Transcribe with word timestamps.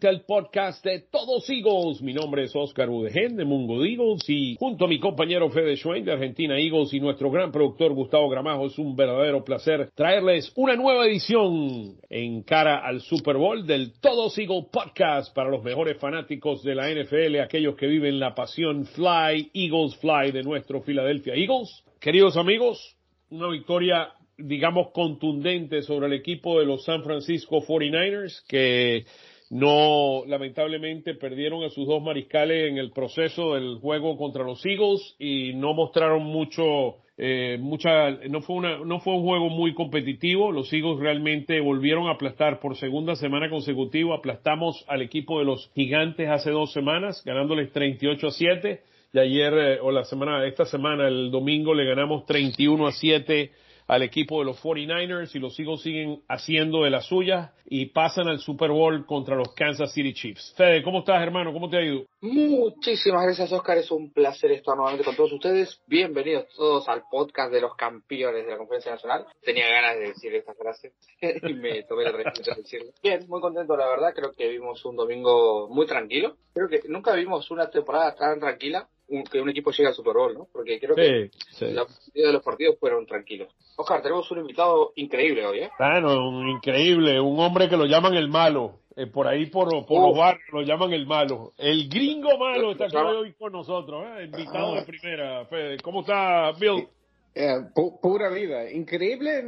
nuevamente 0.00 0.24
podcast 0.26 0.84
de 0.84 1.00
Todos 1.10 1.48
Eagles. 1.50 2.00
Mi 2.00 2.12
nombre 2.12 2.44
es 2.44 2.54
Oscar 2.54 2.88
Udegen 2.88 3.36
de 3.36 3.44
Mungo 3.44 3.84
Eagles 3.84 4.22
y 4.28 4.56
junto 4.58 4.84
a 4.84 4.88
mi 4.88 4.98
compañero 4.98 5.50
Fede 5.50 5.76
Schwein 5.76 6.04
de 6.04 6.12
Argentina 6.12 6.58
Eagles 6.58 6.92
y 6.94 7.00
nuestro 7.00 7.30
gran 7.30 7.52
productor 7.52 7.92
Gustavo 7.92 8.28
Gramajo 8.28 8.66
es 8.66 8.78
un 8.78 8.96
verdadero 8.96 9.44
placer 9.44 9.90
traerles 9.94 10.52
una 10.56 10.76
nueva 10.76 11.06
edición 11.06 11.96
en 12.08 12.42
cara 12.42 12.78
al 12.78 13.00
Super 13.00 13.36
Bowl 13.36 13.66
del 13.66 13.92
Todos 14.00 14.38
Eagles 14.38 14.66
podcast 14.72 15.34
para 15.34 15.50
los 15.50 15.62
mejores 15.62 15.98
fanáticos 15.98 16.62
de 16.62 16.74
la 16.74 16.90
NFL, 16.90 17.40
aquellos 17.40 17.76
que 17.76 17.86
viven 17.86 18.20
la 18.20 18.34
pasión 18.34 18.86
Fly, 18.86 19.50
Eagles 19.52 19.96
Fly 19.96 20.30
de 20.32 20.42
nuestro 20.42 20.82
Philadelphia 20.82 21.34
Eagles. 21.34 21.84
Queridos 22.00 22.36
amigos, 22.36 22.96
una 23.30 23.48
victoria 23.48 24.12
digamos, 24.42 24.90
contundente 24.92 25.82
sobre 25.82 26.06
el 26.06 26.14
equipo 26.14 26.58
de 26.58 26.66
los 26.66 26.84
San 26.84 27.02
Francisco 27.02 27.60
49ers, 27.60 28.42
que 28.48 29.04
no, 29.50 30.22
lamentablemente, 30.28 31.14
perdieron 31.14 31.64
a 31.64 31.70
sus 31.70 31.84
dos 31.84 32.00
mariscales 32.00 32.70
en 32.70 32.78
el 32.78 32.92
proceso 32.92 33.54
del 33.54 33.78
juego 33.80 34.16
contra 34.16 34.44
los 34.44 34.64
Eagles 34.64 35.16
y 35.18 35.54
no 35.54 35.74
mostraron 35.74 36.22
mucho, 36.22 36.98
eh, 37.18 37.58
mucha, 37.60 38.10
no 38.28 38.42
fue 38.42 38.54
una, 38.54 38.78
no 38.78 39.00
fue 39.00 39.12
un 39.12 39.24
juego 39.24 39.48
muy 39.48 39.74
competitivo. 39.74 40.52
Los 40.52 40.72
Eagles 40.72 41.00
realmente 41.00 41.58
volvieron 41.58 42.06
a 42.06 42.12
aplastar 42.12 42.60
por 42.60 42.76
segunda 42.76 43.16
semana 43.16 43.50
consecutiva. 43.50 44.14
Aplastamos 44.14 44.84
al 44.86 45.02
equipo 45.02 45.40
de 45.40 45.46
los 45.46 45.68
Gigantes 45.74 46.28
hace 46.28 46.52
dos 46.52 46.72
semanas, 46.72 47.20
ganándoles 47.24 47.72
38 47.72 48.28
a 48.28 48.30
7. 48.30 48.82
Y 49.12 49.18
ayer, 49.18 49.52
eh, 49.52 49.78
o 49.82 49.90
la 49.90 50.04
semana, 50.04 50.46
esta 50.46 50.64
semana, 50.64 51.08
el 51.08 51.32
domingo, 51.32 51.74
le 51.74 51.86
ganamos 51.86 52.24
31 52.24 52.86
a 52.86 52.92
7 52.92 53.50
al 53.90 54.02
equipo 54.02 54.38
de 54.38 54.44
los 54.44 54.62
49ers 54.62 55.34
y 55.34 55.40
los 55.40 55.58
Eagles 55.58 55.82
siguen 55.82 56.22
haciendo 56.28 56.84
de 56.84 56.90
las 56.90 57.06
suyas 57.06 57.50
y 57.66 57.86
pasan 57.86 58.28
al 58.28 58.38
Super 58.38 58.70
Bowl 58.70 59.04
contra 59.04 59.34
los 59.34 59.52
Kansas 59.52 59.92
City 59.92 60.14
Chiefs. 60.14 60.54
Fede, 60.56 60.84
¿cómo 60.84 61.00
estás, 61.00 61.20
hermano? 61.20 61.52
¿Cómo 61.52 61.68
te 61.68 61.76
ha 61.76 61.82
ido? 61.82 62.06
Muchísimas 62.20 63.24
gracias, 63.24 63.50
Oscar. 63.50 63.78
Es 63.78 63.90
un 63.90 64.12
placer 64.12 64.52
estar 64.52 64.76
nuevamente 64.76 65.04
con 65.04 65.16
todos 65.16 65.32
ustedes. 65.32 65.82
Bienvenidos 65.88 66.46
todos 66.56 66.88
al 66.88 67.02
podcast 67.10 67.52
de 67.52 67.62
los 67.62 67.74
campeones 67.74 68.46
de 68.46 68.52
la 68.52 68.58
Conferencia 68.58 68.92
Nacional. 68.92 69.26
Tenía 69.42 69.68
ganas 69.68 69.96
de 69.96 70.06
decir 70.06 70.32
esta 70.36 70.54
frase 70.54 70.92
y 71.20 71.54
me 71.54 71.82
tomé 71.82 72.04
la 72.04 72.12
responsabilidad 72.12 72.56
de 72.56 72.62
decirlo. 72.62 72.92
Bien, 73.02 73.26
muy 73.26 73.40
contento, 73.40 73.76
la 73.76 73.88
verdad. 73.88 74.12
Creo 74.14 74.30
que 74.30 74.48
vimos 74.50 74.84
un 74.84 74.94
domingo 74.94 75.68
muy 75.68 75.86
tranquilo. 75.86 76.36
Creo 76.54 76.68
que 76.68 76.80
nunca 76.88 77.12
vimos 77.14 77.50
una 77.50 77.68
temporada 77.68 78.14
tan 78.14 78.38
tranquila 78.38 78.88
que 79.30 79.40
un 79.40 79.48
equipo 79.50 79.70
llegue 79.70 79.88
al 79.88 79.94
Super 79.94 80.14
Bowl, 80.14 80.34
¿no? 80.34 80.48
Porque 80.52 80.78
creo 80.78 80.94
que 80.94 81.30
la 81.60 81.84
mayoría 81.84 82.26
de 82.26 82.32
los 82.32 82.42
partidos 82.42 82.76
fueron 82.78 83.06
tranquilos. 83.06 83.48
Oscar, 83.76 84.02
tenemos 84.02 84.30
un 84.30 84.38
invitado 84.38 84.92
increíble 84.96 85.46
hoy, 85.46 85.58
¿eh? 85.60 85.70
Claro, 85.76 86.28
un 86.28 86.48
increíble, 86.48 87.20
un 87.20 87.38
hombre 87.40 87.68
que 87.68 87.76
lo 87.76 87.86
llaman 87.86 88.14
el 88.14 88.28
malo. 88.28 88.80
Eh, 88.96 89.06
por 89.06 89.26
ahí, 89.28 89.46
por, 89.46 89.68
por 89.86 90.08
los 90.08 90.18
barrios, 90.18 90.48
lo 90.52 90.62
llaman 90.62 90.92
el 90.92 91.06
malo. 91.06 91.52
El 91.56 91.88
gringo 91.88 92.36
malo 92.36 92.72
está 92.72 92.86
aquí 92.86 92.96
hoy 92.96 93.32
con 93.34 93.52
nosotros, 93.52 94.04
¿eh? 94.06 94.24
Invitado 94.24 94.74
de 94.74 94.82
primera, 94.82 95.44
Fede. 95.46 95.78
¿Cómo 95.78 96.00
está, 96.00 96.52
Bill? 96.58 96.86
Eh, 97.34 97.60
pura 98.02 98.28
vida. 98.30 98.70
Increíble, 98.72 99.42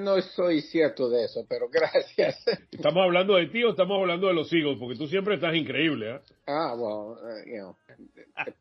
no 0.00 0.16
estoy 0.16 0.62
cierto 0.62 1.08
de 1.08 1.24
eso, 1.24 1.46
pero 1.48 1.68
gracias. 1.72 2.44
¿Estamos 2.72 3.04
hablando 3.04 3.36
de 3.36 3.46
ti 3.46 3.62
o 3.62 3.70
estamos 3.70 3.98
hablando 4.00 4.26
de 4.26 4.34
los 4.34 4.52
hijos? 4.52 4.76
Porque 4.78 4.98
tú 4.98 5.06
siempre 5.06 5.36
estás 5.36 5.54
increíble, 5.54 6.16
¿eh? 6.16 6.20
Ah, 6.46 6.74
bueno, 6.76 7.16
you 7.46 7.58
know, 7.58 7.76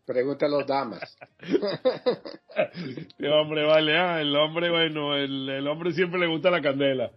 pregunta 0.06 0.46
a 0.46 0.50
los 0.50 0.68
damas. 0.68 1.18
el 3.18 3.32
hombre, 3.32 3.66
vale, 3.66 3.98
ah, 3.98 4.22
el 4.22 4.36
hombre, 4.36 4.70
bueno, 4.70 5.16
el, 5.16 5.50
el 5.50 5.68
hombre 5.68 5.92
siempre 5.94 6.20
le 6.20 6.28
gusta 6.28 6.52
la 6.52 6.62
candela. 6.62 7.12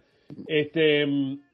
Este, 0.47 1.05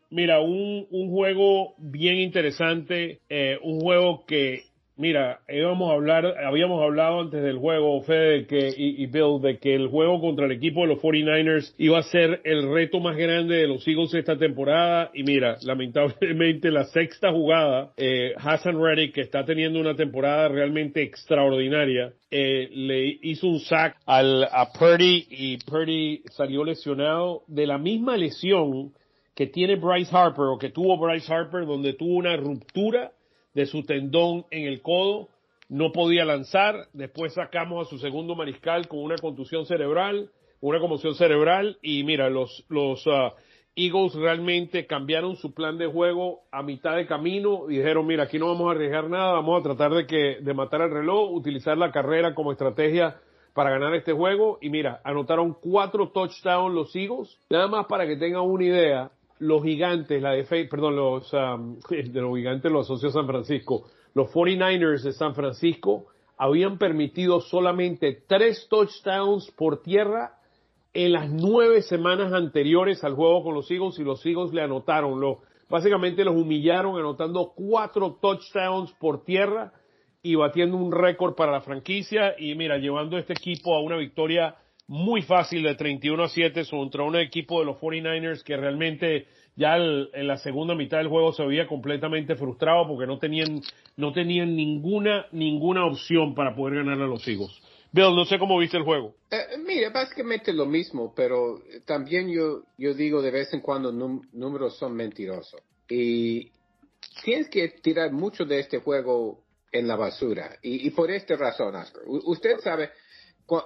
mira, 0.09 0.39
un, 0.39 0.87
un 0.89 1.09
juego 1.09 1.73
bien 1.77 2.19
interesante, 2.19 3.19
eh, 3.27 3.57
un 3.63 3.81
juego 3.81 4.25
que 4.25 4.68
Mira, 4.99 5.39
íbamos 5.47 5.89
a 5.89 5.93
hablar, 5.93 6.25
habíamos 6.45 6.83
hablado 6.83 7.21
antes 7.21 7.41
del 7.41 7.57
juego, 7.57 8.01
Fede 8.01 8.45
que, 8.47 8.73
y, 8.75 9.05
Bill, 9.05 9.39
de 9.41 9.57
que 9.57 9.73
el 9.73 9.87
juego 9.87 10.19
contra 10.19 10.45
el 10.45 10.51
equipo 10.51 10.81
de 10.81 10.87
los 10.87 10.99
49ers 10.99 11.73
iba 11.77 11.99
a 11.99 12.03
ser 12.03 12.41
el 12.43 12.69
reto 12.69 12.99
más 12.99 13.15
grande 13.15 13.55
de 13.55 13.67
los 13.67 13.87
Eagles 13.87 14.13
esta 14.13 14.37
temporada. 14.37 15.09
Y 15.13 15.23
mira, 15.23 15.55
lamentablemente 15.63 16.69
la 16.69 16.83
sexta 16.83 17.31
jugada, 17.31 17.93
eh, 17.95 18.33
Hassan 18.35 18.77
Reddick, 18.77 19.13
que 19.13 19.21
está 19.21 19.45
teniendo 19.45 19.79
una 19.79 19.95
temporada 19.95 20.49
realmente 20.49 21.01
extraordinaria, 21.01 22.11
eh, 22.29 22.67
le 22.69 23.19
hizo 23.21 23.47
un 23.47 23.61
sack 23.61 23.95
al, 24.05 24.43
a 24.51 24.73
Purdy 24.77 25.27
y 25.29 25.59
Purdy 25.59 26.23
salió 26.31 26.65
lesionado 26.65 27.43
de 27.47 27.67
la 27.67 27.77
misma 27.77 28.17
lesión 28.17 28.91
que 29.33 29.47
tiene 29.47 29.77
Bryce 29.77 30.13
Harper 30.13 30.43
o 30.43 30.57
que 30.57 30.71
tuvo 30.71 30.97
Bryce 30.97 31.33
Harper, 31.33 31.65
donde 31.65 31.93
tuvo 31.93 32.17
una 32.17 32.35
ruptura 32.35 33.13
de 33.59 33.65
su 33.65 33.83
tendón 33.83 34.45
en 34.51 34.67
el 34.67 34.81
codo, 34.81 35.27
no 35.67 35.91
podía 35.91 36.23
lanzar, 36.23 36.87
después 36.93 37.33
sacamos 37.33 37.85
a 37.85 37.89
su 37.89 37.99
segundo 37.99 38.33
mariscal 38.33 38.87
con 38.87 38.99
una 38.99 39.17
contusión 39.17 39.65
cerebral, 39.65 40.29
una 40.61 40.79
conmoción 40.79 41.13
cerebral 41.15 41.77
y 41.81 42.05
mira, 42.05 42.29
los, 42.29 42.63
los 42.69 43.05
uh, 43.05 43.33
Eagles 43.75 44.13
realmente 44.13 44.87
cambiaron 44.87 45.35
su 45.35 45.53
plan 45.53 45.77
de 45.77 45.87
juego 45.87 46.39
a 46.53 46.63
mitad 46.63 46.95
de 46.95 47.05
camino 47.05 47.69
y 47.69 47.79
dijeron, 47.79 48.07
mira, 48.07 48.23
aquí 48.23 48.39
no 48.39 48.47
vamos 48.47 48.69
a 48.69 48.71
arriesgar 48.71 49.09
nada, 49.09 49.33
vamos 49.33 49.59
a 49.59 49.63
tratar 49.63 49.91
de 49.91 50.07
que, 50.07 50.37
de 50.39 50.53
matar 50.53 50.79
el 50.79 50.91
reloj, 50.91 51.29
utilizar 51.33 51.77
la 51.77 51.91
carrera 51.91 52.33
como 52.33 52.53
estrategia 52.53 53.17
para 53.53 53.71
ganar 53.71 53.93
este 53.93 54.13
juego 54.13 54.57
y 54.61 54.69
mira, 54.69 55.01
anotaron 55.03 55.53
cuatro 55.53 56.11
touchdowns 56.11 56.73
los 56.73 56.95
Eagles, 56.95 57.37
nada 57.49 57.67
más 57.67 57.87
para 57.87 58.07
que 58.07 58.15
tengan 58.15 58.43
una 58.43 58.63
idea, 58.63 59.11
los 59.39 59.63
gigantes, 59.63 60.21
la 60.21 60.33
perdón, 60.69 60.95
los, 60.95 61.33
um, 61.33 61.79
de 61.89 62.21
los 62.21 62.35
gigantes 62.35 62.71
los 62.71 62.85
asocios 62.85 63.13
San 63.13 63.25
Francisco, 63.25 63.85
los 64.13 64.29
49ers 64.31 65.03
de 65.03 65.13
San 65.13 65.35
Francisco 65.35 66.07
habían 66.37 66.77
permitido 66.77 67.41
solamente 67.41 68.23
tres 68.27 68.67
touchdowns 68.69 69.51
por 69.51 69.81
tierra 69.81 70.37
en 70.93 71.11
las 71.11 71.29
nueve 71.29 71.81
semanas 71.81 72.33
anteriores 72.33 73.03
al 73.03 73.13
juego 73.13 73.43
con 73.43 73.53
los 73.53 73.69
Eagles 73.69 73.99
y 73.99 74.03
los 74.03 74.25
Eagles 74.25 74.53
le 74.53 74.61
anotaron, 74.61 75.19
lo, 75.19 75.41
básicamente 75.69 76.23
los 76.23 76.35
humillaron 76.35 76.97
anotando 76.97 77.53
cuatro 77.55 78.17
touchdowns 78.21 78.91
por 78.93 79.23
tierra 79.23 79.73
y 80.21 80.35
batiendo 80.35 80.77
un 80.77 80.91
récord 80.91 81.35
para 81.35 81.51
la 81.51 81.61
franquicia 81.61 82.35
y 82.37 82.55
mira, 82.55 82.77
llevando 82.77 83.17
este 83.17 83.33
equipo 83.33 83.75
a 83.75 83.81
una 83.81 83.97
victoria 83.97 84.55
muy 84.89 85.21
fácil 85.21 85.61
de 85.61 85.75
31 85.75 86.23
a 86.23 86.29
7 86.29 86.63
contra 86.67 87.03
un 87.03 87.15
equipo 87.15 87.59
de 87.59 87.65
los 87.67 87.77
49ers 87.77 88.41
que 88.41 88.57
realmente 88.57 89.27
ya 89.55 89.77
en 89.77 90.27
la 90.27 90.37
segunda 90.37 90.73
mitad 90.73 90.97
del 90.97 91.09
juego 91.09 91.31
se 91.31 91.45
veía 91.45 91.67
completamente 91.67 92.35
frustrado 92.35 92.87
porque 92.87 93.05
no 93.05 93.19
tenían, 93.19 93.61
no 93.97 94.11
tenían 94.11 94.55
ninguna, 94.55 95.27
ninguna 95.31 95.85
opción 95.85 96.33
para 96.33 96.55
poder 96.55 96.77
ganar 96.77 96.99
a 96.99 97.07
los 97.07 97.27
Eagles. 97.27 97.51
Bill, 97.91 98.15
no 98.15 98.25
sé 98.25 98.39
cómo 98.39 98.57
viste 98.57 98.77
el 98.77 98.83
juego. 98.83 99.13
Eh, 99.29 99.57
mira, 99.63 99.91
básicamente 99.91 100.51
lo 100.53 100.65
mismo, 100.65 101.13
pero 101.15 101.61
también 101.85 102.27
yo, 102.27 102.63
yo 102.77 102.95
digo 102.95 103.21
de 103.21 103.29
vez 103.29 103.53
en 103.53 103.61
cuando 103.61 103.91
números 103.91 104.75
son 104.77 104.95
mentirosos. 104.95 105.61
Y 105.87 106.51
tienes 107.23 107.47
que 107.49 107.67
tirar 107.81 108.11
mucho 108.11 108.43
de 108.43 108.59
este 108.59 108.79
juego 108.79 109.43
en 109.71 109.87
la 109.87 109.95
basura. 109.95 110.57
Y, 110.63 110.89
por 110.91 111.11
esta 111.11 111.35
razón, 111.35 111.75
usted 112.25 112.57
sabe, 112.63 112.89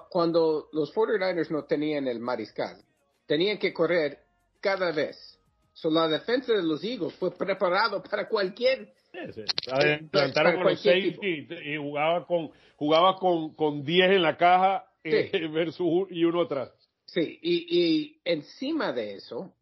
cuando 0.10 0.70
los 0.72 0.94
49ers 0.94 1.50
no 1.50 1.66
tenían 1.66 2.08
el 2.08 2.20
mariscal, 2.20 2.82
tenían 3.26 3.58
que 3.58 3.74
correr 3.74 4.20
cada 4.62 4.92
vez. 4.92 5.40
So, 5.74 5.90
la 5.90 6.08
defensa 6.08 6.54
de 6.54 6.64
los 6.64 6.84
Eagles 6.84 7.14
fue 7.16 7.32
preparado 7.36 8.02
para 8.04 8.28
cualquier 8.28 8.94
Sí, 9.14 10.08
Plantaron 10.10 10.56
con 10.56 10.64
los 10.72 10.82
safety 10.82 11.48
y 11.66 11.78
jugaba 11.78 12.26
con 12.26 12.52
jugaba 12.78 13.18
con, 13.18 13.54
con 13.54 13.84
10 13.84 14.12
en 14.12 14.22
la 14.24 14.38
caja 14.38 14.86
eh, 15.04 15.48
versus 15.52 16.08
y 16.10 16.24
uno 16.24 16.42
atrás. 16.42 16.72
Sí, 17.06 17.40
y, 17.42 17.68
y 17.70 18.22
encima 18.26 18.92
de 18.92 19.16
eso, 19.16 19.54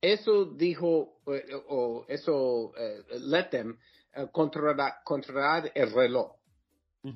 eso 0.00 0.46
dijo, 0.46 1.20
eh, 1.26 1.44
o, 1.68 2.06
eso 2.08 2.72
eh, 2.78 3.02
let 3.20 3.50
them 3.50 3.78
controlar, 4.32 4.94
controlar 5.04 5.70
el 5.74 5.92
reloj. 5.92 6.35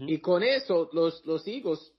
Y 0.06 0.19
con 0.19 0.42
eso, 0.42 0.88
los, 0.92 1.25
los 1.26 1.46
Eagles 1.48 1.92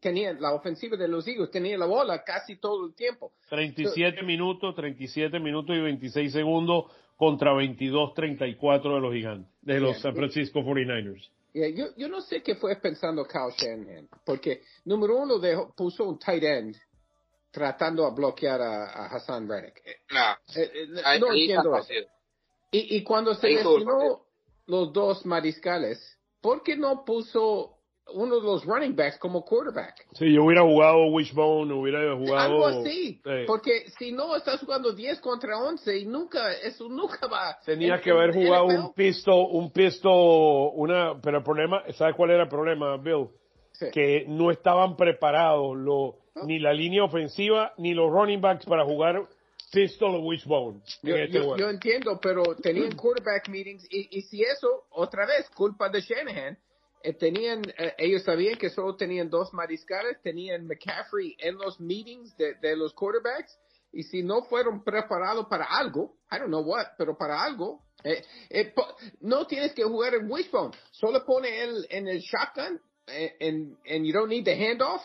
tenían, 0.00 0.40
la 0.40 0.52
ofensiva 0.52 0.96
de 0.96 1.08
los 1.08 1.26
Eagles 1.26 1.50
tenía 1.50 1.78
la 1.78 1.86
bola 1.86 2.22
casi 2.22 2.56
todo 2.56 2.86
el 2.86 2.94
tiempo. 2.94 3.32
37 3.48 4.22
minutos, 4.22 4.74
37 4.74 5.38
minutos 5.40 5.74
y 5.76 5.80
26 5.80 6.32
segundos 6.32 6.84
contra 7.16 7.52
22-34 7.52 8.94
de 8.94 9.00
los 9.00 9.12
gigantes, 9.12 9.52
de 9.62 9.80
los 9.80 10.00
San 10.00 10.14
Francisco 10.14 10.60
49ers. 10.60 11.28
yo, 11.54 11.86
yo 11.96 12.08
no 12.08 12.20
sé 12.20 12.42
qué 12.42 12.54
fue 12.54 12.76
pensando 12.76 13.24
Kyle 13.24 13.54
Shanahan, 13.56 14.08
porque 14.24 14.62
número 14.84 15.16
uno 15.16 15.38
dejó, 15.38 15.74
puso 15.74 16.04
un 16.04 16.18
tight 16.18 16.42
end 16.42 16.76
tratando 17.50 18.04
a 18.04 18.10
bloquear 18.10 18.60
a, 18.60 19.06
Hassan 19.06 19.48
Reddick. 19.48 19.82
Eh, 19.84 19.96
no, 20.10 20.60
eh, 20.60 20.70
eh, 20.74 21.18
no 21.18 21.32
entiendo 21.32 21.76
eso. 21.76 21.92
Y, 22.70 22.96
y 22.96 23.02
cuando 23.02 23.34
se 23.34 23.48
lesionó 23.48 24.26
los 24.66 24.92
dos 24.92 25.24
mariscales, 25.24 26.17
¿por 26.40 26.62
qué 26.62 26.76
no 26.76 27.04
puso 27.04 27.78
uno 28.14 28.36
de 28.36 28.42
los 28.42 28.64
running 28.64 28.94
backs 28.94 29.18
como 29.18 29.44
quarterback. 29.44 30.06
Sí, 30.12 30.32
yo 30.32 30.44
hubiera 30.44 30.62
jugado 30.62 31.06
Wishbone, 31.06 31.72
hubiera 31.74 32.16
jugado... 32.16 32.38
Algo 32.38 32.66
así, 32.66 33.20
porque 33.46 33.88
si 33.98 34.12
no 34.12 34.34
estás 34.36 34.60
jugando 34.60 34.92
10 34.92 35.20
contra 35.20 35.58
11 35.58 35.98
y 35.98 36.06
nunca, 36.06 36.52
eso 36.52 36.88
nunca 36.88 37.26
va... 37.26 37.58
Tenía 37.64 38.00
que 38.00 38.10
haber 38.10 38.32
jugado 38.32 38.66
un 38.66 38.92
pisto, 38.94 39.46
un 39.46 39.70
pisto, 39.72 40.10
una, 40.10 41.20
pero 41.20 41.38
el 41.38 41.44
problema, 41.44 41.82
¿sabes 41.94 42.14
cuál 42.16 42.30
era 42.30 42.44
el 42.44 42.48
problema, 42.48 42.96
Bill? 42.96 43.28
Que 43.92 44.24
no 44.26 44.50
estaban 44.50 44.96
preparados 44.96 45.76
lo, 45.76 46.16
ni 46.44 46.58
la 46.58 46.72
línea 46.72 47.04
ofensiva 47.04 47.74
ni 47.78 47.94
los 47.94 48.10
running 48.10 48.40
backs 48.40 48.66
para 48.66 48.84
jugar 48.84 49.28
pistol 49.70 50.16
o 50.16 50.20
wishbone. 50.20 50.80
Yo, 51.02 51.16
este 51.16 51.38
yo, 51.38 51.68
entiendo, 51.68 52.18
pero 52.20 52.42
tenían 52.56 52.92
quarterback 52.96 53.48
meetings 53.48 53.84
y, 53.90 54.08
y 54.18 54.22
si 54.22 54.42
eso, 54.42 54.86
otra 54.90 55.26
vez, 55.26 55.48
culpa 55.50 55.88
de 55.88 56.00
Shanahan, 56.00 56.58
eh, 57.02 57.12
tenían, 57.12 57.62
eh, 57.78 57.94
ellos 57.98 58.22
sabían 58.24 58.56
que 58.56 58.70
solo 58.70 58.96
tenían 58.96 59.30
dos 59.30 59.52
mariscales, 59.52 60.20
tenían 60.22 60.66
McCaffrey 60.66 61.36
en 61.38 61.56
los 61.56 61.78
meetings 61.80 62.36
de, 62.36 62.54
de, 62.54 62.76
los 62.76 62.92
quarterbacks, 62.92 63.56
y 63.92 64.02
si 64.02 64.22
no 64.22 64.42
fueron 64.42 64.82
preparados 64.82 65.46
para 65.46 65.64
algo, 65.64 66.16
I 66.30 66.38
don't 66.38 66.48
know 66.48 66.62
what, 66.62 66.86
pero 66.96 67.16
para 67.16 67.42
algo, 67.42 67.82
eh, 68.04 68.24
no 69.20 69.46
tienes 69.46 69.72
que 69.72 69.84
jugar 69.84 70.14
en 70.14 70.30
wishbone, 70.30 70.76
solo 70.90 71.24
pone 71.24 71.62
él 71.62 71.86
en 71.90 72.08
el 72.08 72.20
shotgun, 72.20 72.80
and, 73.40 74.04
you 74.04 74.12
don't 74.12 74.28
need 74.28 74.44
the 74.44 74.54
handoff, 74.54 75.02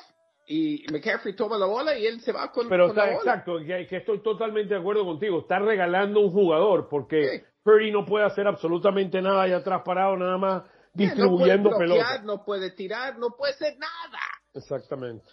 y 0.48 0.86
McCaffrey 0.92 1.36
toma 1.36 1.58
la 1.58 1.66
bola 1.66 1.98
y 1.98 2.06
él 2.06 2.22
se 2.22 2.32
va 2.32 2.52
con, 2.52 2.68
pero 2.68 2.88
está, 2.88 3.12
exacto, 3.14 3.58
que, 3.60 3.88
estoy 3.90 4.22
totalmente 4.22 4.74
de 4.74 4.80
acuerdo 4.80 5.06
contigo, 5.06 5.40
está 5.40 5.60
regalando 5.60 6.20
un 6.20 6.32
jugador, 6.32 6.88
porque 6.90 7.46
Purdy 7.64 7.92
no 7.92 8.06
puede 8.06 8.26
hacer 8.26 8.48
absolutamente 8.48 9.22
nada 9.22 9.44
allá 9.44 9.58
atrás 9.58 9.82
parado, 9.86 10.18
nada 10.18 10.38
más 10.38 10.64
distribuyendo 10.94 11.72
no 11.72 11.78
pelota. 11.78 12.22
No 12.24 12.44
puede 12.44 12.72
tirar, 12.72 13.18
no 13.18 13.32
puede 13.32 13.54
hacer 13.54 13.78
nada. 13.78 14.20
Exactamente. 14.54 15.26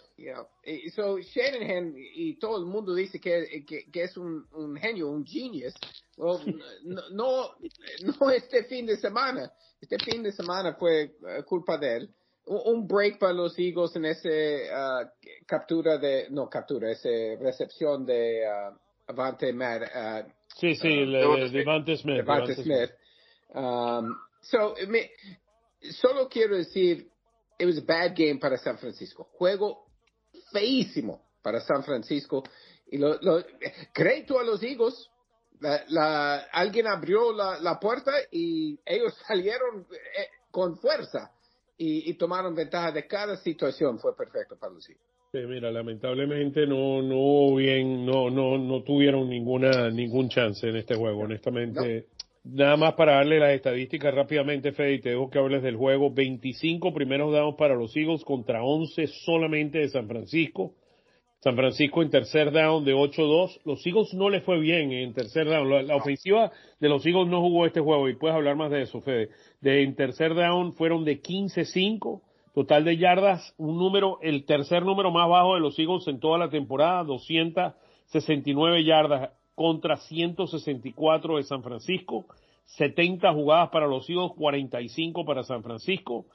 Y 0.63 0.89
so 0.89 1.19
Shanahan 1.19 1.93
y 1.95 2.39
todo 2.39 2.57
el 2.57 2.65
mundo 2.65 2.95
dice 2.95 3.19
que, 3.19 3.63
que, 3.65 4.03
es 4.03 4.17
un, 4.17 4.47
un, 4.53 4.75
genio, 4.77 5.09
un 5.09 5.25
genius. 5.25 5.75
no, 6.17 6.39
no, 7.11 8.31
este 8.31 8.63
fin 8.63 8.85
de 8.87 8.97
semana. 8.97 9.51
Este 9.79 9.97
fin 9.99 10.23
de 10.23 10.31
semana 10.31 10.75
fue 10.75 11.03
eh, 11.03 11.43
culpa 11.45 11.77
de 11.77 11.97
él. 11.97 12.09
Un, 12.53 12.85
break 12.85 13.17
para 13.17 13.31
los 13.31 13.57
Eagles 13.57 13.95
en 13.95 14.05
ese 14.05 14.69
uh, 14.69 15.07
captura 15.45 15.97
de, 15.97 16.27
no 16.31 16.49
captura, 16.49 16.91
esa 16.91 17.09
recepción 17.39 18.05
de 18.05 18.43
uh, 18.45 18.77
Avante 19.07 19.53
Mad. 19.53 19.83
Uh, 19.83 20.29
sí, 20.57 20.75
sí, 20.75 20.89
de, 20.89 21.49
de, 21.85 21.97
Smith. 21.97 22.25
Smith. 22.55 22.91
Um, 23.53 24.13
so, 24.41 24.75
me, 24.87 25.11
solo 25.91 26.27
quiero 26.27 26.57
decir, 26.57 27.09
it 27.57 27.65
was 27.65 27.77
a 27.77 27.85
bad 27.85 28.13
game 28.15 28.37
para 28.37 28.57
San 28.57 28.77
Francisco. 28.77 29.29
Juego 29.37 29.85
feísimo 30.51 31.21
para 31.41 31.61
San 31.61 31.83
Francisco. 31.83 32.43
Y 32.87 32.97
lo, 32.97 33.17
lo 33.21 33.43
crédito 33.93 34.39
a 34.39 34.43
los 34.43 34.61
Eagles. 34.61 35.09
La, 35.89 36.47
alguien 36.51 36.87
abrió 36.87 37.31
la, 37.31 37.59
la, 37.59 37.79
puerta 37.79 38.11
y 38.31 38.79
ellos 38.83 39.15
salieron 39.27 39.85
eh, 40.17 40.27
con 40.49 40.75
fuerza 40.77 41.31
y, 41.81 42.09
y, 42.09 42.13
tomaron 42.13 42.53
ventaja 42.53 42.91
de 42.91 43.07
cada 43.07 43.35
situación. 43.37 43.97
Fue 43.99 44.15
perfecto 44.15 44.55
para 44.55 44.73
los 44.73 44.87
Eagles. 44.87 45.03
Sí, 45.31 45.39
mira, 45.47 45.71
lamentablemente 45.71 46.67
no, 46.67 47.01
no 47.01 47.55
bien, 47.55 48.05
no, 48.05 48.29
no, 48.29 48.57
no 48.57 48.83
tuvieron 48.83 49.29
ninguna, 49.29 49.89
ningún 49.89 50.29
chance 50.29 50.67
en 50.67 50.75
este 50.75 50.95
juego. 50.95 51.21
Honestamente, 51.21 52.07
Nada 52.43 52.75
más 52.75 52.95
para 52.95 53.17
darle 53.17 53.39
las 53.39 53.51
estadísticas 53.51 54.15
rápidamente, 54.15 54.71
Fede, 54.71 54.93
y 54.93 54.99
te 54.99 55.09
dejo 55.09 55.29
que 55.29 55.37
hables 55.37 55.61
del 55.61 55.75
juego. 55.75 56.11
25 56.11 56.91
primeros 56.91 57.31
dados 57.31 57.53
para 57.55 57.75
los 57.75 57.95
Eagles 57.95 58.23
contra 58.23 58.63
11 58.63 59.07
solamente 59.25 59.77
de 59.77 59.89
San 59.89 60.07
Francisco. 60.07 60.73
San 61.41 61.55
Francisco 61.55 62.03
en 62.03 62.11
tercer 62.11 62.51
down 62.51 62.85
de 62.85 62.93
8-2. 62.93 63.61
Los 63.65 63.85
Eagles 63.85 64.13
no 64.13 64.29
les 64.29 64.43
fue 64.43 64.59
bien 64.59 64.91
en 64.91 65.11
tercer 65.13 65.49
down. 65.49 65.87
La, 65.87 65.95
ofensiva 65.95 66.51
de 66.79 66.87
los 66.87 67.03
Eagles 67.03 67.27
no 67.29 67.41
jugó 67.41 67.65
este 67.65 67.79
juego 67.79 68.07
y 68.07 68.15
puedes 68.15 68.35
hablar 68.35 68.55
más 68.55 68.69
de 68.69 68.83
eso, 68.83 69.01
Fede. 69.01 69.29
De, 69.59 69.81
en 69.81 69.95
tercer 69.95 70.35
down 70.35 70.75
fueron 70.75 71.03
de 71.03 71.19
15-5. 71.19 72.21
Total 72.53 72.83
de 72.83 72.97
yardas, 72.97 73.55
un 73.57 73.79
número, 73.79 74.19
el 74.21 74.45
tercer 74.45 74.83
número 74.83 75.09
más 75.09 75.27
bajo 75.27 75.55
de 75.55 75.61
los 75.61 75.79
Eagles 75.79 76.07
en 76.07 76.19
toda 76.19 76.37
la 76.37 76.49
temporada, 76.49 77.03
269 77.05 78.83
yardas 78.83 79.31
contra 79.55 79.97
164 79.97 81.37
de 81.37 81.43
San 81.43 81.63
Francisco, 81.63 82.25
70 82.65 83.33
jugadas 83.33 83.69
para 83.69 83.87
los 83.87 84.07
Eagles, 84.09 84.33
45 84.37 85.25
para 85.25 85.43
San 85.43 85.63
Francisco. 85.63 86.25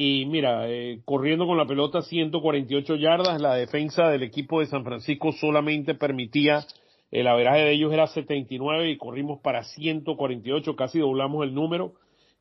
Y 0.00 0.26
mira, 0.26 0.70
eh, 0.70 1.00
corriendo 1.04 1.44
con 1.44 1.58
la 1.58 1.66
pelota 1.66 2.02
148 2.02 2.94
yardas, 2.94 3.40
la 3.40 3.56
defensa 3.56 4.08
del 4.08 4.22
equipo 4.22 4.60
de 4.60 4.66
San 4.66 4.84
Francisco 4.84 5.32
solamente 5.32 5.96
permitía, 5.96 6.64
el 7.10 7.26
averaje 7.26 7.62
de 7.62 7.72
ellos 7.72 7.92
era 7.92 8.06
79 8.06 8.92
y 8.92 8.96
corrimos 8.96 9.40
para 9.40 9.64
148, 9.64 10.76
casi 10.76 11.00
doblamos 11.00 11.42
el 11.42 11.52
número. 11.52 11.94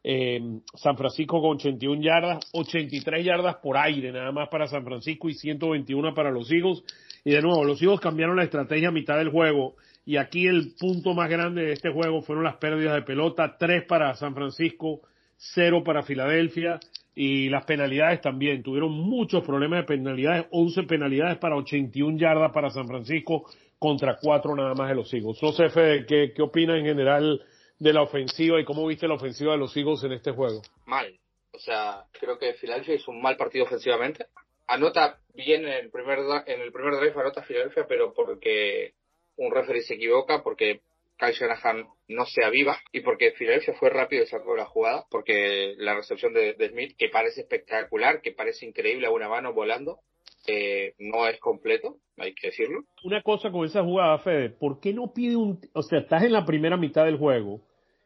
Eh, 0.03 0.39
San 0.75 0.97
Francisco 0.97 1.41
con 1.41 1.55
81 1.55 1.99
yardas, 1.99 2.47
83 2.53 3.25
yardas 3.25 3.55
por 3.55 3.75
aire 3.75 4.11
nada 4.11 4.31
más 4.31 4.49
para 4.49 4.67
San 4.67 4.83
Francisco 4.83 5.27
y 5.27 5.33
121 5.33 6.13
para 6.13 6.29
los 6.29 6.51
Eagles. 6.51 6.83
Y 7.25 7.31
de 7.31 7.41
nuevo, 7.41 7.63
los 7.63 7.81
Eagles 7.81 8.01
cambiaron 8.01 8.35
la 8.35 8.43
estrategia 8.43 8.89
a 8.89 8.91
mitad 8.91 9.17
del 9.17 9.31
juego 9.31 9.77
y 10.05 10.17
aquí 10.17 10.45
el 10.45 10.75
punto 10.79 11.15
más 11.15 11.27
grande 11.27 11.63
de 11.63 11.73
este 11.73 11.91
juego 11.91 12.21
fueron 12.21 12.43
las 12.43 12.57
pérdidas 12.57 12.93
de 12.93 13.01
pelota, 13.01 13.57
tres 13.57 13.83
para 13.87 14.13
San 14.13 14.35
Francisco, 14.35 15.01
cero 15.37 15.83
para 15.83 16.03
Filadelfia 16.03 16.79
y 17.15 17.49
las 17.49 17.65
penalidades 17.65 18.21
también. 18.21 18.61
Tuvieron 18.63 18.91
muchos 18.91 19.43
problemas 19.43 19.79
de 19.79 19.85
penalidades, 19.85 20.45
11 20.51 20.83
penalidades 20.83 21.37
para 21.37 21.55
81 21.55 22.17
yardas 22.17 22.51
para 22.51 22.69
San 22.69 22.87
Francisco 22.87 23.49
contra 23.79 24.17
cuatro 24.21 24.55
nada 24.55 24.73
más 24.73 24.89
de 24.89 24.95
los 24.95 25.13
Eagles. 25.13 25.41
No 25.41 25.51
sé, 25.51 25.65
¿qué, 26.07 26.33
qué 26.35 26.41
opina 26.41 26.77
en 26.77 26.85
general 26.85 27.41
de 27.79 27.93
la 27.93 28.01
ofensiva 28.01 28.59
y 28.59 28.65
cómo 28.65 28.85
viste 28.87 29.07
la 29.07 29.15
ofensiva 29.15 29.53
de 29.53 29.59
los 29.59 29.75
Eagles 29.77 30.03
en 30.03 30.13
este 30.13 30.31
juego? 30.31 30.61
Mal. 30.85 31.19
O 31.53 31.59
sea, 31.59 32.05
creo 32.19 32.37
que 32.37 32.53
Filadelfia 32.53 32.95
hizo 32.95 33.11
un 33.11 33.21
mal 33.21 33.37
partido 33.37 33.65
ofensivamente. 33.65 34.27
Anota 34.67 35.19
bien 35.33 35.65
en 35.65 35.73
el 35.73 35.89
primer, 35.89 36.19
en 36.45 36.61
el 36.61 36.71
primer 36.71 36.99
drive, 36.99 37.19
anota 37.19 37.41
Filadelfia, 37.41 37.85
pero 37.87 38.13
porque 38.13 38.93
un 39.37 39.51
referee 39.51 39.81
se 39.81 39.95
equivoca 39.95 40.43
porque 40.43 40.81
Kyle 41.17 41.33
Shanahan 41.33 41.87
no 42.07 42.25
se 42.25 42.43
aviva 42.43 42.77
y 42.91 43.01
porque 43.01 43.31
Filadelfia 43.31 43.73
fue 43.73 43.89
rápido 43.89 44.23
y 44.23 44.27
sacó 44.27 44.55
la 44.55 44.65
jugada, 44.65 45.05
porque 45.09 45.73
la 45.77 45.95
recepción 45.95 46.33
de, 46.33 46.55
Smith, 46.69 46.95
que 46.97 47.09
parece 47.09 47.41
espectacular, 47.41 48.21
que 48.21 48.31
parece 48.31 48.65
increíble 48.65 49.07
a 49.07 49.11
una 49.11 49.27
mano 49.27 49.53
volando, 49.53 49.99
eh, 50.47 50.93
no 50.99 51.27
es 51.27 51.39
completo, 51.39 51.97
hay 52.17 52.33
que 52.33 52.47
decirlo. 52.47 52.81
Una 53.03 53.21
cosa 53.21 53.51
con 53.51 53.65
esa 53.65 53.83
jugada, 53.83 54.19
Fede, 54.19 54.49
¿por 54.49 54.79
qué 54.79 54.93
no 54.93 55.13
pide 55.13 55.35
un... 55.35 55.59
O 55.73 55.81
sea, 55.81 55.99
estás 55.99 56.23
en 56.23 56.31
la 56.31 56.45
primera 56.45 56.77
mitad 56.77 57.05
del 57.05 57.17
juego, 57.17 57.61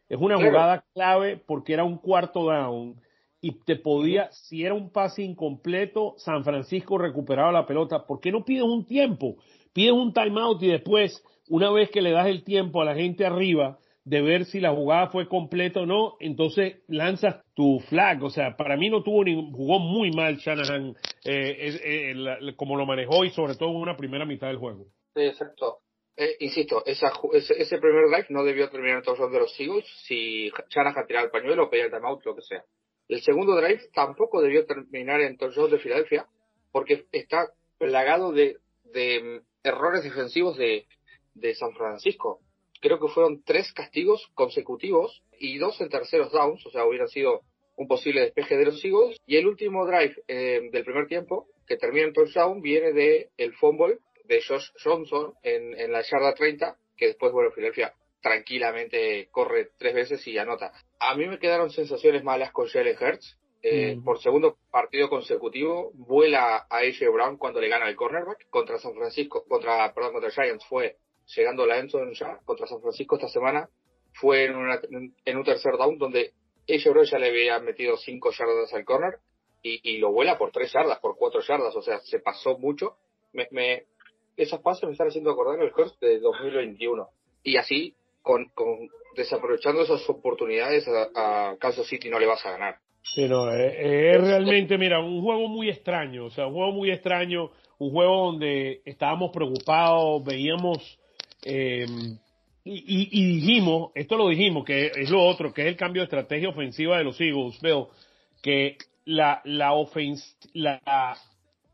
es 0.08 0.18
una 0.18 0.36
jugada 0.36 0.84
clave 0.94 1.40
porque 1.46 1.72
era 1.72 1.84
un 1.84 1.98
cuarto 1.98 2.44
down 2.44 3.00
y 3.40 3.60
te 3.64 3.76
podía, 3.76 4.30
si 4.32 4.64
era 4.64 4.74
un 4.74 4.90
pase 4.90 5.22
incompleto, 5.22 6.14
San 6.18 6.44
Francisco 6.44 6.98
recuperaba 6.98 7.50
la 7.50 7.66
pelota. 7.66 8.06
¿Por 8.06 8.20
qué 8.20 8.30
no 8.30 8.44
pides 8.44 8.62
un 8.62 8.86
tiempo? 8.86 9.36
pides 9.72 9.92
un 9.92 10.12
timeout 10.12 10.62
y 10.62 10.68
después, 10.68 11.22
una 11.52 11.70
vez 11.70 11.90
que 11.90 12.00
le 12.00 12.12
das 12.12 12.28
el 12.28 12.44
tiempo 12.44 12.80
a 12.80 12.86
la 12.86 12.94
gente 12.94 13.26
arriba 13.26 13.78
de 14.04 14.22
ver 14.22 14.46
si 14.46 14.58
la 14.58 14.70
jugada 14.70 15.08
fue 15.08 15.28
completa 15.28 15.80
o 15.80 15.86
no, 15.86 16.16
entonces 16.18 16.80
lanzas 16.88 17.44
tu 17.54 17.78
flag. 17.90 18.22
O 18.24 18.30
sea, 18.30 18.56
para 18.56 18.78
mí 18.78 18.88
no 18.88 19.02
tuvo 19.02 19.22
ni, 19.22 19.34
jugó 19.52 19.78
muy 19.78 20.10
mal 20.12 20.38
Shanahan 20.38 20.96
eh, 21.26 21.78
eh, 21.84 22.56
como 22.56 22.78
lo 22.78 22.86
manejó 22.86 23.26
y 23.26 23.30
sobre 23.30 23.54
todo 23.54 23.68
en 23.68 23.76
una 23.76 23.98
primera 23.98 24.24
mitad 24.24 24.46
del 24.46 24.56
juego. 24.56 24.86
Sí, 25.14 25.24
exacto. 25.24 25.80
Eh, 26.16 26.36
insisto, 26.40 26.82
ese, 26.86 27.78
primer 27.78 28.06
drive 28.08 28.26
no 28.30 28.44
debió 28.44 28.70
terminar 28.70 28.96
en 28.98 29.02
todos 29.02 29.30
de 29.30 29.38
los 29.38 29.60
Eagles 29.60 29.84
si 30.06 30.50
Shanahan 30.70 31.06
tiraba 31.06 31.26
el 31.26 31.30
pañuelo 31.30 31.64
o 31.64 31.70
pedía 31.70 31.84
el 31.84 31.90
timeout, 31.90 32.24
lo 32.24 32.34
que 32.34 32.42
sea. 32.42 32.64
El 33.08 33.20
segundo 33.20 33.54
drive 33.56 33.82
tampoco 33.92 34.40
debió 34.40 34.64
terminar 34.64 35.20
en 35.20 35.36
touchdown 35.36 35.70
de 35.70 35.78
Filadelfia 35.78 36.26
porque 36.70 37.04
está 37.12 37.50
plagado 37.76 38.32
de, 38.32 38.56
de 38.84 39.42
errores 39.62 40.02
defensivos 40.02 40.56
de, 40.56 40.86
de 41.34 41.54
San 41.54 41.72
Francisco. 41.74 42.40
Creo 42.80 42.98
que 42.98 43.08
fueron 43.08 43.42
tres 43.44 43.72
castigos 43.72 44.28
consecutivos 44.34 45.22
y 45.38 45.58
dos 45.58 45.80
en 45.80 45.88
terceros 45.88 46.32
downs, 46.32 46.64
o 46.66 46.70
sea, 46.70 46.84
hubiera 46.84 47.06
sido 47.06 47.42
un 47.76 47.88
posible 47.88 48.22
despeje 48.22 48.56
de 48.56 48.66
los 48.66 48.84
Eagles. 48.84 49.16
Y 49.26 49.36
el 49.36 49.46
último 49.46 49.86
drive 49.86 50.14
eh, 50.28 50.68
del 50.70 50.84
primer 50.84 51.06
tiempo, 51.06 51.46
que 51.66 51.76
termina 51.76 52.06
en 52.06 52.12
touchdown, 52.12 52.60
viene 52.60 52.92
de 52.92 53.30
el 53.36 53.54
fumble 53.54 53.98
de 54.24 54.42
Josh 54.42 54.70
Johnson 54.82 55.34
en, 55.42 55.78
en 55.78 55.92
la 55.92 56.02
yarda 56.02 56.34
30, 56.34 56.76
que 56.96 57.06
después, 57.06 57.32
bueno, 57.32 57.50
Filadelfia 57.50 57.94
tranquilamente 58.22 59.28
corre 59.30 59.70
tres 59.76 59.94
veces 59.94 60.26
y 60.26 60.38
anota. 60.38 60.72
A 61.00 61.14
mí 61.16 61.26
me 61.26 61.38
quedaron 61.38 61.70
sensaciones 61.70 62.22
malas 62.22 62.52
con 62.52 62.68
Jalen 62.68 62.96
Hurts. 62.98 63.36
Eh, 63.64 63.96
por 64.04 64.20
segundo 64.20 64.56
partido 64.72 65.08
consecutivo 65.08 65.92
vuela 65.94 66.66
a 66.68 66.78
AJ 66.78 67.12
Brown 67.12 67.36
cuando 67.36 67.60
le 67.60 67.68
gana 67.68 67.88
el 67.88 67.94
cornerback 67.94 68.48
contra 68.50 68.76
San 68.78 68.92
Francisco, 68.92 69.44
contra, 69.46 69.94
perdón, 69.94 70.14
contra 70.14 70.32
Giants 70.32 70.66
fue 70.66 70.96
llegando 71.34 71.66
la 71.66 71.78
Enzo 71.78 71.98
ya 72.12 72.38
contra 72.44 72.66
San 72.66 72.80
Francisco 72.80 73.16
esta 73.16 73.28
semana 73.28 73.68
fue 74.14 74.44
en, 74.44 74.56
una, 74.56 74.80
en 75.24 75.36
un 75.36 75.44
tercer 75.44 75.76
down 75.78 75.98
donde 75.98 76.32
Brown 76.66 77.04
ya 77.04 77.18
le 77.18 77.28
había 77.28 77.58
metido 77.58 77.96
cinco 77.96 78.30
yardas 78.30 78.72
al 78.72 78.84
corner 78.84 79.18
y, 79.64 79.98
lo 79.98 80.10
vuela 80.10 80.38
por 80.38 80.50
tres 80.50 80.72
yardas, 80.72 80.98
por 80.98 81.16
cuatro 81.16 81.40
yardas, 81.40 81.74
o 81.76 81.82
sea, 81.82 82.00
se 82.00 82.18
pasó 82.18 82.58
mucho. 82.58 82.96
Me, 83.32 83.46
me, 83.52 83.84
esos 84.36 84.60
pasos 84.60 84.88
me 84.88 84.92
están 84.92 85.06
haciendo 85.06 85.30
acordar 85.30 85.60
el 85.60 85.72
Hurst 85.72 86.00
de 86.00 86.18
2021. 86.18 87.08
Y 87.44 87.56
así, 87.56 87.94
con, 88.22 88.46
con 88.54 88.88
desaprovechando 89.14 89.82
esas 89.82 90.08
oportunidades, 90.10 90.88
a, 90.88 91.50
a 91.50 91.56
Kansas 91.58 91.86
City 91.86 92.10
no 92.10 92.18
le 92.18 92.26
vas 92.26 92.44
a 92.44 92.50
ganar. 92.50 92.78
Sí, 93.04 93.28
no, 93.28 93.52
es, 93.52 94.20
realmente, 94.20 94.78
mira, 94.78 94.98
un 94.98 95.22
juego 95.22 95.46
muy 95.48 95.68
extraño, 95.68 96.26
o 96.26 96.30
sea, 96.30 96.48
un 96.48 96.54
juego 96.54 96.72
muy 96.72 96.90
extraño, 96.90 97.50
un 97.78 97.90
juego 97.92 98.26
donde 98.26 98.80
estábamos 98.84 99.30
preocupados, 99.32 100.24
veíamos 100.24 100.98
eh, 101.42 101.86
y, 102.64 103.08
y, 103.10 103.40
dijimos, 103.40 103.90
esto 103.94 104.16
lo 104.16 104.28
dijimos, 104.28 104.64
que 104.64 104.92
es 104.94 105.10
lo 105.10 105.20
otro, 105.22 105.52
que 105.52 105.62
es 105.62 105.68
el 105.68 105.76
cambio 105.76 106.02
de 106.02 106.04
estrategia 106.04 106.48
ofensiva 106.48 106.98
de 106.98 107.04
los 107.04 107.20
Eagles, 107.20 107.60
veo 107.60 107.90
que 108.40 108.76
la, 109.04 109.40
la, 109.44 109.72
ofens 109.72 110.36
la 110.52 110.80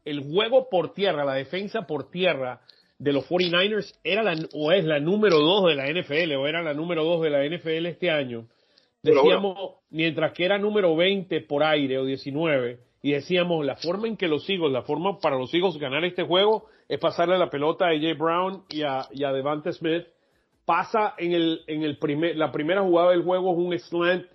el 0.05 0.21
juego 0.21 0.69
por 0.71 0.95
tierra, 0.95 1.25
la 1.25 1.35
defensa 1.35 1.83
por 1.83 2.11
tierra 2.11 2.61
de 2.99 3.13
los 3.13 3.29
49ers 3.29 3.95
era 4.03 4.23
la, 4.23 4.35
o 4.55 4.73
es 4.73 4.85
la 4.85 4.99
número 5.01 5.39
2 5.39 5.69
de 5.69 5.75
la 5.75 5.87
NFL, 5.87 6.35
o 6.37 6.47
era 6.47 6.63
la 6.63 6.73
número 6.73 7.05
2 7.05 7.23
de 7.23 7.31
la 7.31 7.45
NFL 7.45 7.87
este 7.87 8.11
año. 8.11 8.47
Decíamos, 9.03 9.77
mientras 9.91 10.33
que 10.33 10.45
era 10.45 10.59
número 10.59 10.97
20 10.97 11.43
por 11.43 11.63
aire 11.63 11.99
o 11.99 12.05
19, 12.05 12.81
y 13.03 13.13
decíamos, 13.13 13.65
la 13.65 13.77
forma 13.77 14.09
en 14.09 14.17
que 14.17 14.27
los 14.27 14.49
Eagles, 14.49 14.73
la 14.73 14.83
forma 14.83 15.19
para 15.21 15.37
los 15.37 15.53
Eagles 15.53 15.77
ganar 15.77 16.05
este 16.05 16.25
juego 16.25 16.67
es 16.89 16.99
pasarle 16.99 17.39
la 17.39 17.51
pelota 17.51 17.87
a 17.87 17.91
AJ 17.91 18.17
Brown 18.19 18.65
y 18.71 18.83
a, 18.83 19.07
Devante 19.11 19.73
Smith. 19.73 20.07
Pasa 20.65 21.15
en 21.19 21.33
el, 21.33 21.63
en 21.67 21.83
el 21.83 21.99
primer, 21.99 22.37
la 22.37 22.51
primera 22.51 22.83
jugada 22.83 23.11
del 23.11 23.23
juego 23.23 23.53
es 23.53 23.59
un 23.59 23.79
slant 23.79 24.27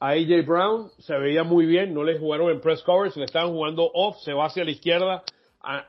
a 0.00 0.10
AJ 0.10 0.46
Brown, 0.46 0.90
se 0.98 1.16
veía 1.16 1.44
muy 1.44 1.66
bien, 1.66 1.94
no 1.94 2.04
le 2.04 2.18
jugaron 2.18 2.50
en 2.50 2.60
press 2.60 2.82
coverage, 2.82 3.18
le 3.18 3.26
estaban 3.26 3.52
jugando 3.52 3.90
off, 3.92 4.18
se 4.22 4.32
va 4.32 4.46
hacia 4.46 4.64
la 4.64 4.70
izquierda, 4.70 5.22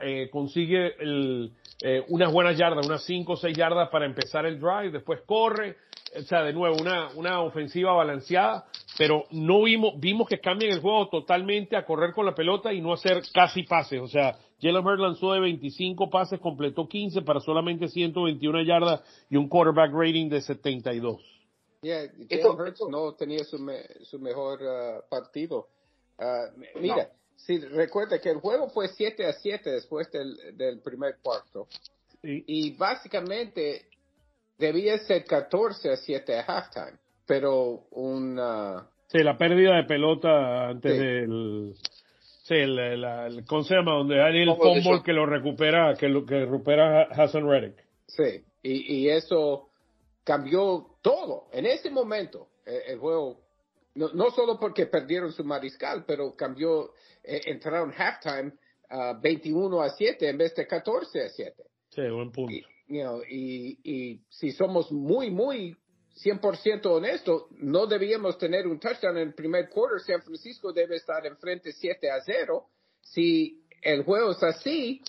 eh, 0.01 0.29
consigue 0.31 0.95
el, 0.99 1.51
eh, 1.81 2.03
unas 2.09 2.31
buenas 2.31 2.57
yardas, 2.57 2.85
unas 2.85 3.03
5 3.03 3.33
o 3.33 3.35
6 3.35 3.57
yardas 3.57 3.89
para 3.89 4.05
empezar 4.05 4.45
el 4.45 4.59
drive, 4.59 4.91
después 4.91 5.21
corre, 5.25 5.77
o 6.17 6.21
sea, 6.21 6.43
de 6.43 6.53
nuevo, 6.53 6.77
una, 6.79 7.09
una 7.15 7.41
ofensiva 7.41 7.91
balanceada, 7.93 8.65
pero 8.97 9.25
no 9.31 9.63
vimos, 9.63 9.99
vimos 9.99 10.27
que 10.27 10.39
cambian 10.39 10.71
el 10.71 10.79
juego 10.79 11.09
totalmente 11.09 11.75
a 11.75 11.85
correr 11.85 12.13
con 12.13 12.25
la 12.25 12.33
pelota 12.33 12.71
y 12.71 12.81
no 12.81 12.93
hacer 12.93 13.21
casi 13.33 13.63
pases. 13.63 13.99
O 13.99 14.07
sea, 14.07 14.37
Jalen 14.65 14.83
Hurts 14.83 14.99
lanzó 14.99 15.33
de 15.33 15.39
25 15.41 16.09
pases, 16.09 16.39
completó 16.39 16.87
15 16.87 17.21
para 17.21 17.39
solamente 17.39 17.87
121 17.87 18.63
yardas 18.63 19.03
y 19.29 19.37
un 19.37 19.47
quarterback 19.47 19.91
rating 19.93 20.27
de 20.27 20.41
72. 20.41 21.21
Yeah, 21.83 22.09
Jalen 22.27 22.59
Hurts 22.59 22.81
no 22.89 23.13
tenía 23.13 23.43
su, 23.43 23.59
su 24.01 24.17
mejor 24.17 24.59
uh, 24.63 25.07
partido. 25.07 25.67
Uh, 26.17 26.79
mira, 26.79 27.11
si 27.35 27.59
recuerda 27.59 28.19
que 28.19 28.31
el 28.31 28.37
juego 28.37 28.67
fue 28.69 28.87
7 28.87 29.27
a 29.27 29.33
7 29.33 29.69
después 29.69 30.11
del, 30.11 30.57
del 30.57 30.79
primer 30.79 31.17
cuarto. 31.21 31.67
Y 32.23 32.75
básicamente 32.75 33.85
debía 34.57 34.97
ser 34.97 35.25
14 35.25 35.91
a 35.91 35.95
7 35.95 36.39
a 36.39 36.41
halftime, 36.41 36.97
pero 37.27 37.83
una... 37.91 38.89
Sí, 39.09 39.19
la 39.19 39.37
pérdida 39.37 39.75
de 39.75 39.83
pelota 39.83 40.69
antes 40.69 40.97
del... 40.97 41.75
Sí, 42.45 42.53
el, 42.53 42.77
el, 42.77 43.03
el, 43.03 43.45
¿cómo 43.45 43.63
se 43.63 43.73
llama? 43.73 43.93
Donde 43.93 44.21
hay 44.21 44.41
el 44.43 44.55
fumble 44.55 45.01
que 45.03 45.13
lo 45.13 45.25
recupera, 45.25 45.95
que 45.95 46.07
lo 46.07 46.25
que 46.25 46.45
recupera 46.45 47.03
Hassan 47.03 47.49
Reddick. 47.49 47.83
Sí, 48.05 48.43
y, 48.61 48.97
y 48.97 49.09
eso 49.09 49.69
cambió 50.23 50.97
todo. 51.01 51.47
En 51.51 51.65
ese 51.65 51.89
momento, 51.89 52.49
eh, 52.65 52.83
el, 52.87 52.99
juego, 52.99 53.41
no, 53.95 54.09
no, 54.13 54.29
solo 54.29 54.59
porque 54.59 54.85
perdieron 54.85 55.31
su 55.31 55.43
mariscal, 55.43 56.05
pero 56.05 56.35
cambió, 56.35 56.91
eh, 57.23 57.41
entraron 57.45 57.91
halftime 57.97 58.53
uh, 58.91 59.19
21 59.19 59.81
a 59.81 59.89
7 59.89 60.29
en 60.29 60.37
vez 60.37 60.53
de 60.53 60.67
14 60.67 61.23
a 61.23 61.29
7. 61.29 61.63
Sí, 61.89 62.01
buen 62.09 62.31
punto 62.31 62.53
y, 62.87 63.79
y 63.83 64.21
si 64.29 64.51
somos 64.51 64.91
muy, 64.91 65.31
muy 65.31 65.75
100% 66.23 66.85
honestos, 66.85 67.45
no 67.59 67.87
debíamos 67.87 68.37
tener 68.37 68.67
un 68.67 68.79
touchdown 68.79 69.17
en 69.17 69.29
el 69.29 69.33
primer 69.33 69.69
quarter. 69.69 69.99
San 69.99 70.21
Francisco 70.21 70.71
debe 70.71 70.95
estar 70.95 71.25
enfrente 71.25 71.73
7 71.73 72.09
a 72.09 72.21
0. 72.21 72.65
Si 73.01 73.63
el 73.81 74.03
juego 74.03 74.31
es 74.31 74.41
así, 74.43 75.01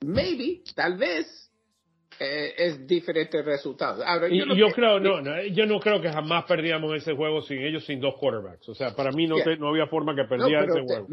maybe, 0.00 0.62
tal 0.74 0.96
vez, 0.96 1.45
eh, 2.18 2.54
es 2.56 2.86
diferente 2.86 3.42
resultado. 3.42 4.02
y, 4.28 4.38
yo, 4.56 4.68
creo, 4.70 4.98
no, 4.98 5.20
no, 5.20 5.42
yo 5.44 5.66
no 5.66 5.78
creo 5.80 6.00
que 6.00 6.10
jamás 6.10 6.44
perdíamos 6.44 6.94
ese 6.96 7.14
juego 7.14 7.42
sin 7.42 7.58
ellos, 7.58 7.84
sin 7.84 8.00
dos 8.00 8.14
quarterbacks. 8.18 8.68
O 8.68 8.74
sea, 8.74 8.94
para 8.94 9.12
mí 9.12 9.26
no, 9.26 9.36
no 9.58 9.68
había 9.68 9.86
forma 9.86 10.14
que 10.14 10.24
perdiera 10.24 10.64
ese 10.64 10.82
juego. 10.82 11.06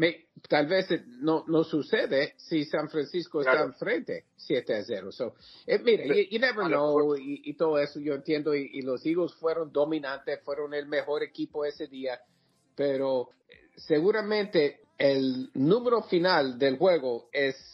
tal 0.48 0.66
vez 0.66 0.88
no, 1.20 1.44
no 1.46 1.64
sucede 1.64 2.34
si 2.36 2.64
San 2.64 2.88
Francisco 2.88 3.40
está 3.40 3.62
enfrente 3.62 4.24
7 4.36 4.74
a 4.74 4.82
0. 4.82 5.12
So, 5.12 5.34
eh, 5.66 5.78
mire, 5.78 6.28
you, 6.30 6.38
never 6.38 6.66
know 6.66 7.16
y, 7.16 7.54
todo 7.54 7.78
eso 7.78 8.00
yo 8.00 8.14
entiendo 8.14 8.54
y, 8.54 8.80
los 8.82 9.04
Eagles 9.04 9.34
fueron 9.34 9.72
dominantes, 9.72 10.40
fueron 10.42 10.74
el 10.74 10.86
mejor 10.86 11.22
equipo 11.22 11.64
ese 11.64 11.86
día, 11.86 12.18
pero 12.74 13.30
eh, 13.48 13.54
seguramente 13.76 14.80
el 14.98 15.50
número 15.54 16.02
final 16.02 16.58
del 16.58 16.76
juego 16.76 17.28
es 17.32 17.73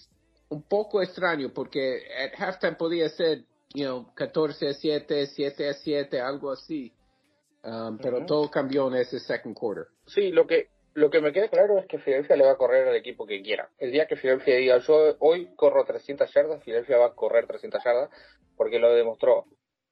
un 0.51 0.63
poco 0.63 1.03
extraño 1.03 1.53
porque 1.55 2.03
at 2.23 2.39
halftime 2.39 2.77
podía 2.77 3.09
ser, 3.09 3.45
you 3.75 3.85
know, 3.85 4.13
14 4.15 4.69
a 4.69 4.75
7, 4.75 5.27
7 5.27 5.69
a 5.69 5.75
7, 5.75 6.21
algo 6.21 6.53
así. 6.53 6.93
Um, 7.63 7.99
pero 7.99 8.25
todo 8.25 8.51
cambió 8.51 8.89
en 8.89 8.95
ese 8.95 9.19
second 9.21 9.55
quarter. 9.55 9.87
Sí, 10.07 10.31
lo 10.31 10.47
que 10.47 10.69
lo 10.95 11.11
que 11.11 11.21
me 11.21 11.33
queda 11.33 11.49
claro 11.49 11.79
es 11.79 11.87
que 11.87 11.99
Filadelfia 11.99 12.37
le 12.37 12.45
va 12.45 12.53
a 12.53 12.57
correr 12.57 12.89
al 12.89 12.97
equipo 12.97 13.27
que 13.27 13.43
quiera. 13.43 13.69
El 13.79 13.93
día 13.93 14.07
que 14.07 14.17
Filadelfia 14.17 14.57
diga, 14.57 14.79
yo 14.79 15.17
hoy 15.21 15.49
corro 15.55 15.85
300 15.85 16.33
yardas, 16.33 16.65
Filadelfia 16.65 16.99
va 16.99 17.07
a 17.07 17.15
correr 17.15 17.47
300 17.47 17.83
yardas, 17.85 18.11
porque 18.57 18.79
lo 18.79 18.93
demostró 18.93 19.45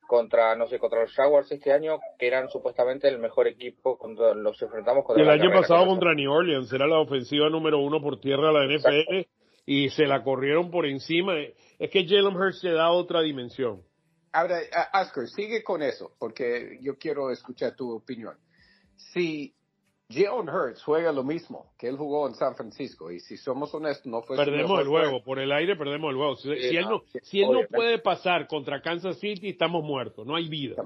contra, 0.08 0.56
no 0.56 0.66
sé, 0.66 0.78
contra 0.78 1.02
los 1.02 1.14
Jaguars 1.14 1.52
este 1.52 1.72
año, 1.72 2.00
que 2.18 2.26
eran 2.26 2.48
supuestamente 2.48 3.06
el 3.08 3.18
mejor 3.18 3.46
equipo 3.46 3.96
cuando 3.98 4.34
los 4.34 4.60
enfrentamos 4.60 5.04
contra 5.04 5.22
El 5.22 5.40
año 5.40 5.52
pasado 5.52 5.86
contra 5.86 6.14
New 6.14 6.32
Orleans, 6.32 6.72
era 6.72 6.86
la 6.86 6.98
ofensiva 6.98 7.48
número 7.48 7.78
uno 7.78 8.00
por 8.00 8.18
tierra 8.18 8.48
de 8.48 8.52
la 8.54 8.64
NFL, 8.64 9.28
y 9.70 9.90
se 9.90 10.06
la 10.06 10.24
corrieron 10.24 10.70
por 10.70 10.86
encima. 10.86 11.34
Es 11.78 11.90
que 11.90 12.06
Jalen 12.06 12.34
Hurts 12.34 12.64
le 12.64 12.72
da 12.72 12.90
otra 12.90 13.20
dimensión. 13.20 13.82
Ahora, 14.32 14.60
Oscar, 14.94 15.28
sigue 15.28 15.62
con 15.62 15.82
eso, 15.82 16.12
porque 16.18 16.78
yo 16.80 16.96
quiero 16.96 17.30
escuchar 17.30 17.76
tu 17.76 17.92
opinión. 17.92 18.34
Si 18.96 19.54
Jalen 20.08 20.48
Hurts 20.48 20.82
juega 20.82 21.12
lo 21.12 21.22
mismo 21.22 21.74
que 21.78 21.86
él 21.86 21.98
jugó 21.98 22.26
en 22.26 22.34
San 22.34 22.56
Francisco, 22.56 23.10
y 23.10 23.20
si 23.20 23.36
somos 23.36 23.74
honestos, 23.74 24.06
no 24.06 24.22
fue 24.22 24.38
Perdemos 24.38 24.80
el 24.80 24.88
juego, 24.88 25.22
por 25.22 25.38
el 25.38 25.52
aire 25.52 25.76
perdemos 25.76 26.12
el 26.12 26.16
juego. 26.16 26.36
Si, 26.36 26.48
él 26.50 26.86
no, 26.88 27.02
si 27.24 27.42
él 27.42 27.52
no 27.52 27.60
puede 27.68 27.98
pasar 27.98 28.46
contra 28.46 28.80
Kansas 28.80 29.18
City, 29.18 29.50
estamos 29.50 29.84
muertos, 29.84 30.26
no 30.26 30.34
hay 30.34 30.48
vida. 30.48 30.82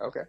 Okay. 0.00 0.22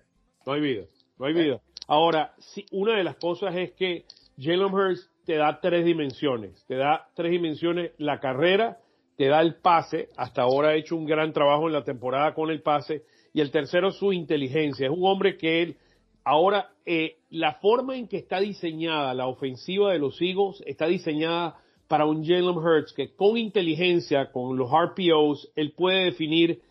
No 0.45 0.51
hay 0.51 0.59
vida, 0.59 0.83
no 1.17 1.25
hay 1.25 1.33
vida. 1.33 1.61
Ahora, 1.87 2.33
si, 2.39 2.65
una 2.71 2.97
de 2.97 3.05
las 3.05 3.15
cosas 3.15 3.55
es 3.55 3.71
que 3.71 4.03
Jalen 4.37 4.73
Hurts 4.73 5.09
te 5.25 5.35
da 5.35 5.59
tres 5.61 5.85
dimensiones. 5.85 6.63
Te 6.67 6.75
da 6.75 7.07
tres 7.15 7.31
dimensiones 7.31 7.91
la 7.97 8.19
carrera, 8.19 8.77
te 9.17 9.27
da 9.27 9.41
el 9.41 9.55
pase. 9.55 10.09
Hasta 10.17 10.41
ahora 10.41 10.69
ha 10.69 10.75
hecho 10.75 10.95
un 10.95 11.05
gran 11.05 11.33
trabajo 11.33 11.67
en 11.67 11.73
la 11.73 11.83
temporada 11.83 12.33
con 12.33 12.49
el 12.49 12.61
pase. 12.61 13.03
Y 13.33 13.41
el 13.41 13.51
tercero, 13.51 13.91
su 13.91 14.13
inteligencia. 14.13 14.87
Es 14.87 14.91
un 14.91 15.05
hombre 15.05 15.37
que 15.37 15.63
él, 15.63 15.77
ahora, 16.23 16.69
eh, 16.85 17.17
la 17.29 17.53
forma 17.55 17.95
en 17.95 18.07
que 18.07 18.17
está 18.17 18.39
diseñada 18.39 19.13
la 19.13 19.27
ofensiva 19.27 19.91
de 19.91 19.99
los 19.99 20.21
Eagles 20.21 20.61
está 20.65 20.87
diseñada 20.87 21.57
para 21.87 22.05
un 22.05 22.25
Jalen 22.25 22.57
Hurts 22.57 22.93
que 22.93 23.15
con 23.15 23.37
inteligencia, 23.37 24.31
con 24.31 24.57
los 24.57 24.69
RPOs, 24.71 25.51
él 25.55 25.73
puede 25.73 26.05
definir, 26.05 26.61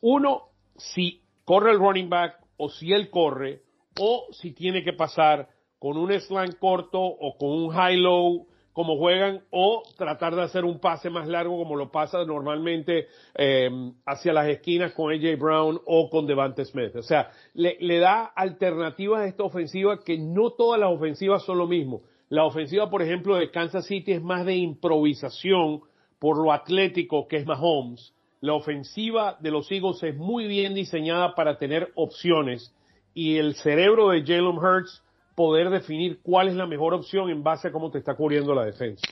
uno, 0.00 0.48
si 0.76 1.22
corre 1.44 1.72
el 1.72 1.78
running 1.78 2.08
back 2.08 2.36
o 2.56 2.68
si 2.68 2.92
él 2.92 3.10
corre 3.10 3.62
o 3.98 4.26
si 4.32 4.52
tiene 4.52 4.82
que 4.82 4.92
pasar 4.92 5.48
con 5.82 5.96
un 5.96 6.12
slant 6.12 6.60
corto 6.60 7.00
o 7.00 7.36
con 7.36 7.48
un 7.50 7.70
high-low 7.70 8.46
como 8.72 8.96
juegan 8.98 9.42
o 9.50 9.82
tratar 9.98 10.32
de 10.36 10.42
hacer 10.42 10.64
un 10.64 10.78
pase 10.78 11.10
más 11.10 11.26
largo 11.26 11.58
como 11.58 11.74
lo 11.74 11.90
pasa 11.90 12.24
normalmente 12.24 13.08
em, 13.34 13.92
hacia 14.06 14.32
las 14.32 14.46
esquinas 14.46 14.92
con 14.92 15.12
AJ 15.12 15.36
Brown 15.40 15.80
o 15.84 16.08
con 16.08 16.24
Devante 16.24 16.64
Smith. 16.66 16.94
O 16.94 17.02
sea, 17.02 17.32
le, 17.54 17.78
le, 17.80 17.98
da 17.98 18.26
alternativas 18.26 19.22
a 19.22 19.26
esta 19.26 19.42
ofensiva 19.42 20.04
que 20.04 20.16
no 20.18 20.50
todas 20.50 20.78
las 20.78 20.88
ofensivas 20.88 21.44
son 21.44 21.58
lo 21.58 21.66
mismo. 21.66 22.02
La 22.28 22.44
ofensiva, 22.44 22.88
por 22.88 23.02
ejemplo, 23.02 23.34
de 23.34 23.50
Kansas 23.50 23.84
City 23.84 24.12
es 24.12 24.22
más 24.22 24.46
de 24.46 24.54
improvisación 24.54 25.80
por 26.20 26.38
lo 26.38 26.52
atlético 26.52 27.26
que 27.26 27.38
es 27.38 27.44
Mahomes. 27.44 28.14
La 28.40 28.54
ofensiva 28.54 29.36
de 29.40 29.50
los 29.50 29.68
Eagles 29.72 30.00
es 30.04 30.16
muy 30.16 30.46
bien 30.46 30.74
diseñada 30.74 31.34
para 31.34 31.58
tener 31.58 31.90
opciones 31.96 32.72
y 33.14 33.38
el 33.38 33.56
cerebro 33.56 34.10
de 34.10 34.22
Jalen 34.22 34.58
Hurts 34.58 35.01
poder 35.34 35.70
definir 35.70 36.20
cuál 36.22 36.48
es 36.48 36.54
la 36.54 36.66
mejor 36.66 36.94
opción 36.94 37.30
en 37.30 37.42
base 37.42 37.68
a 37.68 37.72
cómo 37.72 37.90
te 37.90 37.98
está 37.98 38.14
cubriendo 38.14 38.54
la 38.54 38.64
defensa. 38.64 39.02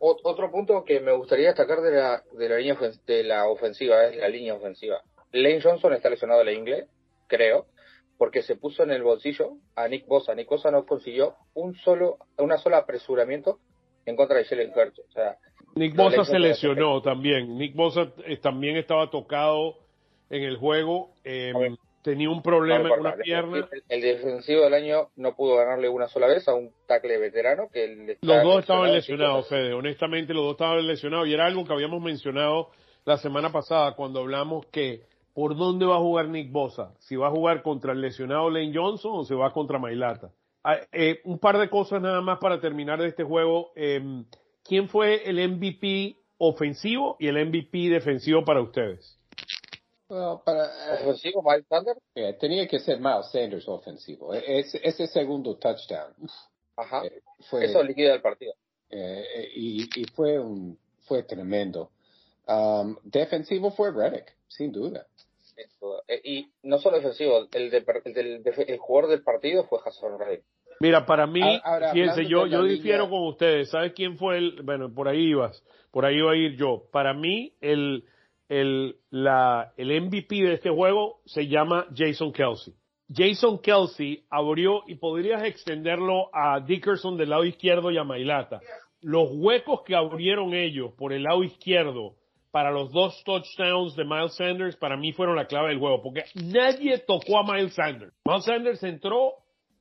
Otro 0.00 0.50
punto 0.50 0.84
que 0.84 1.00
me 1.00 1.12
gustaría 1.12 1.48
destacar 1.48 1.80
de 1.80 1.90
la, 1.90 2.22
de 2.36 2.48
la 2.48 2.56
línea 2.56 2.76
de 3.06 3.24
la 3.24 3.48
ofensiva 3.48 4.04
es 4.04 4.16
la 4.16 4.28
línea 4.28 4.54
ofensiva. 4.54 5.00
Lane 5.32 5.60
Johnson 5.60 5.92
está 5.92 6.08
lesionado 6.08 6.40
de 6.40 6.44
la 6.44 6.52
ingle, 6.52 6.86
creo, 7.26 7.66
porque 8.16 8.42
se 8.42 8.56
puso 8.56 8.82
en 8.82 8.90
el 8.90 9.02
bolsillo 9.02 9.52
a 9.74 9.88
Nick 9.88 10.06
Bosa. 10.06 10.34
Nick 10.34 10.48
Bosa 10.48 10.70
no 10.70 10.86
consiguió 10.86 11.34
un 11.54 11.74
solo, 11.76 12.18
una 12.38 12.58
sola 12.58 12.78
apresuramiento 12.78 13.58
en 14.06 14.16
contra 14.16 14.38
de 14.38 14.44
Jalen 14.44 14.72
Hurts. 14.74 14.98
O 15.00 15.10
sea, 15.10 15.36
Nick 15.74 15.96
Bosa 15.96 16.24
se 16.24 16.38
lesionó 16.38 17.02
también. 17.02 17.56
Nick 17.56 17.74
Bosa 17.74 18.12
eh, 18.24 18.36
también 18.38 18.76
estaba 18.76 19.10
tocado 19.10 19.76
en 20.30 20.42
el 20.42 20.56
juego. 20.56 21.10
Eh, 21.24 21.52
tenía 22.02 22.30
un 22.30 22.42
problema 22.42 22.88
en 22.88 23.00
una 23.00 23.16
pierna. 23.16 23.68
El, 23.88 24.00
defensivo 24.00 24.62
del 24.62 24.74
año 24.74 25.08
no 25.16 25.34
pudo 25.34 25.56
ganarle 25.56 25.88
una 25.88 26.08
sola 26.08 26.26
vez 26.26 26.46
a 26.48 26.54
un 26.54 26.72
tackle 26.86 27.18
veterano 27.18 27.68
que 27.72 28.16
Los 28.20 28.42
dos 28.42 28.60
estaban 28.60 28.92
lesionados, 28.92 29.48
Fede. 29.48 29.74
Honestamente, 29.74 30.34
los 30.34 30.44
dos 30.44 30.52
estaban 30.52 30.86
lesionados 30.86 31.28
y 31.28 31.34
era 31.34 31.46
algo 31.46 31.64
que 31.64 31.72
habíamos 31.72 32.02
mencionado 32.02 32.70
la 33.04 33.16
semana 33.18 33.50
pasada 33.50 33.94
cuando 33.94 34.20
hablamos 34.20 34.66
que 34.66 35.02
por 35.34 35.56
dónde 35.56 35.86
va 35.86 35.96
a 35.96 36.00
jugar 36.00 36.28
Nick 36.28 36.50
Bosa, 36.50 36.94
si 36.98 37.16
va 37.16 37.28
a 37.28 37.30
jugar 37.30 37.62
contra 37.62 37.92
el 37.92 38.00
lesionado 38.00 38.50
Lane 38.50 38.72
Johnson 38.74 39.12
o 39.14 39.24
se 39.24 39.34
va 39.34 39.52
contra 39.52 39.78
Mailata. 39.78 40.32
Ah, 40.64 40.78
eh, 40.92 41.20
un 41.24 41.38
par 41.38 41.58
de 41.58 41.70
cosas 41.70 42.02
nada 42.02 42.20
más 42.20 42.38
para 42.38 42.60
terminar 42.60 43.00
de 43.00 43.08
este 43.08 43.22
juego. 43.22 43.70
Em, 43.76 44.24
¿Quién 44.64 44.88
fue 44.88 45.22
el 45.24 45.38
MVP 45.38 46.16
ofensivo 46.38 47.16
y 47.18 47.28
el 47.28 47.38
MVP 47.46 47.88
defensivo 47.88 48.44
para 48.44 48.60
ustedes? 48.60 49.17
Para, 50.08 50.66
eh, 50.66 51.02
¿Ofensivo 51.02 51.42
Miles 51.42 51.66
Sanders? 51.68 52.00
Eh, 52.14 52.36
tenía 52.40 52.66
que 52.66 52.78
ser 52.78 52.98
Miles 52.98 53.30
Sanders 53.30 53.68
ofensivo. 53.68 54.34
E, 54.34 54.60
ese, 54.60 55.06
segundo 55.06 55.56
touchdown. 55.56 56.14
Ajá. 56.76 57.02
fue, 57.50 57.64
Eso 57.64 57.82
liquida 57.82 58.14
el 58.14 58.22
partido. 58.22 58.54
y, 58.90 59.82
y, 60.00 60.04
fue 60.14 60.38
un 60.38 60.78
fue 61.08 61.22
tremendo. 61.24 61.90
Um, 62.46 62.96
defensivo 63.02 63.70
fue 63.70 63.90
Reddick, 63.92 64.34
sin 64.46 64.72
duda. 64.72 65.06
Eh, 66.06 66.20
y 66.24 66.48
no 66.62 66.78
solo 66.78 66.96
defensivo, 66.96 67.48
el, 67.52 67.74
el, 67.74 68.78
jugador 68.78 69.10
del 69.10 69.22
partido 69.22 69.64
fue 69.64 69.80
Hassan 69.84 70.18
Reddick. 70.18 70.44
Mira, 70.80 71.04
para 71.04 71.26
mí, 71.26 71.42
fíjense, 71.92 72.26
yo, 72.26 72.46
yo 72.46 72.62
difiero 72.62 73.10
con 73.10 73.26
ustedes. 73.26 73.70
¿Sabes 73.70 73.92
quién 73.94 74.16
fue 74.16 74.38
el? 74.38 74.62
Bueno, 74.62 74.94
por 74.94 75.08
ahí 75.08 75.30
ibas, 75.30 75.64
por 75.90 76.04
ahí 76.04 76.18
iba 76.18 76.32
a 76.32 76.36
ir 76.36 76.56
yo. 76.56 76.84
Para 76.92 77.14
mí, 77.14 77.52
el, 77.60 78.04
el, 78.48 78.96
la, 79.10 79.72
el 79.76 80.00
MVP 80.02 80.36
de 80.36 80.54
este 80.54 80.70
juego 80.70 81.20
se 81.26 81.46
llama 81.46 81.86
Jason 81.94 82.32
Kelsey. 82.32 82.74
Jason 83.14 83.58
Kelsey 83.58 84.24
abrió 84.30 84.82
y 84.86 84.96
podrías 84.96 85.42
extenderlo 85.44 86.28
a 86.32 86.60
Dickerson 86.60 87.16
del 87.16 87.30
lado 87.30 87.44
izquierdo 87.44 87.90
y 87.90 87.96
a 87.96 88.04
Mailata. 88.04 88.60
Los 89.00 89.30
huecos 89.32 89.82
que 89.84 89.94
abrieron 89.94 90.52
ellos 90.54 90.92
por 90.96 91.12
el 91.12 91.22
lado 91.22 91.42
izquierdo 91.42 92.16
para 92.50 92.70
los 92.70 92.90
dos 92.92 93.22
touchdowns 93.24 93.94
de 93.94 94.04
Miles 94.04 94.34
Sanders, 94.34 94.76
para 94.76 94.96
mí 94.96 95.12
fueron 95.12 95.36
la 95.36 95.46
clave 95.46 95.68
del 95.68 95.78
juego, 95.78 96.02
porque 96.02 96.24
nadie 96.34 96.98
tocó 96.98 97.38
a 97.38 97.44
Miles 97.44 97.74
Sanders. 97.74 98.12
Miles 98.24 98.44
Sanders 98.44 98.82
entró 98.82 99.34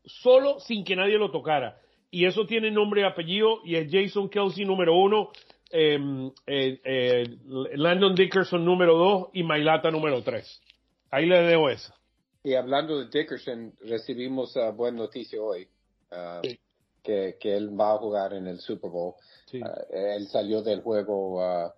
solo 0.04 0.60
sin 0.60 0.84
que 0.84 0.96
nadie 0.96 1.18
lo 1.18 1.32
tocara. 1.32 1.78
Y 2.10 2.26
eso 2.26 2.46
tiene 2.46 2.72
nombre 2.72 3.02
y 3.02 3.04
apellido, 3.04 3.60
y 3.66 3.76
es 3.76 3.88
Jason 3.92 4.30
Kelsey 4.30 4.66
número 4.66 4.96
uno, 4.96 5.30
eh, 5.72 6.32
eh, 6.46 7.24
Landon 7.46 8.16
Dickerson 8.16 8.64
número 8.64 8.96
dos 8.98 9.28
y 9.34 9.44
Mailata 9.44 9.92
número 9.92 10.22
tres. 10.24 10.62
Ahí 11.12 11.26
le 11.26 11.42
dejo 11.42 11.70
eso. 11.70 11.94
Y 12.44 12.56
hablando 12.56 13.00
de 13.00 13.10
Dickerson, 13.10 13.74
recibimos 13.82 14.56
uh, 14.56 14.72
buena 14.72 15.00
noticia 15.00 15.42
hoy, 15.42 15.68
uh, 16.12 16.42
que, 17.04 17.36
que, 17.40 17.58
él 17.58 17.78
va 17.78 17.94
a 17.94 17.98
jugar 17.98 18.34
en 18.34 18.48
el 18.48 18.60
Super 18.60 18.90
Bowl. 18.90 19.16
Uh, 19.54 19.94
él 19.94 20.28
salió 20.28 20.62
del 20.62 20.82
juego 20.82 21.74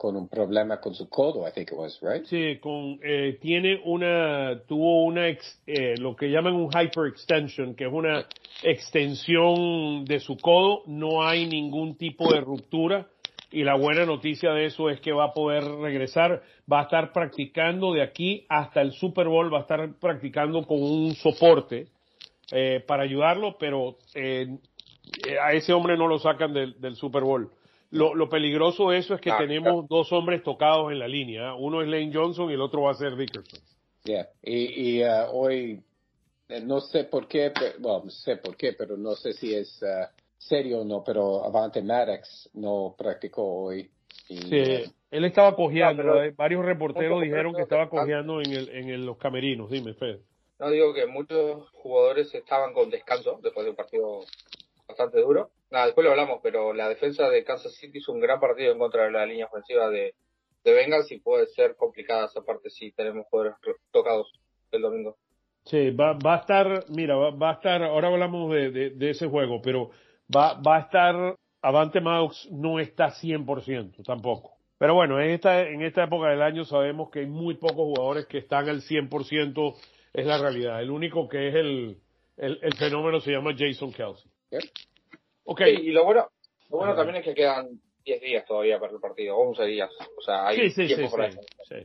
con 0.00 0.16
un 0.16 0.28
problema 0.28 0.80
con 0.80 0.94
su 0.94 1.10
codo, 1.10 1.46
I 1.46 1.52
think 1.52 1.72
it 1.72 1.76
was, 1.76 2.00
right? 2.00 2.24
Sí, 2.24 2.56
con, 2.58 2.98
eh, 3.02 3.36
tiene 3.38 3.82
una, 3.84 4.58
tuvo 4.66 5.04
una, 5.04 5.28
eh, 5.28 5.94
lo 5.98 6.16
que 6.16 6.30
llaman 6.30 6.54
un 6.54 6.70
hyperextension, 6.70 7.74
que 7.74 7.84
es 7.84 7.92
una 7.92 8.24
extensión 8.62 10.06
de 10.06 10.18
su 10.20 10.38
codo, 10.38 10.84
no 10.86 11.22
hay 11.22 11.44
ningún 11.44 11.98
tipo 11.98 12.32
de 12.32 12.40
ruptura 12.40 13.08
y 13.52 13.62
la 13.62 13.74
buena 13.74 14.06
noticia 14.06 14.52
de 14.52 14.64
eso 14.64 14.88
es 14.88 15.02
que 15.02 15.12
va 15.12 15.24
a 15.24 15.32
poder 15.34 15.64
regresar, 15.64 16.42
va 16.72 16.80
a 16.80 16.84
estar 16.84 17.12
practicando 17.12 17.92
de 17.92 18.02
aquí 18.02 18.46
hasta 18.48 18.80
el 18.80 18.92
Super 18.92 19.28
Bowl, 19.28 19.52
va 19.52 19.58
a 19.58 19.62
estar 19.62 19.98
practicando 20.00 20.66
con 20.66 20.82
un 20.82 21.14
soporte 21.14 21.88
eh, 22.52 22.82
para 22.86 23.02
ayudarlo, 23.02 23.58
pero 23.58 23.98
eh, 24.14 24.48
a 25.42 25.52
ese 25.52 25.74
hombre 25.74 25.98
no 25.98 26.06
lo 26.06 26.18
sacan 26.18 26.54
del, 26.54 26.80
del 26.80 26.96
Super 26.96 27.22
Bowl. 27.22 27.50
Lo, 27.90 28.14
lo 28.14 28.28
peligroso 28.28 28.90
de 28.90 28.98
eso 28.98 29.14
es 29.14 29.20
que 29.20 29.32
tenemos 29.32 29.88
dos 29.88 30.12
hombres 30.12 30.42
tocados 30.42 30.92
en 30.92 30.98
la 30.98 31.08
línea. 31.08 31.50
¿eh? 31.50 31.56
Uno 31.58 31.82
es 31.82 31.88
Lane 31.88 32.10
Johnson 32.12 32.50
y 32.50 32.54
el 32.54 32.60
otro 32.60 32.82
va 32.82 32.92
a 32.92 32.94
ser 32.94 33.16
Dickerson. 33.16 33.60
Yeah. 34.04 34.28
Y, 34.42 34.98
y 34.98 35.04
uh, 35.04 35.26
hoy, 35.32 35.82
eh, 36.48 36.60
no 36.62 36.80
sé 36.80 37.04
por 37.04 37.26
qué, 37.26 37.52
bueno, 37.78 38.08
sé 38.10 38.36
por 38.36 38.56
qué, 38.56 38.74
pero 38.74 38.96
no 38.96 39.14
sé 39.14 39.32
si 39.32 39.54
es 39.54 39.82
uh, 39.82 40.06
serio 40.38 40.80
o 40.80 40.84
no, 40.84 41.02
pero 41.04 41.44
Avante 41.44 41.82
Maddox 41.82 42.50
no 42.54 42.94
practicó 42.96 43.64
hoy. 43.64 43.90
sí, 44.26 44.84
él 45.10 45.24
estaba 45.24 45.56
cojeando. 45.56 46.04
varios 46.36 46.64
reporteros 46.64 47.20
dijeron 47.20 47.54
que 47.54 47.62
estaba 47.62 47.88
cojeando 47.90 48.40
en, 48.40 48.52
el, 48.52 48.68
en 48.68 49.04
los 49.04 49.18
camerinos. 49.18 49.68
Dime, 49.68 49.94
Fede. 49.94 50.20
No 50.60 50.70
digo 50.70 50.94
que 50.94 51.06
muchos 51.06 51.68
jugadores 51.72 52.32
estaban 52.34 52.72
con 52.72 52.90
descanso 52.90 53.40
después 53.42 53.64
de 53.64 53.70
un 53.70 53.76
partido 53.76 54.20
bastante 54.86 55.20
duro. 55.20 55.50
Nada, 55.70 55.86
después 55.86 56.04
lo 56.04 56.10
hablamos, 56.10 56.40
pero 56.42 56.72
la 56.72 56.88
defensa 56.88 57.28
de 57.28 57.44
Kansas 57.44 57.74
City 57.74 57.98
hizo 57.98 58.12
un 58.12 58.20
gran 58.20 58.40
partido 58.40 58.72
en 58.72 58.78
contra 58.78 59.04
de 59.04 59.12
la 59.12 59.24
línea 59.24 59.46
ofensiva 59.46 59.88
de, 59.88 60.14
de 60.64 60.72
Bengals 60.72 61.10
y 61.12 61.20
puede 61.20 61.46
ser 61.46 61.76
complicada 61.76 62.26
esa 62.26 62.42
parte 62.42 62.70
si 62.70 62.90
tenemos 62.92 63.26
jugadores 63.30 63.56
tocados 63.92 64.32
el 64.72 64.82
domingo. 64.82 65.16
Sí, 65.64 65.90
va, 65.90 66.14
va 66.14 66.34
a 66.34 66.38
estar, 66.38 66.84
mira, 66.88 67.14
va, 67.16 67.50
a 67.50 67.52
estar, 67.52 67.82
ahora 67.82 68.08
hablamos 68.08 68.52
de, 68.52 68.90
de, 68.90 69.10
ese 69.10 69.28
juego, 69.28 69.60
pero 69.62 69.90
va, 70.34 70.54
va 70.60 70.76
a 70.76 70.80
estar, 70.80 71.36
Avante 71.62 72.00
Maux 72.00 72.48
no 72.50 72.80
está 72.80 73.10
100% 73.10 74.04
tampoco. 74.04 74.56
Pero 74.78 74.94
bueno, 74.94 75.20
en 75.20 75.30
esta, 75.30 75.60
en 75.68 75.82
esta 75.82 76.04
época 76.04 76.30
del 76.30 76.40
año 76.40 76.64
sabemos 76.64 77.10
que 77.10 77.20
hay 77.20 77.26
muy 77.26 77.54
pocos 77.54 77.76
jugadores 77.76 78.26
que 78.26 78.38
están 78.38 78.68
al 78.68 78.80
100%, 78.80 79.76
es 80.14 80.26
la 80.26 80.38
realidad. 80.38 80.80
El 80.80 80.90
único 80.90 81.28
que 81.28 81.48
es 81.48 81.54
el, 81.54 81.98
el, 82.38 82.58
el 82.62 82.74
fenómeno 82.74 83.20
se 83.20 83.30
llama 83.30 83.54
Jason 83.56 83.92
Kelsey. 83.92 84.30
Okay. 85.52 85.74
y 85.74 85.90
lo 85.90 86.04
bueno, 86.04 86.28
lo 86.70 86.76
bueno 86.76 86.94
también 86.94 87.16
es 87.16 87.24
que 87.24 87.34
quedan 87.34 87.66
10 88.04 88.20
días 88.20 88.46
todavía 88.46 88.78
para 88.78 88.92
el 88.92 89.00
partido, 89.00 89.36
11 89.36 89.64
días. 89.64 89.90
O 90.16 90.22
sea, 90.22 90.46
hay 90.46 90.70
sí, 90.70 90.70
sí, 90.70 90.94
tiempo 90.94 91.16
sí, 91.16 91.76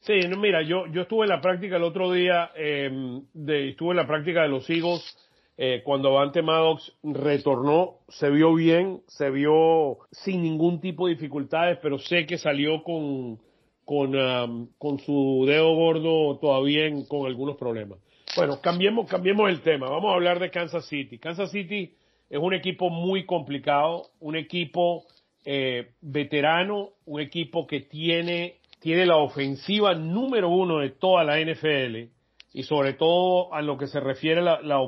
sí, 0.00 0.20
sí. 0.22 0.36
mira, 0.36 0.60
yo, 0.60 0.86
yo 0.88 1.02
estuve 1.02 1.24
en 1.24 1.30
la 1.30 1.40
práctica 1.40 1.76
el 1.76 1.84
otro 1.84 2.12
día, 2.12 2.50
eh, 2.54 2.90
de, 3.32 3.70
estuve 3.70 3.92
en 3.92 3.96
la 3.96 4.06
práctica 4.06 4.42
de 4.42 4.48
los 4.48 4.68
Eagles 4.68 5.16
eh, 5.56 5.80
cuando 5.84 6.10
Avante 6.10 6.42
Maddox 6.42 6.92
retornó, 7.02 8.00
se 8.08 8.28
vio 8.28 8.52
bien, 8.54 9.00
se 9.06 9.30
vio 9.30 10.00
sin 10.10 10.42
ningún 10.42 10.82
tipo 10.82 11.06
de 11.06 11.14
dificultades, 11.14 11.78
pero 11.80 11.98
sé 11.98 12.26
que 12.26 12.36
salió 12.36 12.82
con, 12.82 13.38
con, 13.86 14.14
um, 14.16 14.68
con 14.76 14.98
su 14.98 15.44
dedo 15.46 15.74
gordo 15.74 16.38
todavía 16.40 16.90
con 17.08 17.24
algunos 17.26 17.56
problemas. 17.56 18.00
Bueno, 18.36 18.60
cambiemos, 18.60 19.08
cambiemos 19.08 19.48
el 19.48 19.62
tema. 19.62 19.88
Vamos 19.88 20.10
a 20.10 20.14
hablar 20.14 20.40
de 20.40 20.50
Kansas 20.50 20.86
City. 20.86 21.18
Kansas 21.18 21.50
City 21.50 21.94
es 22.34 22.40
un 22.40 22.52
equipo 22.52 22.90
muy 22.90 23.26
complicado, 23.26 24.08
un 24.18 24.34
equipo 24.34 25.04
eh, 25.44 25.92
veterano, 26.00 26.88
un 27.06 27.20
equipo 27.20 27.64
que 27.64 27.78
tiene, 27.78 28.56
tiene 28.80 29.06
la 29.06 29.18
ofensiva 29.18 29.94
número 29.94 30.48
uno 30.48 30.80
de 30.80 30.90
toda 30.90 31.22
la 31.22 31.38
NFL 31.38 32.10
y 32.52 32.64
sobre 32.64 32.94
todo 32.94 33.54
a 33.54 33.62
lo 33.62 33.78
que 33.78 33.86
se 33.86 34.00
refiere 34.00 34.42
la, 34.42 34.60
la, 34.62 34.80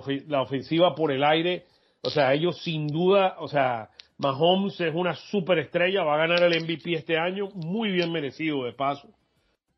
ofensiva 0.43 0.97
por 0.97 1.13
el 1.13 1.23
aire. 1.23 1.67
O 2.03 2.11
sea, 2.11 2.35
ellos 2.35 2.61
sin 2.65 2.89
duda, 2.89 3.37
o 3.39 3.47
sea, 3.47 3.91
Mahomes 4.19 4.81
es 4.81 4.93
una 4.93 5.15
superestrella, 5.15 6.03
va 6.03 6.15
a 6.15 6.27
ganar 6.27 6.43
el 6.43 6.65
MVP 6.65 6.95
este 6.95 7.17
año, 7.17 7.51
muy 7.55 7.93
bien 7.93 8.11
merecido 8.11 8.65
de 8.65 8.73
paso. 8.73 9.09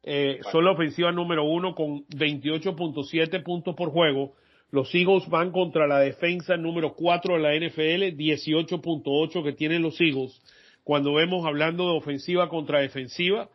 Eh, 0.02 0.40
son 0.52 0.64
la 0.64 0.70
ofensiva 0.70 1.12
número 1.12 1.44
uno 1.44 1.74
con 1.74 2.06
28.7 2.06 3.42
puntos 3.42 3.74
por 3.74 3.90
juego, 3.90 4.32
los 4.70 4.94
Eagles 4.94 5.28
van 5.28 5.50
contra 5.50 5.86
la 5.86 5.98
defensa 6.00 6.56
número 6.56 6.94
4 6.94 7.34
de 7.34 7.40
la 7.40 7.54
NFL, 7.54 8.16
18.8 8.16 9.42
que 9.42 9.52
tienen 9.52 9.82
los 9.82 10.00
Eagles. 10.00 10.40
Cuando 10.84 11.14
vemos 11.14 11.46
hablando 11.46 11.84
de 11.84 11.96
ofensiva 11.96 12.48
contra 12.48 12.80
defensiva, 12.80 13.48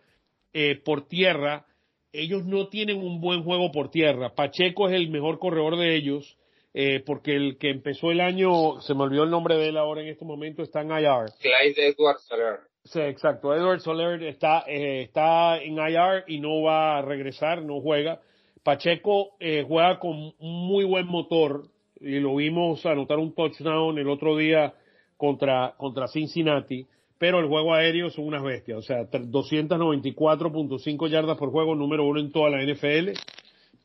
eh, 0.54 0.80
por 0.84 1.08
tierra, 1.08 1.65
ellos 2.12 2.45
no 2.45 2.67
tienen 2.67 2.97
un 2.97 3.19
buen 3.19 3.43
juego 3.43 3.71
por 3.71 3.89
tierra. 3.89 4.36
Pacheco 4.36 4.88
es 4.88 4.93
el 4.93 5.10
mejor 5.10 5.39
corredor 5.39 5.78
de 5.78 5.95
ellos, 5.95 6.38
eh, 6.73 7.04
porque 7.06 7.36
el 7.36 7.58
que 7.58 7.69
empezó 7.69 8.12
el 8.12 8.21
año, 8.21 8.82
se 8.82 8.93
me 8.93 9.04
olvidó 9.04 9.23
el 9.23 9.32
nombre 9.32 9.58
de 9.58 9.69
él 9.69 9.78
ahora 9.78 10.02
en 10.02 10.08
este 10.08 10.26
momento, 10.26 10.62
está 10.62 10.82
en 10.82 10.91
IR. 10.91 11.32
Clyde 11.39 11.88
Edward 11.88 12.19
Soler. 12.19 12.60
Sí, 12.84 12.99
exacto. 12.99 13.56
Edward 13.56 13.80
Soler 13.80 14.21
está, 14.23 14.63
eh, 14.67 15.04
está 15.04 15.58
en 15.58 15.78
IR 15.78 16.26
y 16.28 16.39
no 16.39 16.62
va 16.62 16.97
a 16.97 17.02
regresar, 17.02 17.63
no 17.63 17.82
juega. 17.82 18.19
Pacheco 18.63 19.32
eh, 19.39 19.65
juega 19.67 19.99
con 19.99 20.34
muy 20.39 20.86
buen 20.86 21.08
motor 21.08 21.63
y 21.99 22.19
lo 22.19 22.36
vimos 22.36 22.86
anotar 22.86 23.19
un 23.19 23.34
touchdown 23.34 23.97
el 23.97 24.10
otro 24.10 24.38
día 24.38 24.73
contra, 25.17 25.73
contra 25.78 26.08
Cincinnati, 26.08 26.86
pero 27.17 27.39
el 27.39 27.47
juego 27.47 27.73
aéreo 27.73 28.10
son 28.10 28.28
unas 28.28 28.43
bestias, 28.43 28.78
o 28.78 28.82
sea, 28.82 29.10
294.5 29.10 31.10
yardas 31.10 31.38
por 31.38 31.52
juego, 31.52 31.76
número 31.76 32.06
uno 32.06 32.19
en 32.19 32.32
toda 32.32 32.49
la 32.49 32.63
NFL. 32.63 33.12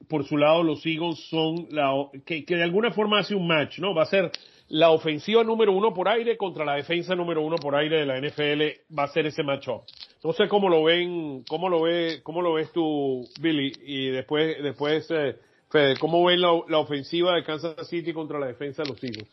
Por 0.09 0.27
su 0.27 0.37
lado 0.37 0.63
los 0.63 0.85
Eagles 0.87 1.19
son 1.29 1.67
la, 1.71 1.93
que, 2.25 2.45
que 2.45 2.57
de 2.57 2.63
alguna 2.63 2.93
forma 2.93 3.19
hace 3.19 3.35
un 3.35 3.47
match, 3.47 3.79
¿no? 3.79 3.95
Va 3.95 4.03
a 4.03 4.07
ser 4.07 4.31
la 4.69 4.91
ofensiva 4.91 5.43
número 5.45 5.73
uno 5.73 5.95
por 5.95 6.09
aire 6.09 6.37
contra 6.37 6.65
la 6.65 6.75
defensa 6.75 7.15
número 7.15 7.43
uno 7.43 7.57
por 7.57 7.75
aire 7.75 8.01
de 8.01 8.07
la 8.07 8.21
NFL 8.21 8.95
va 8.97 9.05
a 9.05 9.09
ser 9.09 9.27
ese 9.27 9.43
matchup. 9.43 9.83
No 10.23 10.33
sé 10.33 10.47
cómo 10.49 10.69
lo 10.69 10.85
ven, 10.85 11.43
cómo 11.49 11.69
lo 11.69 11.83
ve, 11.83 12.21
cómo 12.23 12.43
lo 12.43 12.55
ves 12.55 12.71
tú, 12.73 13.27
Billy, 13.41 13.73
y 13.83 14.09
después, 14.09 14.63
después, 14.63 15.11
eh, 15.11 15.37
Fede, 15.71 15.97
¿cómo 15.99 16.25
ven 16.25 16.41
la, 16.41 16.61
la, 16.69 16.79
ofensiva 16.79 17.35
de 17.35 17.45
Kansas 17.45 17.89
City 17.89 18.13
contra 18.13 18.39
la 18.39 18.47
defensa 18.47 18.83
de 18.83 18.89
los 18.89 19.05
Eagles? 19.05 19.29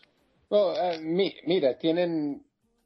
Mi, 1.02 1.34
mira, 1.46 1.78
tienen 1.78 2.44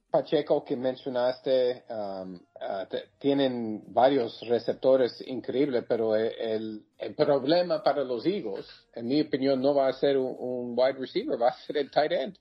Pacheco 0.10 0.66
que 0.66 0.76
mencionaste, 0.76 1.84
um, 1.90 2.34
uh, 2.34 2.88
tienen 3.20 3.84
varios 3.94 4.42
receptores 4.48 5.22
increíbles, 5.28 5.86
pero 5.88 6.16
el, 6.16 6.84
el, 6.98 7.14
problema 7.14 7.84
para 7.84 8.04
los 8.04 8.26
Eagles, 8.26 8.66
en 8.96 9.08
mi 9.08 9.22
opinión, 9.22 9.62
no 9.62 9.76
va 9.76 9.88
a 9.88 9.94
ser 9.94 10.18
un, 10.18 10.36
un, 10.40 10.74
wide 10.76 11.00
receiver, 11.00 11.40
va 11.40 11.50
a 11.50 11.58
ser 11.66 11.78
el 11.78 11.92
tight 11.92 12.12
end. 12.12 12.38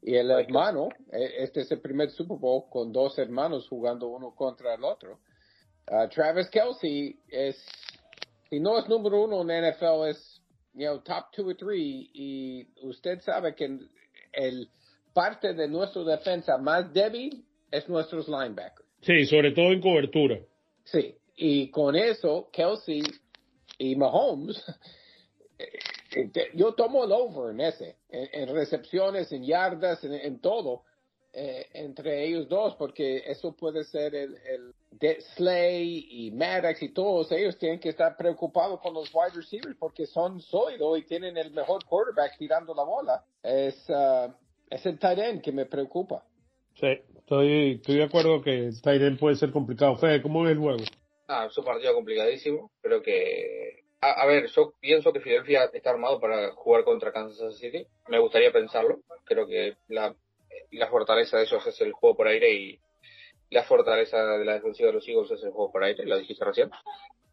Y 0.00 0.14
el 0.14 0.30
hermano, 0.30 0.90
e, 1.10 1.42
este 1.42 1.62
es 1.62 1.72
el 1.72 1.80
primer 1.80 2.10
Super 2.10 2.38
Bowl 2.38 2.70
con 2.70 2.92
dos 2.92 3.18
hermanos 3.18 3.68
jugando 3.68 4.06
uno 4.06 4.32
contra 4.34 4.74
el 4.74 4.84
otro. 4.84 5.18
Uh, 5.90 6.08
Travis 6.08 6.48
Kelsey 6.50 7.18
es, 7.28 7.56
si 8.48 8.60
no 8.60 8.78
es 8.78 8.88
número 8.88 9.24
uno 9.24 9.42
en 9.42 9.72
NFL, 9.72 10.08
es, 10.08 10.40
you 10.74 10.86
know, 10.86 11.00
top 11.00 11.32
two 11.32 11.48
or 11.48 11.56
three. 11.56 12.10
Y 12.14 12.68
usted 12.86 13.20
sabe 13.22 13.56
que 13.56 13.78
el 14.32 14.70
parte 15.12 15.54
de 15.54 15.68
nuestra 15.68 16.02
defensa 16.02 16.58
más 16.58 16.92
débil 16.92 17.44
es 17.70 17.88
nuestros 17.88 18.28
linebackers. 18.28 18.88
Sí, 19.02 19.26
sobre 19.26 19.52
todo 19.52 19.72
en 19.72 19.80
cobertura. 19.80 20.38
Sí, 20.84 21.16
y 21.36 21.70
con 21.70 21.96
eso, 21.96 22.48
Kelsey 22.52 23.02
y 23.78 23.96
Mahomes, 23.96 24.62
eh, 25.58 26.50
yo 26.54 26.74
tomo 26.74 27.04
el 27.04 27.12
over 27.12 27.50
en 27.50 27.60
ese, 27.60 27.96
en, 28.08 28.54
recepciones, 28.54 29.32
en 29.32 29.44
yardas, 29.44 30.04
en, 30.04 30.40
todo, 30.40 30.84
eh, 31.32 31.66
entre 31.72 32.26
ellos 32.26 32.48
dos, 32.48 32.76
porque 32.76 33.24
eso 33.26 33.56
puede 33.56 33.84
ser 33.84 34.14
el, 34.14 34.36
el 34.36 34.74
de 34.90 35.20
Slay 35.34 36.06
y 36.10 36.30
Maddox 36.32 36.82
y 36.82 36.90
todos 36.90 37.32
ellos 37.32 37.56
tienen 37.58 37.80
que 37.80 37.88
estar 37.88 38.16
preocupados 38.16 38.80
con 38.80 38.92
los 38.92 39.10
wide 39.12 39.34
receivers 39.34 39.76
porque 39.78 40.06
son 40.06 40.40
sólidos 40.40 40.98
y 40.98 41.02
tienen 41.02 41.36
el 41.38 41.50
mejor 41.50 41.84
quarterback 41.84 42.36
tirando 42.36 42.74
la 42.74 42.84
bola. 42.84 43.24
Es, 43.42 43.88
uh, 43.88 44.30
es 44.72 44.86
el 44.86 44.98
Tyren 44.98 45.40
que 45.40 45.52
me 45.52 45.66
preocupa. 45.66 46.24
Sí, 46.74 46.86
estoy, 47.16 47.72
estoy 47.72 47.96
de 47.96 48.04
acuerdo 48.04 48.42
que 48.42 48.70
el 48.84 49.18
puede 49.18 49.36
ser 49.36 49.52
complicado. 49.52 49.96
Fede, 49.96 50.22
¿cómo 50.22 50.42
ves 50.42 50.52
el 50.52 50.58
juego? 50.58 50.84
Ah, 51.28 51.46
es 51.48 51.58
un 51.58 51.64
partido 51.64 51.94
complicadísimo. 51.94 52.70
Creo 52.80 53.02
que. 53.02 53.82
A, 54.00 54.26
ver, 54.26 54.46
yo 54.48 54.72
pienso 54.80 55.12
que 55.12 55.20
Philadelphia 55.20 55.70
está 55.72 55.90
armado 55.90 56.18
para 56.18 56.52
jugar 56.54 56.82
contra 56.82 57.12
Kansas 57.12 57.56
City. 57.58 57.86
Me 58.08 58.18
gustaría 58.18 58.50
pensarlo. 58.50 59.00
Creo 59.24 59.46
que 59.46 59.76
la, 59.88 60.14
la 60.72 60.88
fortaleza 60.88 61.36
de 61.36 61.44
ellos 61.44 61.64
es 61.66 61.80
el 61.82 61.92
juego 61.92 62.16
por 62.16 62.26
aire 62.26 62.52
y 62.52 62.80
la 63.50 63.62
fortaleza 63.62 64.16
de 64.38 64.44
la 64.44 64.54
defensiva 64.54 64.88
de 64.88 64.94
los 64.94 65.06
Eagles 65.06 65.30
es 65.30 65.44
el 65.44 65.50
juego 65.50 65.70
por 65.70 65.84
aire, 65.84 66.04
lo 66.04 66.18
dijiste 66.18 66.44
recién. 66.44 66.70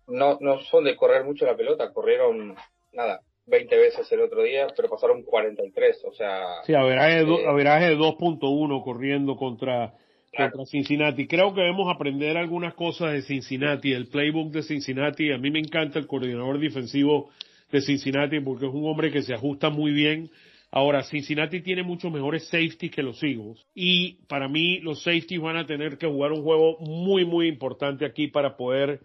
No, 0.05 0.37
no 0.41 0.59
son 0.59 0.83
de 0.83 0.95
correr 0.95 1.23
mucho 1.23 1.45
la 1.45 1.55
pelota, 1.55 1.91
corrieron 1.91 2.55
nada, 2.91 3.21
20 3.49 3.77
veces 3.77 4.11
el 4.11 4.21
otro 4.21 4.43
día, 4.43 4.67
pero 4.75 4.89
pasaron 4.89 5.23
43, 5.23 6.05
o 6.05 6.13
sea... 6.13 6.63
Sí, 6.65 6.73
averaje, 6.73 7.25
de 7.25 7.97
2.1 7.97 8.83
corriendo 8.83 9.35
contra, 9.35 9.93
contra 10.35 10.65
Cincinnati. 10.65 11.27
Creo 11.27 11.53
que 11.53 11.61
debemos 11.61 11.93
aprender 11.93 12.37
algunas 12.37 12.73
cosas 12.75 13.13
de 13.13 13.21
Cincinnati, 13.23 13.91
el 13.93 14.07
playbook 14.07 14.51
de 14.51 14.63
Cincinnati. 14.63 15.31
A 15.31 15.37
mí 15.37 15.51
me 15.51 15.59
encanta 15.59 15.99
el 15.99 16.07
coordinador 16.07 16.59
defensivo 16.59 17.29
de 17.71 17.81
Cincinnati 17.81 18.39
porque 18.39 18.67
es 18.67 18.73
un 18.73 18.85
hombre 18.85 19.11
que 19.11 19.21
se 19.21 19.33
ajusta 19.33 19.69
muy 19.69 19.91
bien. 19.91 20.29
Ahora, 20.71 21.01
Cincinnati 21.03 21.61
tiene 21.61 21.81
muchos 21.81 22.11
mejores 22.11 22.47
safeties 22.47 22.91
que 22.91 23.01
los 23.01 23.21
Eagles. 23.23 23.65
Y 23.73 24.25
para 24.27 24.47
mí, 24.47 24.79
los 24.81 25.01
safeties 25.01 25.41
van 25.41 25.57
a 25.57 25.65
tener 25.65 25.97
que 25.97 26.05
jugar 26.05 26.31
un 26.31 26.43
juego 26.43 26.77
muy, 26.79 27.25
muy 27.25 27.47
importante 27.47 28.05
aquí 28.05 28.27
para 28.27 28.55
poder 28.55 28.99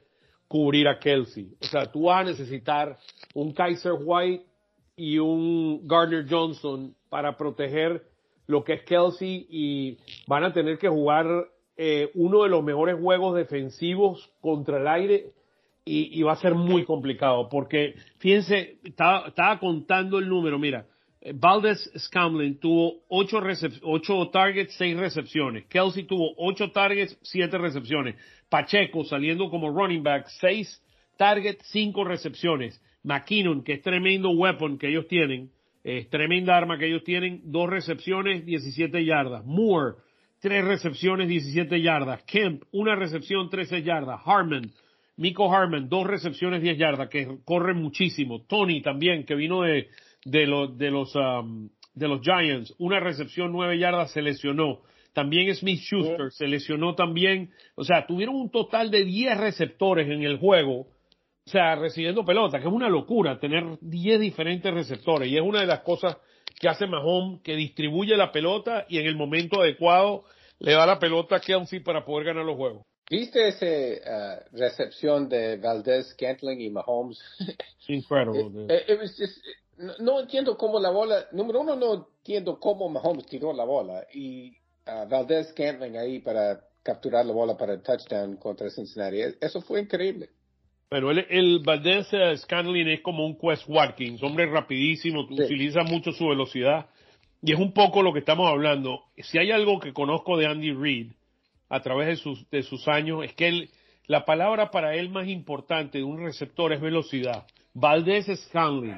cubrir 0.49 0.89
a 0.89 0.99
Kelsey. 0.99 1.55
O 1.61 1.67
sea, 1.67 1.91
tú 1.91 2.05
vas 2.05 2.21
a 2.21 2.31
necesitar 2.31 2.99
un 3.35 3.53
Kaiser 3.53 3.95
White 3.99 4.45
y 4.97 5.19
un 5.19 5.87
Gardner 5.87 6.27
Johnson 6.29 6.95
para 7.09 7.37
proteger 7.37 8.03
lo 8.47 8.63
que 8.63 8.75
es 8.75 8.83
Kelsey 8.83 9.47
y 9.49 9.99
van 10.27 10.45
a 10.45 10.53
tener 10.53 10.79
que 10.79 10.89
jugar 10.89 11.27
eh, 11.77 12.11
uno 12.15 12.43
de 12.43 12.51
los 12.51 12.63
mejores 12.63 13.01
juegos 13.01 13.35
defensivos 13.35 14.31
contra 14.41 14.79
el 14.79 14.87
aire 14.87 15.33
y, 15.87 16.23
va 16.23 16.33
a 16.33 16.37
ser 16.37 16.55
muy 16.55 16.85
complicado 16.87 17.49
porque 17.51 17.95
fíjense, 18.17 18.79
estaba, 18.85 19.29
estaba 19.29 19.59
contando 19.59 20.19
el 20.19 20.29
número, 20.29 20.59
mira, 20.59 20.87
Valdez 21.33 21.91
Scamlin 21.97 22.59
tuvo 22.61 23.03
8, 23.09 23.41
ocho 23.83 24.29
targets, 24.31 24.75
6 24.77 24.97
recepciones. 24.99 25.65
Kelsey 25.67 26.05
tuvo 26.05 26.35
8 26.37 26.71
targets, 26.71 27.19
7 27.23 27.57
recepciones. 27.57 28.17
Pacheco 28.51 29.05
saliendo 29.05 29.49
como 29.49 29.71
running 29.71 30.03
back, 30.03 30.27
6 30.29 30.83
targets, 31.17 31.67
5 31.71 32.05
recepciones. 32.05 32.81
McKinnon, 33.05 33.63
que 33.63 33.75
es 33.75 33.83
tremendo 33.83 34.31
weapon 34.31 34.79
que 34.79 34.89
ellos 34.89 35.07
tienen, 35.09 35.51
es 35.83 36.09
tremenda 36.09 36.57
arma 36.57 36.79
que 36.79 36.87
ellos 36.87 37.05
tienen, 37.05 37.41
2 37.45 37.71
recepciones, 37.71 38.45
17 38.45 39.05
yardas. 39.05 39.45
Moore, 39.47 39.97
3 40.41 40.65
recepciones, 40.65 41.29
17 41.29 41.81
yardas. 41.81 42.23
Kemp, 42.25 42.65
una 42.73 42.97
recepción, 42.97 43.49
13 43.49 43.83
yardas. 43.83 44.21
Harmon, 44.25 44.71
Miko 45.17 45.51
Harmon, 45.51 45.89
2 45.89 46.07
recepciones, 46.07 46.61
10 46.61 46.79
yardas, 46.79 47.09
que 47.09 47.39
corre 47.45 47.73
muchísimo. 47.73 48.43
Tony 48.43 48.83
también, 48.83 49.25
que 49.25 49.35
vino 49.35 49.63
de, 49.63 49.89
de, 50.25 50.47
los 50.47 50.77
de, 50.77 50.91
los, 50.91 51.15
um, 51.15 51.69
de 51.95 52.09
los 52.09 52.21
Giants, 52.21 52.75
una 52.79 53.01
recepción 53.01 53.53
nueve 53.53 53.79
yardas, 53.79 54.13
se 54.13 54.23
lesionó. 54.23 54.83
También 55.13 55.55
Smith 55.55 55.81
Schuster 55.81 56.33
se 56.33 56.49
lesionó 56.49 56.95
también. 56.95 57.53
O 57.77 57.85
sea, 57.85 58.07
tuvieron 58.07 58.35
un 58.35 58.51
total 58.51 58.91
de 58.91 59.05
10 59.05 59.39
receptores 59.39 60.09
en 60.09 60.25
el 60.25 60.39
juego, 60.39 60.89
o 61.47 61.51
sea, 61.51 61.77
recibiendo 61.77 62.25
pelota, 62.25 62.59
que 62.59 62.67
es 62.67 62.73
una 62.73 62.89
locura 62.89 63.39
tener 63.39 63.79
10 63.81 64.21
diferentes 64.21 64.75
receptores. 64.75 65.29
Y 65.29 65.37
es 65.37 65.43
una 65.43 65.61
de 65.61 65.67
las 65.67 65.81
cosas 65.81 66.17
que 66.59 66.69
hace 66.69 66.87
Mahomes, 66.87 67.43
que 67.43 67.55
distribuye 67.55 68.17
la 68.17 68.33
pelota 68.33 68.87
y 68.89 68.99
en 68.99 69.07
el 69.07 69.17
momento 69.17 69.61
adecuado 69.61 70.25
le 70.59 70.73
da 70.73 70.87
la 70.87 70.99
pelota 70.99 71.37
a 71.37 71.41
Kelsey 71.41 71.81
para 71.81 72.05
poder 72.05 72.27
ganar 72.27 72.45
los 72.45 72.57
juegos. 72.57 72.85
¿Viste 73.11 73.49
esa 73.49 73.67
uh, 73.67 74.57
recepción 74.57 75.29
de 75.29 75.59
Valdez, 75.59 76.15
Cantling 76.15 76.61
y 76.61 76.71
Mahomes? 76.71 77.21
Incredible. 77.87 78.67
no, 79.77 80.21
entiendo 80.21 80.57
cómo 80.57 80.79
la 80.79 80.91
bola, 80.91 81.27
número 81.33 81.61
uno, 81.61 81.77
no 81.77 81.95
entiendo 81.95 82.59
cómo 82.59 82.89
Mahomes 82.89 83.27
tiró 83.27 83.53
la 83.53 83.65
bola 83.65 84.07
y 84.13 84.51
uh, 84.87 85.09
Valdez 85.09 85.51
Scantling 85.51 85.97
ahí 85.97 86.21
para 86.21 86.61
capturar 86.83 87.25
la 87.27 87.33
bola 87.33 87.57
para 87.57 87.75
el 87.75 87.83
touchdown 87.83 88.37
contra 88.37 88.71
Cincinnati. 88.71 89.21
E, 89.21 89.35
eso 89.41 89.61
fue 89.61 89.81
increíble. 89.81 90.31
Pero 90.89 91.11
el, 91.11 91.27
el 91.29 91.61
Valdez 91.65 92.13
uh, 92.13 92.37
Scantling 92.37 92.89
es 92.89 93.01
como 93.01 93.27
un 93.27 93.37
Quest 93.37 93.65
Watkins, 93.69 94.23
hombre 94.23 94.47
rapidísimo, 94.47 95.23
utiliza 95.23 95.83
mucho 95.83 96.13
su 96.13 96.29
velocidad 96.29 96.87
y 97.43 97.53
es 97.53 97.59
un 97.59 97.73
poco 97.73 98.03
lo 98.03 98.13
que 98.13 98.21
estamos 98.21 98.49
hablando. 98.49 99.03
Si 99.19 99.39
hay 99.39 99.51
algo 99.51 99.81
que 99.81 99.93
conozco 99.93 100.37
de 100.37 100.47
Andy 100.47 100.73
Reid 100.73 101.13
a 101.69 101.81
través 101.81 102.07
de 102.07 102.17
sus, 102.17 102.49
de 102.51 102.63
sus 102.63 102.89
años, 102.89 103.25
es 103.25 103.35
que 103.35 103.49
él, 103.49 103.71
la 104.07 104.25
palabra 104.25 104.71
para 104.71 104.95
él 104.95 105.11
más 105.11 105.29
importante 105.29 105.99
de 105.99 106.05
un 106.05 106.23
receptor 106.25 106.73
es 106.73 106.81
velocidad. 106.81 107.47
Valdez 107.75 108.27
Scanlin 108.27 108.95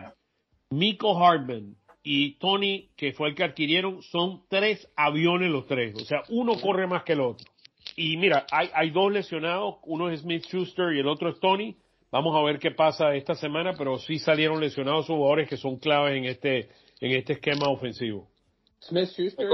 Miko 0.71 1.17
Hartman 1.19 1.77
y 2.03 2.39
Tony, 2.39 2.91
que 2.97 3.13
fue 3.13 3.29
el 3.29 3.35
que 3.35 3.45
adquirieron, 3.45 4.03
son 4.03 4.43
tres 4.49 4.89
aviones 4.97 5.51
los 5.51 5.67
tres. 5.67 5.95
O 5.95 6.05
sea, 6.05 6.23
uno 6.29 6.55
corre 6.61 6.87
más 6.87 7.03
que 7.03 7.15
el 7.15 7.21
otro. 7.21 7.47
Y 7.97 8.17
mira, 8.17 8.47
hay, 8.51 8.71
hay 8.75 8.91
dos 8.91 9.13
lesionados, 9.13 9.77
uno 9.85 10.11
es 10.11 10.21
Smith 10.21 10.45
Schuster 10.45 10.93
y 10.93 11.01
el 11.01 11.09
otro 11.09 11.31
es 11.31 11.41
Tony. 11.41 11.77
Vamos 12.11 12.37
a 12.37 12.43
ver 12.43 12.59
qué 12.59 12.71
pasa 12.71 13.15
esta 13.15 13.35
semana, 13.35 13.75
pero 13.77 13.99
sí 13.99 14.19
salieron 14.19 14.61
lesionados 14.61 15.07
jugadores 15.07 15.49
que 15.49 15.57
son 15.57 15.79
claves 15.79 16.17
en 16.17 16.25
este, 16.25 16.69
en 17.01 17.13
este 17.13 17.35
esquema 17.35 17.69
ofensivo. 17.69 18.29
Smith 18.81 19.09
Schuster 19.09 19.49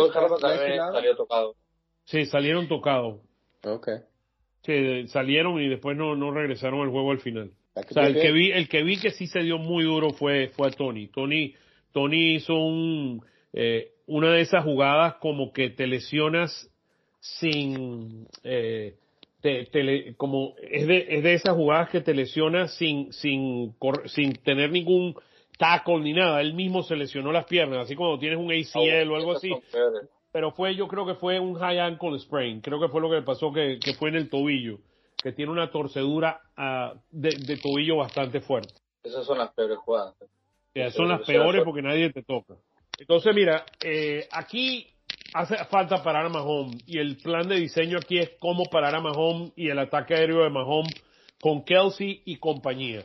salió 0.93 1.17
tocado. 1.17 1.55
Sí, 2.05 2.27
salieron 2.27 2.69
tocados. 2.69 3.21
Ok. 3.65 3.89
Sí, 4.65 5.09
salieron 5.09 5.61
y 5.61 5.69
después 5.69 5.97
no, 5.97 6.15
no 6.15 6.31
regresaron 6.31 6.81
al 6.83 6.91
juego 6.91 7.13
al 7.13 7.21
final. 7.21 7.53
O 7.75 7.95
sea, 7.95 8.07
el 8.07 8.21
que 8.21 8.33
vi, 8.33 8.51
el 8.53 8.69
que 8.69 8.83
vi 8.83 8.99
que 8.99 9.11
sí 9.11 9.27
se 9.27 9.41
dio 9.41 9.59
muy 9.59 9.85
duro 9.85 10.11
fue, 10.11 10.49
fue 10.49 10.69
a 10.69 10.71
Tony. 10.71 11.09
Tony, 11.09 11.55
Tony 11.93 12.35
hizo 12.35 12.55
un, 12.55 13.25
eh, 13.53 13.93
una 14.07 14.33
de 14.33 14.43
esas 14.43 14.65
jugadas 14.65 15.15
como 15.21 15.53
que 15.53 15.71
te 15.71 15.87
lesionas 15.87 16.71
sin, 17.21 18.27
eh, 18.45 18.97
te, 19.41 20.15
como 20.17 20.55
es 20.61 20.87
de, 20.87 21.07
es 21.09 21.23
de 21.23 21.35
esas 21.35 21.55
jugadas 21.55 21.89
que 21.89 22.01
te 22.01 22.15
lesionas 22.15 22.77
sin, 22.77 23.13
sin, 23.13 23.75
sin 24.07 24.33
tener 24.45 24.71
ningún 24.71 25.15
tackle 25.59 26.01
ni 26.01 26.13
nada. 26.13 26.43
Él 26.43 26.53
mismo 26.53 26.83
se 26.83 26.95
lesionó 26.95 27.33
las 27.33 27.47
piernas, 27.47 27.85
así 27.85 27.95
como 27.95 28.19
tienes 28.19 28.39
un 28.39 28.53
ACL 28.53 29.11
o 29.11 29.17
algo 29.17 29.33
así. 29.33 29.51
Pero 30.31 30.51
fue, 30.53 30.75
yo 30.75 30.89
creo 30.89 31.07
que 31.07 31.15
fue 31.15 31.41
un 31.41 31.55
high 31.55 31.79
ankle 31.79 32.19
sprain. 32.19 32.61
Creo 32.61 32.81
que 32.81 32.89
fue 32.89 33.01
lo 33.01 33.09
que 33.09 33.17
le 33.17 33.23
pasó, 33.23 33.53
que, 33.53 33.79
que 33.83 33.95
fue 33.95 34.11
en 34.11 34.17
el 34.17 34.29
tobillo 34.29 34.79
que 35.23 35.33
tiene 35.33 35.53
una 35.53 35.71
torcedura 35.71 36.41
uh, 36.59 36.99
de, 37.11 37.31
de, 37.47 37.57
tobillo 37.57 37.99
bastante 37.99 38.41
fuerte. 38.41 38.75
Esas 39.03 39.25
son 39.25 39.39
las 39.39 39.53
peores 39.53 39.79
jugadas. 39.79 40.15
son 40.95 41.09
las 41.09 41.23
peores 41.23 41.63
porque 41.65 41.83
nadie 41.83 42.13
te 42.13 42.23
toca. 42.23 42.55
Entonces, 42.99 43.35
mira, 43.35 43.65
eh, 43.83 44.29
aquí 44.31 44.87
hace 45.35 45.57
falta 45.67 46.03
parar 46.03 46.27
a 46.27 46.29
Mahomes 46.29 46.83
y 46.87 46.99
el 46.99 47.17
plan 47.17 47.49
de 47.49 47.57
diseño 47.57 47.99
aquí 47.99 48.19
es 48.19 48.31
cómo 48.39 48.65
parar 48.65 48.95
a 48.95 49.01
Mahomes 49.01 49.53
y 49.57 49.69
el 49.69 49.79
ataque 49.79 50.15
aéreo 50.15 50.43
de 50.43 50.51
Mahomes 50.51 50.95
con 51.41 51.65
Kelsey 51.65 52.23
y 52.25 52.37
compañía. 52.37 53.05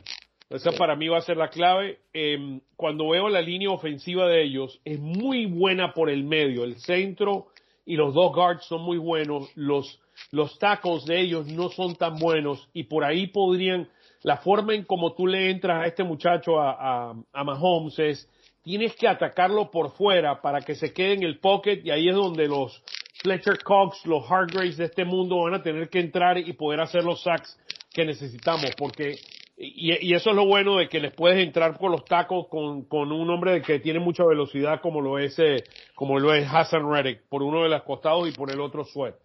Esa 0.50 0.72
para 0.72 0.96
mí 0.96 1.08
va 1.08 1.18
a 1.18 1.22
ser 1.22 1.36
la 1.36 1.48
clave. 1.48 1.98
Em, 2.12 2.60
cuando 2.76 3.10
veo 3.10 3.28
la 3.28 3.42
línea 3.42 3.70
ofensiva 3.70 4.26
de 4.28 4.42
ellos, 4.42 4.80
es 4.84 4.98
muy 4.98 5.46
buena 5.46 5.92
por 5.92 6.08
el 6.08 6.24
medio. 6.24 6.64
El 6.64 6.76
centro 6.76 7.48
y 7.88 7.96
los 7.96 8.12
dos 8.12 8.34
guards 8.34 8.66
son 8.66 8.82
muy 8.82 8.98
buenos. 8.98 9.50
Los, 9.54 9.98
los 10.30 10.58
tackles 10.58 11.06
de 11.06 11.20
ellos 11.22 11.46
no 11.46 11.70
son 11.70 11.96
tan 11.96 12.16
buenos 12.16 12.68
y 12.74 12.84
por 12.84 13.02
ahí 13.02 13.28
podrían, 13.28 13.88
la 14.22 14.36
forma 14.36 14.74
en 14.74 14.84
como 14.84 15.14
tú 15.14 15.26
le 15.26 15.50
entras 15.50 15.82
a 15.82 15.86
este 15.86 16.04
muchacho 16.04 16.60
a, 16.60 16.72
a, 16.72 17.14
a 17.32 17.44
Mahomes 17.44 17.98
es, 17.98 18.30
tienes 18.62 18.94
que 18.94 19.08
atacarlo 19.08 19.70
por 19.70 19.92
fuera 19.92 20.42
para 20.42 20.60
que 20.60 20.74
se 20.74 20.92
quede 20.92 21.14
en 21.14 21.22
el 21.22 21.38
pocket 21.38 21.80
y 21.82 21.90
ahí 21.90 22.10
es 22.10 22.14
donde 22.14 22.46
los 22.46 22.78
Fletcher 23.22 23.62
Cox, 23.64 24.04
los 24.04 24.30
Hargraves 24.30 24.76
de 24.76 24.84
este 24.84 25.06
mundo 25.06 25.38
van 25.38 25.54
a 25.54 25.62
tener 25.62 25.88
que 25.88 26.00
entrar 26.00 26.36
y 26.36 26.52
poder 26.52 26.80
hacer 26.80 27.04
los 27.04 27.22
sacks 27.22 27.58
que 27.90 28.04
necesitamos 28.04 28.70
porque 28.76 29.16
y, 29.60 30.14
eso 30.14 30.30
es 30.30 30.36
lo 30.36 30.46
bueno 30.46 30.76
de 30.76 30.88
que 30.88 31.00
les 31.00 31.12
puedes 31.12 31.44
entrar 31.44 31.76
por 31.78 31.90
los 31.90 32.04
tacos 32.04 32.46
con, 32.46 32.84
con 32.84 33.10
un 33.10 33.28
hombre 33.28 33.60
que 33.60 33.80
tiene 33.80 33.98
mucha 33.98 34.24
velocidad 34.24 34.80
como 34.80 35.00
lo 35.00 35.18
es 35.18 35.36
eh, 35.40 35.64
como 35.96 36.20
lo 36.20 36.32
es 36.32 36.46
Hassan 36.48 36.88
Reddick 36.88 37.22
por 37.28 37.42
uno 37.42 37.64
de 37.64 37.68
los 37.68 37.82
costados 37.82 38.28
y 38.28 38.32
por 38.32 38.52
el 38.52 38.60
otro 38.60 38.84
Sweat. 38.84 39.16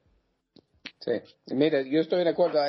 Sí, 1.00 1.12
mira, 1.54 1.84
yo 1.84 2.00
estoy 2.00 2.24
de 2.24 2.32
acuerdo. 2.32 2.60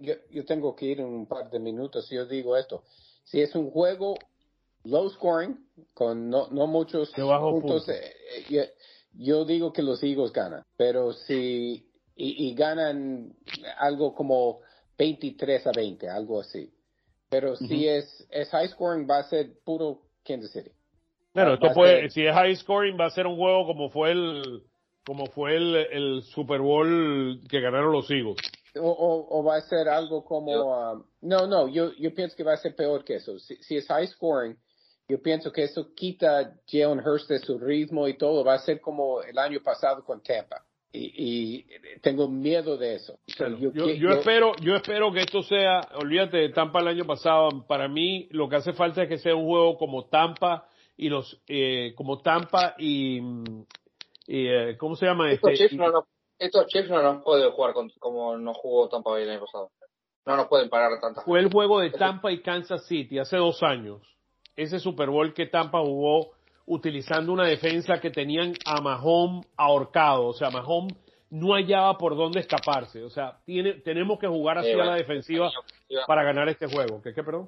Yo, 0.00 0.14
yo 0.30 0.44
tengo 0.46 0.74
que 0.74 0.86
ir 0.86 1.00
en 1.00 1.06
un 1.06 1.26
par 1.26 1.50
de 1.50 1.58
minutos 1.58 2.06
si 2.06 2.14
yo 2.14 2.24
digo 2.24 2.56
esto. 2.56 2.82
Si 3.24 3.42
es 3.42 3.54
un 3.54 3.70
juego 3.70 4.14
low 4.84 5.08
scoring 5.10 5.58
con 5.92 6.30
no, 6.30 6.48
no 6.50 6.66
muchos 6.66 7.10
puntos, 7.10 7.88
eh, 7.90 8.14
yo, 8.48 8.62
yo, 9.12 9.44
digo 9.44 9.72
que 9.72 9.82
los 9.82 10.02
Eagles 10.02 10.32
ganan. 10.32 10.64
Pero 10.78 11.12
si 11.12 11.86
y, 12.16 12.48
y 12.48 12.54
ganan 12.54 13.34
algo 13.78 14.14
como 14.14 14.60
23 14.96 15.66
a 15.66 15.72
20, 15.72 16.08
algo 16.08 16.40
así. 16.40 16.72
Pero 17.32 17.56
si 17.56 17.88
es, 17.88 18.26
es 18.30 18.50
high 18.50 18.68
scoring, 18.68 19.08
va 19.08 19.20
a 19.20 19.22
ser 19.22 19.54
puro 19.64 20.02
Kansas 20.22 20.52
City. 20.52 20.70
Claro, 21.32 21.54
esto 21.54 21.72
puede, 21.72 22.10
si 22.10 22.26
es 22.26 22.34
high 22.34 22.54
scoring, 22.56 23.00
va 23.00 23.06
a 23.06 23.10
ser 23.10 23.26
un 23.26 23.36
juego 23.36 23.64
como 23.64 23.88
fue 23.88 24.12
el, 24.12 24.62
como 25.06 25.24
fue 25.28 25.56
el, 25.56 25.74
el 25.76 26.22
Super 26.24 26.60
Bowl 26.60 27.40
que 27.48 27.60
ganaron 27.62 27.90
los 27.90 28.10
Eagles. 28.10 28.36
O, 28.78 29.28
o, 29.30 29.42
va 29.42 29.56
a 29.56 29.60
ser 29.62 29.88
algo 29.88 30.22
como, 30.26 30.52
um, 30.52 31.04
no, 31.22 31.46
no, 31.46 31.68
yo, 31.68 31.92
yo 31.94 32.14
pienso 32.14 32.36
que 32.36 32.44
va 32.44 32.52
a 32.52 32.58
ser 32.58 32.76
peor 32.76 33.02
que 33.02 33.14
eso. 33.14 33.38
Si, 33.38 33.56
si 33.62 33.78
es 33.78 33.86
high 33.86 34.08
scoring, 34.08 34.54
yo 35.08 35.22
pienso 35.22 35.50
que 35.50 35.64
eso 35.64 35.94
quita 35.94 36.54
Jalen 36.70 37.00
Hurst 37.00 37.30
de 37.30 37.38
su 37.38 37.58
ritmo 37.58 38.08
y 38.08 38.18
todo. 38.18 38.44
Va 38.44 38.54
a 38.54 38.58
ser 38.58 38.78
como 38.78 39.22
el 39.22 39.38
año 39.38 39.60
pasado 39.62 40.04
con 40.04 40.22
Tampa 40.22 40.62
y, 40.92 41.64
tengo 42.02 42.28
miedo 42.28 42.76
de 42.76 42.96
eso. 42.96 43.18
yo, 43.58 44.10
espero, 44.10 44.54
yo 44.60 44.76
espero 44.76 45.12
que 45.12 45.20
esto 45.20 45.42
sea, 45.42 45.80
olvídate 45.94 46.36
de 46.36 46.48
Tampa 46.50 46.80
el 46.80 46.88
año 46.88 47.04
pasado, 47.04 47.66
para 47.66 47.88
mí 47.88 48.28
lo 48.30 48.48
que 48.48 48.56
hace 48.56 48.72
falta 48.72 49.02
es 49.02 49.08
que 49.08 49.18
sea 49.18 49.34
un 49.34 49.46
juego 49.46 49.78
como 49.78 50.06
Tampa 50.06 50.68
y 50.96 51.08
los, 51.08 51.40
eh, 51.48 51.94
como 51.96 52.20
Tampa 52.20 52.74
y, 52.78 53.20
eh, 54.26 54.76
¿cómo 54.78 54.96
se 54.96 55.06
llama 55.06 55.32
estos 55.32 55.52
este? 55.52 55.68
Chiefs 55.68 55.76
no, 55.76 56.04
estos 56.38 56.66
Chiefs 56.66 56.90
no 56.90 57.02
nos 57.02 57.22
pueden 57.22 57.50
jugar 57.52 57.72
como 57.98 58.36
no 58.36 58.52
jugó 58.52 58.88
Tampa 58.88 59.18
el 59.18 59.30
año 59.30 59.40
pasado. 59.40 59.70
No 60.24 60.36
nos 60.36 60.46
pueden 60.46 60.68
parar 60.68 61.00
tantas. 61.00 61.24
Fue 61.24 61.40
el 61.40 61.50
juego 61.50 61.80
de 61.80 61.90
Tampa 61.90 62.30
y 62.30 62.42
Kansas 62.42 62.86
City 62.86 63.18
hace 63.18 63.36
dos 63.36 63.62
años. 63.62 64.00
Ese 64.54 64.78
Super 64.78 65.10
Bowl 65.10 65.34
que 65.34 65.46
Tampa 65.46 65.80
jugó 65.80 66.32
utilizando 66.66 67.32
una 67.32 67.44
defensa 67.44 68.00
que 68.00 68.10
tenían 68.10 68.54
a 68.64 68.80
Mahomes 68.80 69.46
ahorcado. 69.56 70.26
O 70.26 70.32
sea, 70.32 70.50
Mahomes 70.50 70.96
no 71.30 71.54
hallaba 71.54 71.96
por 71.96 72.16
dónde 72.16 72.40
escaparse. 72.40 73.02
O 73.02 73.10
sea, 73.10 73.38
tiene, 73.44 73.74
tenemos 73.74 74.18
que 74.18 74.28
jugar 74.28 74.58
así 74.58 74.72
a 74.72 74.84
la 74.84 74.94
defensiva 74.94 75.50
para 76.06 76.22
ganar 76.22 76.48
este 76.48 76.66
juego. 76.66 77.00
¿Qué, 77.02 77.14
qué 77.14 77.22
perdón? 77.22 77.46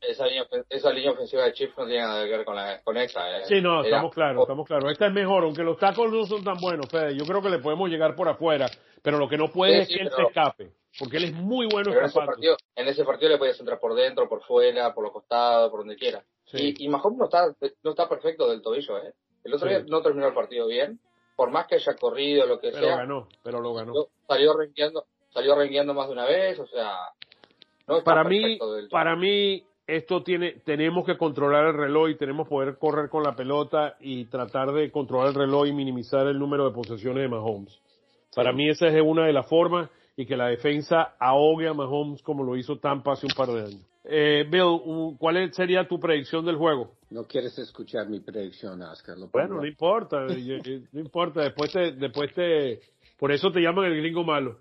Esa 0.00 0.26
línea, 0.26 0.46
esa 0.70 0.92
línea 0.92 1.10
ofensiva 1.10 1.44
de 1.44 1.52
Chiefs 1.52 1.76
no 1.76 1.84
tiene 1.84 2.00
nada 2.00 2.24
que 2.24 2.30
ver 2.30 2.44
con, 2.44 2.56
la, 2.56 2.80
con 2.82 2.96
esta. 2.96 3.38
Eh. 3.38 3.44
Sí, 3.44 3.60
no, 3.60 3.82
estamos 3.82 4.14
claros, 4.14 4.42
estamos 4.42 4.66
claros. 4.66 4.92
Esta 4.92 5.08
es 5.08 5.12
mejor, 5.12 5.44
aunque 5.44 5.62
los 5.62 5.76
tacos 5.76 6.10
no 6.10 6.24
son 6.24 6.42
tan 6.42 6.56
buenos, 6.56 6.88
Fede. 6.88 7.14
Yo 7.16 7.26
creo 7.26 7.42
que 7.42 7.50
le 7.50 7.58
podemos 7.58 7.90
llegar 7.90 8.14
por 8.14 8.26
afuera, 8.26 8.66
pero 9.02 9.18
lo 9.18 9.28
que 9.28 9.38
no 9.38 9.50
puede 9.50 9.82
es 9.82 9.88
que 9.88 10.02
él 10.02 10.10
se 10.14 10.22
escape, 10.22 10.72
porque 10.98 11.16
él 11.18 11.24
es 11.24 11.32
muy 11.32 11.66
bueno 11.66 11.92
en 11.92 12.04
ese, 12.04 12.20
partido, 12.20 12.56
en 12.74 12.88
ese 12.88 13.04
partido 13.04 13.30
le 13.30 13.38
puedes 13.38 13.58
entrar 13.58 13.78
por 13.78 13.94
dentro, 13.94 14.28
por 14.28 14.42
fuera, 14.42 14.92
por 14.94 15.04
los 15.04 15.12
costados, 15.12 15.70
por 15.70 15.80
donde 15.80 15.96
quiera. 15.96 16.24
Y, 16.52 16.84
y 16.84 16.88
Mahomes 16.88 17.18
no 17.18 17.24
está, 17.26 17.54
no 17.82 17.90
está 17.90 18.08
perfecto 18.08 18.50
del 18.50 18.60
tobillo, 18.60 18.98
¿eh? 18.98 19.14
El 19.44 19.54
otro 19.54 19.68
día 19.68 19.84
no 19.86 20.02
terminó 20.02 20.26
el 20.26 20.34
partido 20.34 20.66
bien, 20.66 21.00
por 21.36 21.50
más 21.50 21.66
que 21.66 21.76
haya 21.76 21.94
corrido, 21.94 22.46
lo 22.46 22.60
que 22.60 22.70
pero 22.70 22.82
sea. 22.82 22.96
Pero 22.96 22.96
ganó, 22.96 23.28
pero 23.42 23.60
lo 23.60 23.72
ganó. 23.72 23.92
Salió 24.26 24.54
rengueando, 24.56 25.06
salió 25.32 25.54
rengueando 25.54 25.94
más 25.94 26.08
de 26.08 26.12
una 26.12 26.26
vez, 26.26 26.58
o 26.58 26.66
sea. 26.66 26.96
No 27.86 28.04
para 28.04 28.24
mí, 28.24 28.58
para 28.90 29.16
mí, 29.16 29.64
esto 29.86 30.22
tiene, 30.22 30.60
tenemos 30.64 31.04
que 31.04 31.16
controlar 31.16 31.66
el 31.66 31.74
reloj 31.74 32.10
y 32.10 32.16
tenemos 32.16 32.46
que 32.46 32.50
poder 32.50 32.78
correr 32.78 33.08
con 33.08 33.22
la 33.22 33.34
pelota 33.34 33.96
y 34.00 34.26
tratar 34.26 34.72
de 34.72 34.90
controlar 34.90 35.28
el 35.28 35.34
reloj 35.34 35.66
y 35.66 35.72
minimizar 35.72 36.26
el 36.26 36.38
número 36.38 36.66
de 36.66 36.74
posesiones 36.74 37.22
de 37.22 37.28
Mahomes. 37.28 37.80
Para 38.34 38.52
mí 38.52 38.68
esa 38.68 38.88
es 38.88 39.02
una 39.02 39.26
de 39.26 39.32
las 39.32 39.48
formas 39.48 39.90
y 40.16 40.26
que 40.26 40.36
la 40.36 40.48
defensa 40.48 41.14
ahogue 41.18 41.68
a 41.68 41.74
Mahomes 41.74 42.22
como 42.22 42.44
lo 42.44 42.56
hizo 42.56 42.78
Tampa 42.78 43.12
hace 43.12 43.26
un 43.26 43.32
par 43.32 43.48
de 43.48 43.60
años. 43.60 43.86
Eh, 44.04 44.46
Bill, 44.48 45.16
¿cuál 45.18 45.52
sería 45.52 45.86
tu 45.86 46.00
predicción 46.00 46.44
del 46.44 46.56
juego? 46.56 46.92
No 47.10 47.24
quieres 47.24 47.58
escuchar 47.58 48.08
mi 48.08 48.20
predicción, 48.20 48.80
Oscar. 48.82 49.16
bueno, 49.32 49.56
no 49.56 49.66
importa, 49.66 50.26
no 50.92 51.00
importa. 51.00 51.42
Después 51.42 51.72
te, 51.72 51.92
después 51.92 52.32
te, 52.34 52.80
por 53.18 53.32
eso 53.32 53.50
te 53.50 53.60
llaman 53.60 53.86
el 53.86 53.96
gringo 53.98 54.24
malo. 54.24 54.58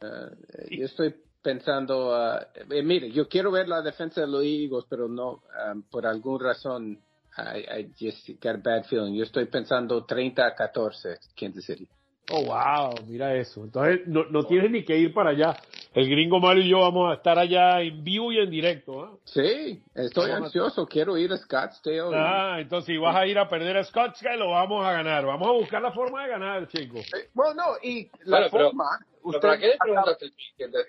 Eh, 0.00 0.78
yo 0.78 0.86
estoy 0.86 1.14
pensando, 1.42 2.10
uh, 2.10 2.38
eh, 2.70 2.82
mire, 2.82 3.10
yo 3.10 3.28
quiero 3.28 3.50
ver 3.50 3.68
la 3.68 3.82
defensa 3.82 4.20
de 4.20 4.26
los 4.26 4.42
Eagles, 4.42 4.84
pero 4.88 5.08
no, 5.08 5.42
um, 5.72 5.82
por 5.82 6.06
alguna 6.06 6.48
razón, 6.48 7.00
I, 7.36 7.80
I 7.80 7.92
just 7.98 8.28
got 8.42 8.56
a 8.56 8.60
bad 8.62 8.84
feeling. 8.86 9.14
Yo 9.14 9.24
estoy 9.24 9.46
pensando 9.46 10.04
30 10.04 10.46
a 10.46 10.54
14, 10.54 11.18
Kansas 11.36 11.64
City. 11.64 11.88
Oh, 12.30 12.44
wow, 12.44 12.94
mira 13.06 13.34
eso. 13.34 13.64
Entonces, 13.64 14.06
no, 14.06 14.24
no 14.24 14.44
tienes 14.44 14.70
ni 14.70 14.84
que 14.84 14.96
ir 14.96 15.14
para 15.14 15.30
allá. 15.30 15.56
El 15.94 16.08
gringo 16.10 16.38
malo 16.40 16.60
y 16.60 16.68
yo 16.68 16.80
vamos 16.80 17.10
a 17.10 17.14
estar 17.14 17.38
allá 17.38 17.80
en 17.80 18.04
vivo 18.04 18.30
y 18.30 18.38
en 18.38 18.50
directo. 18.50 19.04
¿eh? 19.04 19.18
Sí, 19.24 19.82
estoy 19.94 20.30
ansioso. 20.30 20.86
Quiero 20.86 21.16
ir 21.16 21.32
a 21.32 21.38
Scottsdale. 21.38 22.14
Ah, 22.14 22.56
entonces 22.60 22.86
si 22.86 22.98
vas 22.98 23.16
a 23.16 23.26
ir 23.26 23.38
a 23.38 23.48
perder 23.48 23.78
a 23.78 23.84
Scottsdale, 23.84 24.36
lo 24.36 24.50
vamos 24.50 24.86
a 24.86 24.92
ganar. 24.92 25.24
Vamos 25.24 25.48
a 25.48 25.52
buscar 25.52 25.80
la 25.80 25.92
forma 25.92 26.22
de 26.24 26.28
ganar, 26.28 26.68
chicos. 26.68 27.10
bueno, 27.32 27.54
no, 27.54 27.64
y 27.82 28.10
la 28.24 28.48
forma. 28.50 28.84
usted 29.22 29.48
qué 29.58 29.74
acaba, 29.74 30.16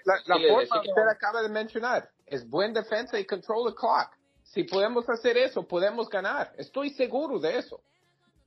La, 0.06 0.15
la 0.25 0.47
forma 0.47 0.82
que 0.82 0.89
usted 0.89 1.08
acaba 1.10 1.41
de 1.41 1.49
mencionar 1.49 2.10
es 2.25 2.47
buen 2.47 2.73
defensa 2.73 3.17
y 3.17 3.25
control 3.25 3.69
the 3.69 3.75
clock. 3.75 4.12
Si 4.43 4.63
podemos 4.63 5.08
hacer 5.10 5.38
eso, 5.38 5.65
podemos 5.65 6.10
ganar. 6.10 6.52
Estoy 6.58 6.89
seguro 6.89 7.39
de 7.39 7.60
eso. 7.60 7.82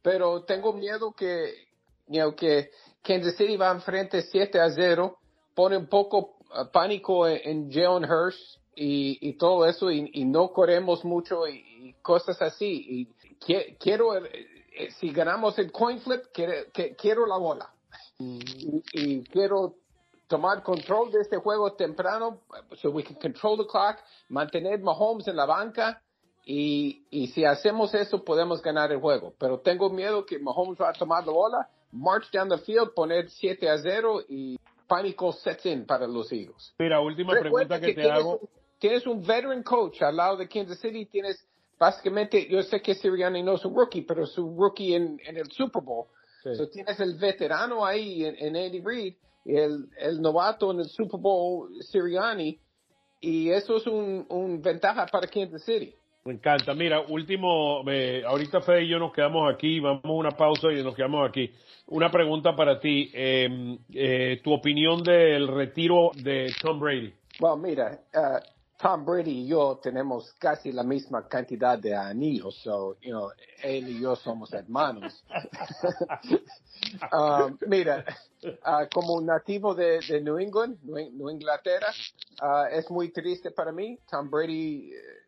Pero 0.02 0.42
tengo 0.42 0.72
miedo 0.72 1.12
que 1.12 1.71
you 2.08 2.34
que 2.34 2.70
Kansas 3.02 3.36
City 3.36 3.56
va 3.56 3.70
enfrente 3.70 4.22
7 4.22 4.60
a 4.60 4.70
0, 4.70 5.18
pone 5.54 5.76
un 5.76 5.86
poco 5.86 6.36
uh, 6.54 6.70
pánico 6.72 7.26
en, 7.26 7.70
Jalen 7.70 8.08
Hurst 8.08 8.58
y, 8.74 9.32
todo 9.34 9.66
eso 9.66 9.90
y, 9.90 10.24
no 10.24 10.52
corremos 10.52 11.04
mucho 11.04 11.46
y, 11.46 11.94
cosas 12.02 12.40
así. 12.40 13.08
Y 13.44 13.74
quiero, 13.78 14.16
eh, 14.16 14.46
eh, 14.76 14.90
si 14.92 15.10
ganamos 15.10 15.58
el 15.58 15.70
coin 15.70 16.00
flip, 16.00 16.26
quiero, 16.32 16.52
quiero 16.96 17.26
la 17.26 17.36
bola. 17.36 17.70
Mm. 18.18 18.38
Y, 18.92 19.22
quiero 19.24 19.74
tomar 20.28 20.62
control 20.62 21.10
de 21.10 21.20
este 21.20 21.36
juego 21.36 21.72
temprano, 21.74 22.40
so 22.80 22.90
we 22.90 23.02
can 23.02 23.16
control 23.16 23.58
the 23.58 23.66
clock, 23.66 23.98
mantener 24.30 24.80
Mahomes 24.80 25.28
en 25.28 25.36
la 25.36 25.44
banca 25.44 26.00
y, 26.46 27.04
y 27.10 27.26
si 27.28 27.44
hacemos 27.44 27.92
eso 27.94 28.24
podemos 28.24 28.62
ganar 28.62 28.90
el 28.92 29.00
juego. 29.00 29.34
Pero 29.38 29.60
tengo 29.60 29.90
miedo 29.90 30.24
que 30.24 30.38
Mahomes 30.38 30.80
va 30.80 30.88
a 30.88 30.92
tomar 30.94 31.26
la 31.26 31.32
bola 31.32 31.68
march 31.92 32.30
down 32.32 32.48
the 32.48 32.58
field, 32.58 32.94
poner 32.94 33.28
7 33.28 33.68
a 33.68 33.78
0 33.78 34.22
y 34.28 34.58
pánico 34.88 35.32
sets 35.32 35.66
in 35.66 35.86
para 35.86 36.06
los 36.06 36.32
Eagles. 36.32 36.74
Mira, 36.78 37.00
última 37.00 37.32
pregunta 37.38 37.80
que, 37.80 37.94
te 37.94 38.10
hago. 38.10 38.40
tienes 38.78 39.06
un 39.06 39.22
veteran 39.22 39.62
coach 39.62 40.02
al 40.02 40.16
lado 40.16 40.36
de 40.36 40.48
Kansas 40.48 40.78
City, 40.80 41.06
tienes 41.06 41.46
básicamente, 41.78 42.48
yo 42.48 42.62
sé 42.62 42.80
que 42.80 42.94
Sirianni 42.94 43.42
no 43.42 43.54
es 43.54 43.64
un 43.64 43.74
rookie, 43.74 44.02
pero 44.02 44.24
es 44.24 44.38
un 44.38 44.56
rookie 44.56 44.94
en, 44.94 45.20
en 45.24 45.36
el 45.36 45.50
Super 45.50 45.82
Bowl. 45.82 46.06
Sí. 46.42 46.50
tienes 46.72 46.98
el 46.98 47.14
veterano 47.14 47.84
ahí 47.84 48.24
en, 48.24 48.36
en 48.36 48.56
Andy 48.56 48.80
Reid 48.80 49.14
y 49.44 49.56
el, 49.56 49.88
el, 49.96 50.20
novato 50.20 50.72
en 50.72 50.80
el 50.80 50.88
Super 50.88 51.20
Bowl, 51.20 51.70
Sirianni, 51.82 52.58
y 53.20 53.50
eso 53.50 53.76
es 53.76 53.86
un, 53.86 54.26
un 54.28 54.60
ventaja 54.60 55.06
para 55.06 55.26
Kansas 55.26 55.62
City. 55.62 55.94
Me 56.24 56.34
encanta. 56.34 56.72
Mira, 56.74 57.00
último, 57.00 57.82
eh, 57.90 58.22
ahorita 58.24 58.60
Fede 58.60 58.84
y 58.84 58.88
yo 58.88 58.98
nos 58.98 59.12
quedamos 59.12 59.52
aquí, 59.52 59.80
vamos 59.80 60.04
a 60.04 60.12
una 60.12 60.30
pausa 60.30 60.72
y 60.72 60.82
nos 60.82 60.94
quedamos 60.94 61.28
aquí. 61.28 61.52
Una 61.88 62.10
pregunta 62.10 62.54
para 62.54 62.78
ti, 62.78 63.10
em, 63.12 63.76
eh, 63.92 64.40
tu 64.42 64.52
opinión 64.52 65.02
del 65.02 65.48
retiro 65.48 66.12
de 66.14 66.52
Tom 66.62 66.78
Brady. 66.78 67.12
Bueno, 67.40 67.56
mira, 67.56 67.98
uh, 68.14 68.38
Tom 68.80 69.04
Brady 69.04 69.42
y 69.42 69.46
yo 69.48 69.80
tenemos 69.82 70.32
casi 70.34 70.70
la 70.70 70.84
misma 70.84 71.26
cantidad 71.26 71.76
de 71.76 71.94
anillos, 71.94 72.54
so, 72.62 72.96
you 73.00 73.10
know, 73.10 73.30
él 73.62 73.88
y 73.88 74.00
yo 74.00 74.14
somos 74.16 74.52
hermanos. 74.52 75.24
Um, 77.12 77.58
mira, 77.68 78.04
uh, 78.42 78.86
como 78.92 79.20
nativo 79.20 79.72
de, 79.74 80.00
de, 80.00 80.20
New 80.20 80.38
England, 80.38 80.78
New, 80.82 81.30
Inglaterra, 81.30 81.86
uh, 82.42 82.66
es 82.70 82.90
muy 82.90 83.10
triste 83.12 83.52
para 83.52 83.70
mí. 83.70 83.98
Tom 84.10 84.28
Brady, 84.28 84.90
eh, 84.92 85.21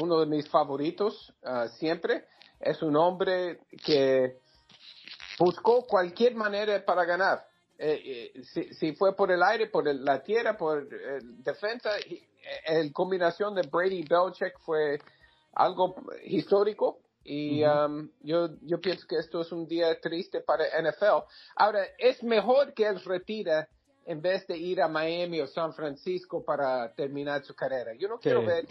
uno 0.00 0.20
de 0.20 0.26
mis 0.26 0.48
favoritos 0.48 1.32
uh, 1.42 1.68
siempre, 1.68 2.26
es 2.60 2.82
un 2.82 2.96
hombre 2.96 3.60
que 3.84 4.38
buscó 5.38 5.86
cualquier 5.86 6.34
manera 6.34 6.84
para 6.84 7.04
ganar. 7.04 7.46
Eh, 7.78 8.30
eh, 8.34 8.42
si, 8.44 8.72
si, 8.74 8.92
fue 8.94 9.16
por 9.16 9.32
el 9.32 9.42
aire, 9.42 9.66
por 9.66 9.92
la 9.92 10.22
tierra, 10.22 10.56
por 10.56 10.88
defensa, 11.42 11.90
el 12.66 12.92
combinación 12.92 13.54
de 13.54 13.62
Brady 13.62 14.00
y 14.00 14.04
Belichick 14.04 14.58
fue 14.60 15.00
algo 15.54 15.96
histórico 16.24 17.00
y 17.24 17.62
um, 17.64 18.08
yo, 18.20 18.48
yo 18.62 18.80
pienso 18.80 19.06
que 19.06 19.16
esto 19.16 19.42
es 19.42 19.52
un 19.52 19.66
día 19.66 20.00
triste 20.00 20.40
para 20.40 20.64
NFL. 20.80 21.24
Ahora, 21.56 21.84
es 21.98 22.22
mejor 22.22 22.74
que 22.74 22.86
él 22.86 23.02
retire 23.04 23.68
en 24.06 24.20
vez 24.20 24.46
de 24.46 24.56
ir 24.56 24.80
a 24.80 24.88
Miami 24.88 25.40
o 25.40 25.46
San 25.46 25.72
Francisco 25.74 26.44
para 26.44 26.92
terminar 26.94 27.42
su 27.44 27.54
carrera. 27.54 27.92
Yo 27.98 28.08
no 28.08 28.18
quiero 28.18 28.44
ver 28.44 28.66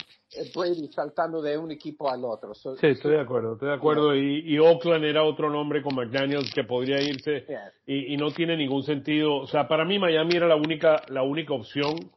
Brady 0.55 0.87
saltando 0.91 1.41
de 1.41 1.57
un 1.57 1.71
equipo 1.71 2.09
al 2.09 2.23
otro. 2.25 2.53
sí, 2.53 2.69
estoy 2.81 3.11
de 3.11 3.21
acuerdo, 3.21 3.53
estoy 3.53 3.69
de 3.69 3.75
acuerdo. 3.75 4.15
Y, 4.15 4.43
y, 4.45 4.59
Oakland 4.59 5.05
era 5.05 5.23
otro 5.23 5.49
nombre 5.49 5.81
con 5.81 5.95
McDaniels 5.95 6.53
que 6.53 6.63
podría 6.63 7.01
irse 7.01 7.45
y, 7.85 8.13
y, 8.13 8.17
no 8.17 8.31
tiene 8.31 8.57
ningún 8.57 8.83
sentido. 8.83 9.35
O 9.37 9.47
sea, 9.47 9.67
para 9.67 9.85
mí 9.85 9.99
Miami 9.99 10.35
era 10.35 10.47
la 10.47 10.55
única, 10.55 11.01
la 11.09 11.23
única 11.23 11.53
opción 11.53 12.11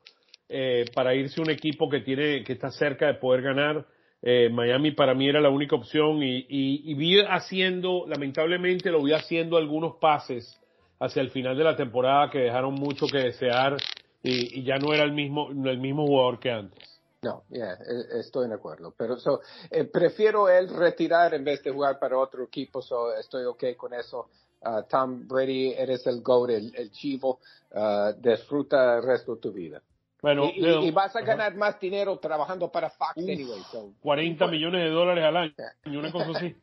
eh, 0.48 0.84
para 0.94 1.14
irse 1.14 1.40
un 1.40 1.50
equipo 1.50 1.88
que 1.88 2.00
tiene, 2.00 2.44
que 2.44 2.52
está 2.52 2.70
cerca 2.70 3.06
de 3.06 3.14
poder 3.14 3.42
ganar. 3.42 3.86
Eh, 4.22 4.48
Miami 4.50 4.92
para 4.92 5.14
mí 5.14 5.28
era 5.28 5.40
la 5.40 5.50
única 5.50 5.76
opción 5.76 6.22
y, 6.22 6.46
y, 6.48 6.94
vi 6.94 7.20
haciendo, 7.20 8.04
lamentablemente 8.06 8.90
lo 8.90 9.02
vi 9.02 9.12
haciendo 9.12 9.56
algunos 9.56 9.96
pases 9.96 10.60
hacia 11.00 11.22
el 11.22 11.30
final 11.30 11.56
de 11.56 11.64
la 11.64 11.76
temporada 11.76 12.30
que 12.30 12.38
dejaron 12.38 12.74
mucho 12.74 13.06
que 13.06 13.18
desear 13.18 13.76
y, 14.22 14.62
ya 14.64 14.78
no 14.78 14.92
era 14.94 15.04
el 15.04 15.12
mismo, 15.12 15.50
el 15.50 15.78
mismo 15.78 16.06
jugador 16.06 16.38
que 16.38 16.50
antes. 16.50 17.00
No, 17.22 17.44
e, 17.50 18.18
estoy 18.20 18.48
de 18.48 18.54
acuerdo. 18.54 18.94
Pero 18.96 19.16
so, 19.18 19.40
eh, 19.70 19.84
prefiero 19.84 20.48
él 20.48 20.68
retirar 20.68 21.34
en 21.34 21.44
vez 21.44 21.62
de 21.62 21.70
jugar 21.70 21.98
para 21.98 22.18
otro 22.18 22.44
equipo, 22.44 22.82
so 22.82 23.14
estoy 23.14 23.44
ok 23.44 23.76
con 23.76 23.94
eso. 23.94 24.28
Uh, 24.60 24.82
Tom 24.88 25.28
Brady, 25.28 25.72
eres 25.72 26.06
el 26.06 26.22
GOAT, 26.22 26.48
el, 26.50 26.90
chivo. 26.90 27.40
Uh, 27.70 28.12
disfruta 28.18 28.96
el 28.96 29.02
resto 29.02 29.34
de 29.34 29.40
tu 29.40 29.52
vida. 29.52 29.82
Bueno, 30.24 30.50
y, 30.54 30.90
vas 30.90 31.14
a 31.14 31.20
ganar 31.20 31.54
más 31.54 31.78
dinero 31.78 32.16
trabajando 32.16 32.72
para 32.72 32.88
Fox 32.88 33.12
anyway. 33.18 33.60
40 34.00 34.46
millones 34.46 34.84
de 34.84 34.88
dólares 34.88 35.22
al 35.22 35.36
año, 35.36 35.52
una 35.98 36.10
cosa 36.10 36.30
así. 36.34 36.56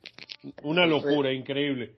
Una 0.64 0.88
locura, 0.88 1.32
increíble. 1.32 1.98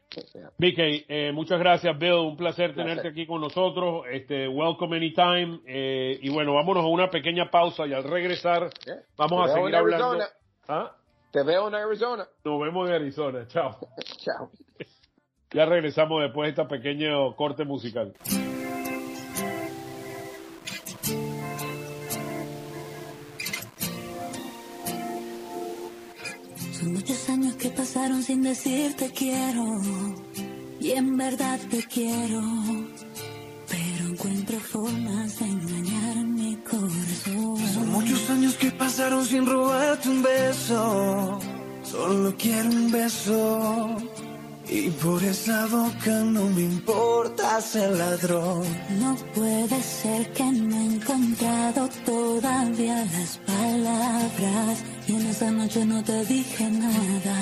Vicky, 0.58 1.06
eh, 1.08 1.32
muchas 1.34 1.60
gracias, 1.60 1.98
Bill. 1.98 2.16
Un 2.16 2.36
placer 2.36 2.76
tenerte 2.76 3.08
aquí 3.08 3.26
con 3.26 3.40
nosotros. 3.40 4.04
Este, 4.12 4.50
welcome 4.50 4.98
anytime. 4.98 5.62
Eh, 5.66 6.20
y 6.22 6.30
bueno, 6.30 6.54
vámonos 6.54 6.84
a 6.84 6.88
una 6.88 7.10
pequeña 7.10 7.50
pausa 7.50 7.88
y 7.88 7.94
al 7.94 8.04
regresar 8.04 8.70
vamos 9.16 9.50
a 9.50 9.54
seguir 9.54 9.74
hablando. 9.74 10.26
¿Ah? 10.68 10.98
Te 11.32 11.44
veo 11.44 11.70
en 11.70 11.76
Arizona. 11.76 12.28
Nos 12.44 12.60
vemos 12.60 12.90
en 12.90 12.96
Arizona. 12.96 13.48
Chao. 13.48 13.78
Chao. 14.18 14.52
Ya 15.52 15.66
regresamos 15.66 16.22
después 16.24 16.48
de 16.48 16.50
esta 16.50 16.68
pequeño 16.68 17.34
corte 17.38 17.64
musical. 17.64 18.14
Muchos 26.92 27.30
años 27.30 27.56
que 27.56 27.70
pasaron 27.70 28.24
sin 28.24 28.42
decirte 28.42 29.12
quiero. 29.12 29.82
Y 30.80 30.92
en 30.92 31.18
verdad 31.18 31.60
te 31.70 31.84
quiero. 31.84 32.42
Pero 33.70 34.10
encuentro 34.10 34.60
formas 34.60 35.40
de 35.40 35.46
engañar 35.46 36.16
mi 36.26 36.56
corazón. 36.58 37.58
Son 37.74 37.90
muchos 37.92 38.30
años 38.30 38.56
que 38.56 38.72
pasaron 38.72 39.26
sin 39.26 39.46
robarte 39.46 40.10
un 40.10 40.22
beso. 40.22 41.40
Solo 41.84 42.36
quiero 42.38 42.70
un 42.70 42.92
beso 42.92 43.98
y 44.70 44.90
por 44.90 45.22
esa 45.24 45.68
boca 45.68 46.24
no 46.24 46.46
me 46.50 46.62
importa 46.62 47.62
ser 47.62 47.92
ladrón. 47.92 48.64
No 49.00 49.16
puede 49.36 49.82
ser 49.82 50.32
que 50.34 50.44
no 50.44 50.76
he 50.76 50.86
encontrado 50.96 51.90
todavía 52.06 53.06
las 53.14 53.38
palabras 53.46 54.84
y 55.08 55.16
en 55.16 55.26
esa 55.28 55.52
noche 55.52 55.86
no 55.86 56.04
te 56.04 56.26
dije 56.26 56.70
nada. 56.70 57.38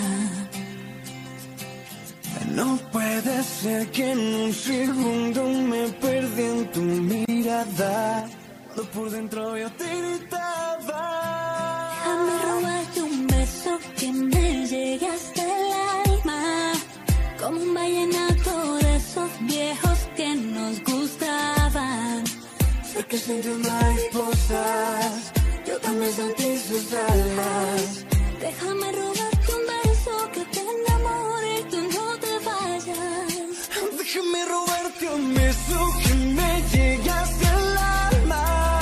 No 2.55 2.77
puede 2.91 3.43
ser 3.43 3.89
que 3.91 4.11
en 4.11 4.19
un 4.19 4.53
segundo 4.53 5.47
me 5.47 5.87
perdí 5.89 6.43
en 6.43 6.71
tu 6.71 6.81
mirada. 6.81 8.27
Cuando 8.67 8.91
por 8.91 9.09
dentro 9.09 9.57
yo 9.57 9.69
te 9.71 9.85
gritaba. 9.85 11.03
Déjame 11.93 12.33
robarte 12.49 13.01
un 13.01 13.27
beso 13.27 13.79
que 13.97 14.11
me 14.11 14.67
llegue 14.67 15.07
hasta 15.07 15.41
el 15.43 16.11
alma 16.11 16.73
como 17.39 17.61
un 17.61 17.73
vallenato 17.73 18.75
de 18.77 18.95
esos 18.95 19.29
viejos 19.41 19.99
que 20.15 20.35
nos 20.35 20.83
gustaban. 20.83 22.23
Sé 22.91 23.05
que 23.05 23.17
sientes 23.17 23.57
mariposas, 23.57 25.31
también 25.81 26.13
sentí 26.13 26.57
sus 26.57 26.93
alas. 26.93 28.05
Déjame 28.39 28.91
robarte 28.91 29.49
un 29.57 29.63
beso 29.73 30.31
que 30.33 30.43
te 30.53 30.59
enamore 30.59 31.59
y 31.59 31.63
tú 31.71 31.79
no 31.95 32.17
te 32.23 32.33
vayas. 32.47 33.69
Déjame 33.97 34.45
robarte 34.45 35.09
un 35.09 35.33
beso 35.33 35.79
que 36.03 36.13
me 36.37 36.51
llegue 36.71 37.09
hasta 37.09 37.47
el 37.59 37.77
alma, 38.07 38.79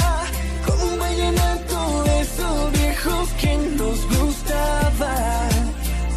como 0.66 0.84
un 0.94 1.00
vallenato 1.00 2.04
de 2.04 2.22
esos 2.22 2.72
viejos 2.72 3.30
que 3.42 3.58
nos 3.80 4.00
gustaban. 4.18 5.50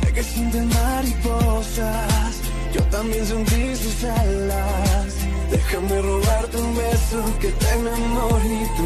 Sé 0.01 0.12
que 0.12 0.22
sientes 0.22 0.64
mariposas 0.64 2.33
yo 2.72 2.83
también 2.85 3.26
sentí 3.26 3.76
sus 3.76 4.05
alas. 4.05 5.14
Déjame 5.51 6.01
robarte 6.01 6.57
un 6.57 6.74
beso 6.74 7.39
que 7.39 7.49
te 7.49 7.68
enamore 7.70 8.47
y 8.47 8.76
tú 8.76 8.83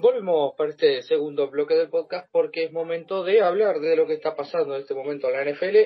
Volvemos 0.00 0.54
para 0.56 0.70
este 0.70 1.02
segundo 1.02 1.50
bloque 1.50 1.74
del 1.74 1.90
podcast 1.90 2.26
porque 2.32 2.64
es 2.64 2.72
momento 2.72 3.22
de 3.22 3.42
hablar 3.42 3.80
de 3.80 3.96
lo 3.96 4.06
que 4.06 4.14
está 4.14 4.34
pasando 4.34 4.74
en 4.74 4.80
este 4.80 4.94
momento 4.94 5.28
en 5.28 5.34
la 5.34 5.44
NFL. 5.44 5.76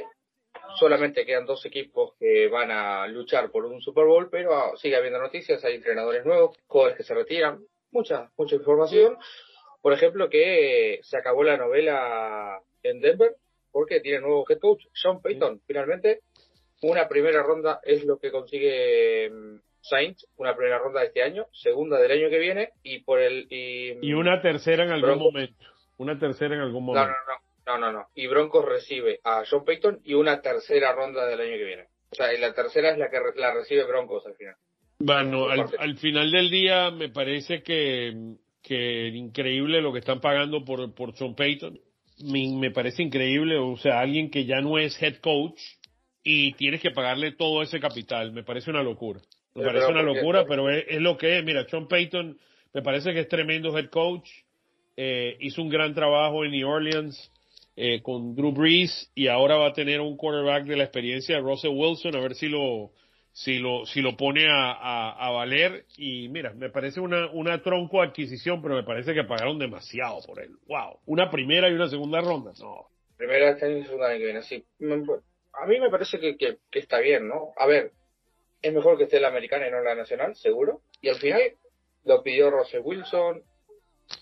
Solamente 0.78 1.26
quedan 1.26 1.46
dos 1.46 1.66
equipos 1.66 2.14
que 2.16 2.46
van 2.46 2.70
a 2.70 3.08
luchar 3.08 3.50
por 3.50 3.64
un 3.64 3.80
Super 3.80 4.04
Bowl, 4.04 4.28
pero 4.30 4.76
sigue 4.76 4.94
habiendo 4.94 5.18
noticias, 5.18 5.64
hay 5.64 5.74
entrenadores 5.74 6.24
nuevos, 6.24 6.56
jugadores 6.68 6.98
que 6.98 7.02
se 7.02 7.14
retiran, 7.14 7.58
mucha, 7.90 8.30
mucha 8.36 8.54
información. 8.54 9.18
Por 9.82 9.92
ejemplo, 9.92 10.30
que 10.30 11.00
se 11.02 11.16
acabó 11.16 11.42
la 11.42 11.56
novela 11.56 12.60
en 12.84 13.00
Denver 13.00 13.34
porque 13.72 13.98
tiene 13.98 14.20
nuevo 14.20 14.44
head 14.48 14.60
coach, 14.60 14.84
Sean 14.92 15.20
Payton. 15.20 15.60
Finalmente, 15.66 16.20
una 16.82 17.08
primera 17.08 17.42
ronda 17.42 17.80
es 17.82 18.04
lo 18.04 18.16
que 18.20 18.30
consigue 18.30 19.28
Saints, 19.82 20.26
una 20.36 20.54
primera 20.54 20.78
ronda 20.78 21.00
de 21.00 21.06
este 21.06 21.22
año, 21.22 21.46
segunda 21.52 21.98
del 21.98 22.12
año 22.12 22.30
que 22.30 22.38
viene 22.38 22.70
y 22.82 23.00
por 23.00 23.20
el 23.20 23.46
y, 23.50 24.12
una 24.12 24.40
tercera 24.40 24.84
en 24.84 24.90
algún 24.90 25.18
momento. 25.18 25.64
Una 25.98 26.18
tercera 26.18 26.54
en 26.54 26.62
algún 26.62 26.84
momento. 26.84 27.10
No, 27.10 27.74
no, 27.74 27.78
no, 27.78 27.86
no, 27.86 27.92
no, 27.92 28.06
Y 28.14 28.26
Broncos 28.26 28.64
recibe 28.64 29.20
a 29.24 29.44
Sean 29.44 29.64
Payton 29.64 30.00
y 30.04 30.14
una 30.14 30.40
tercera 30.40 30.92
ronda 30.92 31.26
del 31.26 31.40
año 31.40 31.56
que 31.56 31.64
viene. 31.64 31.88
O 32.10 32.14
sea, 32.14 32.32
y 32.32 32.38
la 32.38 32.52
tercera 32.52 32.90
es 32.90 32.98
la 32.98 33.10
que 33.10 33.18
la 33.36 33.52
recibe 33.52 33.84
Broncos 33.84 34.26
al 34.26 34.34
final. 34.34 34.56
Bueno, 34.98 35.48
al, 35.48 35.96
final 35.96 36.30
del 36.30 36.50
día 36.50 36.90
me 36.90 37.08
parece 37.08 37.62
que, 37.62 38.34
que 38.62 39.08
increíble 39.08 39.80
lo 39.80 39.92
que 39.92 40.00
están 40.00 40.20
pagando 40.20 40.64
por, 40.64 40.94
por 40.94 41.14
Sean 41.14 41.34
Payton 41.34 41.80
me, 42.24 42.70
parece 42.70 43.02
increíble, 43.02 43.58
o 43.58 43.76
sea, 43.76 44.00
alguien 44.00 44.30
que 44.30 44.44
ya 44.44 44.60
no 44.60 44.78
es 44.78 45.00
head 45.02 45.16
coach 45.16 45.60
y 46.22 46.52
tienes 46.54 46.80
que 46.80 46.90
pagarle 46.90 47.32
todo 47.32 47.62
ese 47.62 47.80
capital, 47.80 48.32
me 48.32 48.42
parece 48.42 48.70
una 48.70 48.82
locura. 48.82 49.20
Me 49.60 49.66
parece 49.66 49.86
una 49.86 50.02
locura, 50.02 50.44
pero 50.46 50.68
es, 50.70 51.00
lo 51.00 51.16
que 51.16 51.38
es. 51.38 51.44
Mira, 51.44 51.66
Sean 51.68 51.88
Payton 51.88 52.38
me 52.72 52.82
parece 52.82 53.12
que 53.12 53.20
es 53.20 53.28
tremendo 53.28 53.76
head 53.76 53.90
coach, 53.90 54.28
eh, 54.96 55.36
hizo 55.40 55.62
un 55.62 55.68
gran 55.68 55.94
trabajo 55.94 56.44
en 56.44 56.52
New 56.52 56.68
Orleans 56.68 57.32
eh, 57.76 58.02
con 58.02 58.34
Drew 58.34 58.52
Brees 58.52 59.10
y 59.14 59.28
ahora 59.28 59.56
va 59.56 59.68
a 59.68 59.72
tener 59.72 60.00
un 60.00 60.16
quarterback 60.16 60.64
de 60.64 60.76
la 60.76 60.84
experiencia 60.84 61.36
de 61.36 61.42
Russell 61.42 61.70
Wilson, 61.74 62.16
a 62.16 62.20
ver 62.20 62.34
si 62.34 62.48
lo, 62.48 62.92
si 63.32 63.58
lo, 63.58 63.86
si 63.86 64.00
lo 64.02 64.16
pone 64.16 64.46
a, 64.48 65.10
a, 65.12 65.30
valer. 65.30 65.86
Y 65.96 66.28
mira, 66.28 66.52
me 66.52 66.70
parece 66.70 67.00
una, 67.00 67.30
una 67.32 67.62
tronco 67.62 68.02
adquisición, 68.02 68.60
pero 68.62 68.74
me 68.74 68.82
parece 68.82 69.14
que 69.14 69.24
pagaron 69.24 69.58
demasiado 69.58 70.20
por 70.26 70.40
él. 70.42 70.50
Wow. 70.66 70.98
Una 71.06 71.30
primera 71.30 71.68
y 71.68 71.72
una 71.72 71.88
segunda 71.88 72.20
ronda. 72.20 72.52
No. 72.60 72.86
Primera 73.16 73.50
este 73.50 73.84
segunda 73.84 74.08
año 74.08 74.18
que 74.18 74.24
viene, 74.24 74.42
sí. 74.42 74.64
A 75.52 75.66
mí 75.66 75.80
me 75.80 75.90
parece 75.90 76.18
que, 76.18 76.36
que, 76.36 76.58
está 76.78 77.00
bien, 77.00 77.28
¿no? 77.28 77.50
A 77.56 77.66
ver, 77.66 77.92
es 78.62 78.72
mejor 78.72 78.98
que 78.98 79.04
esté 79.04 79.20
la 79.20 79.28
americana 79.28 79.66
y 79.68 79.70
no 79.70 79.78
en 79.78 79.84
la 79.84 79.94
nacional, 79.94 80.34
seguro. 80.36 80.80
Y 81.00 81.08
al 81.08 81.16
final 81.16 81.40
lo 82.04 82.22
pidió 82.22 82.50
Russell 82.50 82.80
Wilson, 82.82 83.42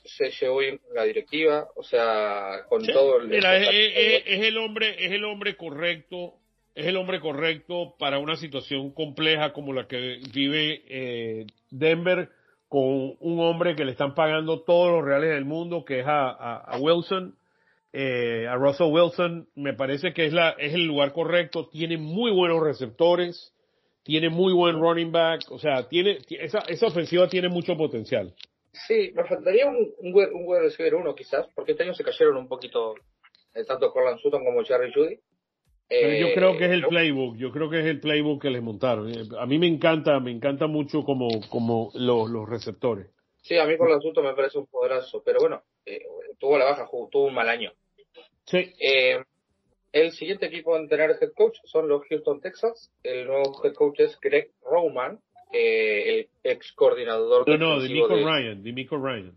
se 0.04 0.30
llevó 0.30 0.58
bien 0.58 0.78
con 0.78 0.94
la 0.94 1.04
directiva, 1.04 1.68
o 1.74 1.82
sea, 1.82 2.64
con 2.68 2.84
Sí, 2.84 2.92
todo 2.92 3.18
el... 3.20 3.28
mira, 3.28 3.56
es, 3.56 3.68
es- 3.68 4.22
es 4.26 4.44
el 4.46 4.58
hombre, 4.58 5.04
es 5.04 5.12
el 5.12 5.24
hombre 5.24 5.56
correcto, 5.56 6.34
es 6.74 6.86
el 6.86 6.96
hombre 6.96 7.20
correcto 7.20 7.94
para 7.98 8.18
una 8.18 8.36
situación 8.36 8.92
compleja 8.92 9.52
como 9.52 9.72
la 9.72 9.86
que 9.88 10.20
vive 10.32 10.82
eh, 10.88 11.46
Denver 11.70 12.28
con 12.68 13.16
un 13.20 13.40
hombre 13.40 13.74
que 13.74 13.84
le 13.86 13.92
están 13.92 14.14
pagando 14.14 14.60
todos 14.62 14.92
los 14.92 15.04
reales 15.04 15.30
del 15.30 15.46
mundo, 15.46 15.84
que 15.84 16.00
es 16.00 16.06
a, 16.06 16.28
a- 16.28 16.56
a 16.58 16.78
Wilson, 16.78 17.34
eh, 17.94 18.46
a 18.46 18.56
Russell 18.56 18.92
Wilson, 18.92 19.48
me 19.54 19.72
parece 19.72 20.12
que 20.12 20.26
es 20.26 20.32
la, 20.34 20.50
es 20.50 20.74
el 20.74 20.84
lugar 20.84 21.12
correcto, 21.12 21.68
tiene 21.70 21.96
muy 21.96 22.30
buenos 22.30 22.62
receptores, 22.62 23.54
tiene 24.08 24.30
muy 24.30 24.54
buen 24.54 24.80
running 24.80 25.12
back, 25.12 25.42
o 25.50 25.58
sea, 25.58 25.86
tiene, 25.86 26.16
esa, 26.30 26.60
esa 26.60 26.86
ofensiva 26.86 27.28
tiene 27.28 27.50
mucho 27.50 27.76
potencial. 27.76 28.32
Sí, 28.86 29.12
nos 29.14 29.28
faltaría 29.28 29.66
un, 29.66 29.92
un, 29.98 30.14
wide- 30.14 30.32
un 30.32 30.58
receiver 30.62 30.94
uno 30.94 31.14
quizás, 31.14 31.46
porque 31.54 31.72
este 31.72 31.84
año 31.84 31.92
se 31.92 32.02
cayeron 32.02 32.38
un 32.38 32.48
poquito 32.48 32.94
eh, 33.54 33.64
tanto 33.66 33.92
Corland 33.92 34.18
Sutton 34.18 34.42
como 34.42 34.64
Jerry 34.64 34.94
Judy. 34.94 35.18
Pero 35.90 36.08
Eh, 36.08 36.20
yo 36.20 36.32
creo 36.34 36.56
que 36.56 36.64
es 36.64 36.70
el 36.70 36.86
playbook, 36.86 37.36
yo 37.36 37.52
creo 37.52 37.68
que 37.68 37.80
es 37.80 37.84
el 37.84 38.00
playbook 38.00 38.40
que 38.40 38.48
les 38.48 38.62
montaron. 38.62 39.10
Eh, 39.10 39.24
A 39.38 39.44
mí 39.44 39.58
me 39.58 39.66
encanta, 39.66 40.18
me 40.20 40.30
encanta 40.30 40.66
mucho 40.66 41.04
como, 41.04 41.28
como 41.50 41.90
los, 41.92 42.30
los 42.30 42.48
receptores. 42.48 43.08
Sí, 43.42 43.58
a 43.58 43.66
mí 43.66 43.76
Corland 43.76 44.00
Sutton 44.00 44.24
me 44.24 44.32
parece 44.34 44.56
un 44.56 44.66
poderoso, 44.68 45.22
pero 45.22 45.40
bueno, 45.40 45.62
eh, 45.84 46.00
tuvo 46.38 46.56
la 46.56 46.64
baja, 46.64 46.88
tuvo 47.10 47.26
un 47.26 47.34
mal 47.34 47.50
año. 47.50 47.72
Sí, 48.46 48.72
Eh, 48.80 49.22
el 49.92 50.12
siguiente 50.12 50.46
equipo 50.46 50.76
en 50.76 50.88
tener 50.88 51.10
head 51.20 51.32
coach 51.34 51.56
son 51.64 51.88
los 51.88 52.02
Houston 52.08 52.40
Texans. 52.40 52.92
El 53.02 53.26
nuevo 53.26 53.64
head 53.64 53.74
coach 53.74 54.00
es 54.00 54.18
Greg 54.20 54.50
Roman, 54.62 55.18
eh, 55.52 56.18
el 56.20 56.28
ex 56.44 56.72
coordinador 56.72 57.48
no, 57.48 57.56
no, 57.56 57.80
Dimico 57.80 58.16
de, 58.16 58.22
Ryan, 58.24 58.62
Dimico 58.62 58.96
Ryan. 58.98 59.32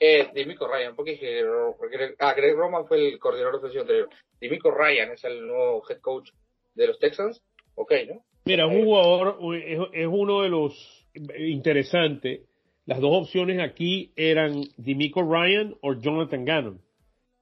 Eh, 0.00 0.28
Dimico 0.34 0.68
Ryan, 0.68 0.94
porque 0.94 1.16
Greg- 1.16 2.16
ah, 2.18 2.34
Greg 2.34 2.54
Roman 2.54 2.86
fue 2.86 3.08
el 3.08 3.18
coordinador 3.18 3.56
ofensivo 3.56 3.82
anterior. 3.82 4.08
Dimico 4.40 4.70
Ryan 4.70 5.12
es 5.12 5.24
el 5.24 5.46
nuevo 5.46 5.82
head 5.88 6.00
coach 6.00 6.30
de 6.74 6.86
los 6.86 6.98
Texans. 6.98 7.42
Ok, 7.74 7.92
¿no? 8.08 8.22
Mira, 8.44 8.64
es 8.66 8.70
un 8.76 8.84
jugador, 8.84 9.38
es, 9.56 9.78
es 9.92 10.06
uno 10.06 10.42
de 10.42 10.48
los 10.48 11.06
interesantes. 11.38 12.42
Las 12.86 13.00
dos 13.00 13.10
opciones 13.12 13.60
aquí 13.60 14.12
eran 14.16 14.62
Dimico 14.76 15.22
Ryan 15.22 15.76
o 15.82 15.94
Jonathan 15.94 16.44
Gannon. 16.44 16.80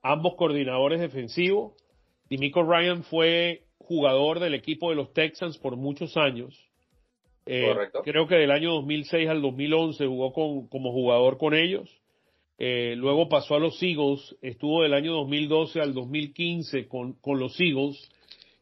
Ambos 0.01 0.35
coordinadores 0.35 0.99
defensivos. 0.99 1.73
Dimico 2.29 2.63
Ryan 2.63 3.03
fue 3.03 3.63
jugador 3.77 4.39
del 4.39 4.53
equipo 4.53 4.89
de 4.89 4.95
los 4.95 5.13
Texans 5.13 5.57
por 5.57 5.75
muchos 5.77 6.17
años. 6.17 6.67
Eh, 7.45 7.65
Correcto. 7.65 8.01
Creo 8.03 8.27
que 8.27 8.35
del 8.35 8.51
año 8.51 8.73
2006 8.73 9.29
al 9.29 9.41
2011 9.41 10.05
jugó 10.05 10.33
con, 10.33 10.67
como 10.67 10.91
jugador 10.91 11.37
con 11.37 11.53
ellos. 11.53 11.89
Eh, 12.59 12.95
luego 12.97 13.29
pasó 13.29 13.55
a 13.55 13.59
los 13.59 13.81
Eagles, 13.81 14.35
estuvo 14.41 14.81
del 14.81 14.93
año 14.93 15.13
2012 15.13 15.79
al 15.79 15.93
2015 15.93 16.87
con, 16.87 17.13
con 17.13 17.39
los 17.39 17.59
Eagles. 17.59 18.09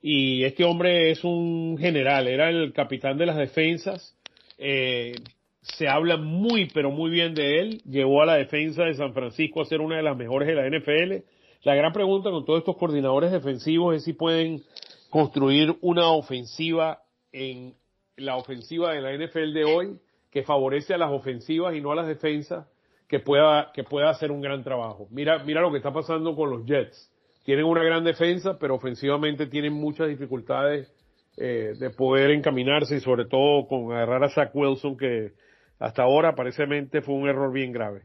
Y 0.02 0.44
este 0.44 0.64
hombre 0.64 1.10
es 1.10 1.24
un 1.24 1.78
general, 1.80 2.28
era 2.28 2.50
el 2.50 2.74
capitán 2.74 3.18
de 3.18 3.26
las 3.26 3.38
defensas. 3.38 4.16
Eh, 4.60 5.16
se 5.62 5.88
habla 5.88 6.18
muy, 6.18 6.70
pero 6.74 6.92
muy 6.92 7.10
bien 7.10 7.34
de 7.34 7.60
él. 7.60 7.82
Llevó 7.90 8.22
a 8.22 8.28
la 8.28 8.36
defensa 8.36 8.84
de 8.84 8.94
San 8.94 9.14
Francisco 9.14 9.62
a 9.62 9.66
ser 9.66 9.82
una 9.82 9.98
de 9.98 10.04
las 10.04 10.16
mejores 10.16 10.48
de 10.48 10.56
la 10.56 10.70
NFL. 10.70 11.26
La 11.66 11.74
gran 11.74 11.94
pregunta 11.94 12.30
con 12.30 12.46
todos 12.46 12.60
estos 12.60 12.78
coordinadores 12.78 13.32
defensivos 13.32 13.96
es 13.96 14.04
si 14.04 14.14
pueden 14.14 14.62
construir 15.10 15.76
una 15.82 16.12
ofensiva 16.12 17.02
en 17.32 17.74
la 18.18 18.38
ofensiva 18.38 18.94
de 18.94 19.02
la 19.02 19.12
NFL 19.12 19.52
de 19.52 19.64
hoy 19.66 20.00
que 20.30 20.44
favorece 20.44 20.94
a 20.94 21.00
las 21.00 21.12
ofensivas 21.12 21.74
y 21.74 21.82
no 21.82 21.92
a 21.92 21.96
las 21.96 22.06
defensas 22.06 22.68
que 23.08 23.20
pueda 23.20 23.72
que 23.74 23.84
pueda 23.84 24.12
hacer 24.12 24.32
un 24.32 24.42
gran 24.42 24.64
trabajo. 24.64 25.08
Mira 25.10 25.44
mira 25.44 25.62
lo 25.62 25.72
que 25.72 25.78
está 25.78 25.92
pasando 25.92 26.36
con 26.36 26.52
los 26.52 26.68
Jets. 26.68 27.12
Tienen 27.44 27.66
una 27.66 27.84
gran 27.84 28.04
defensa, 28.04 28.60
pero 28.60 28.76
ofensivamente 28.76 29.48
tienen 29.48 29.74
muchas 29.74 30.08
dificultades 30.08 30.94
eh, 31.36 31.74
de 31.80 31.90
poder 31.90 32.30
encaminarse 32.30 32.98
y 32.98 33.00
sobre 33.00 33.26
todo 33.26 33.68
con 33.68 33.92
agarrar 33.92 34.24
a 34.24 34.30
Zach 34.30 34.52
Wilson 34.54 34.98
que 34.98 35.32
hasta 35.80 36.04
ahora 36.04 36.30
aparentemente 36.30 37.02
fue 37.02 37.16
un 37.16 37.28
error 37.28 37.52
bien 37.52 37.72
grave. 37.72 38.04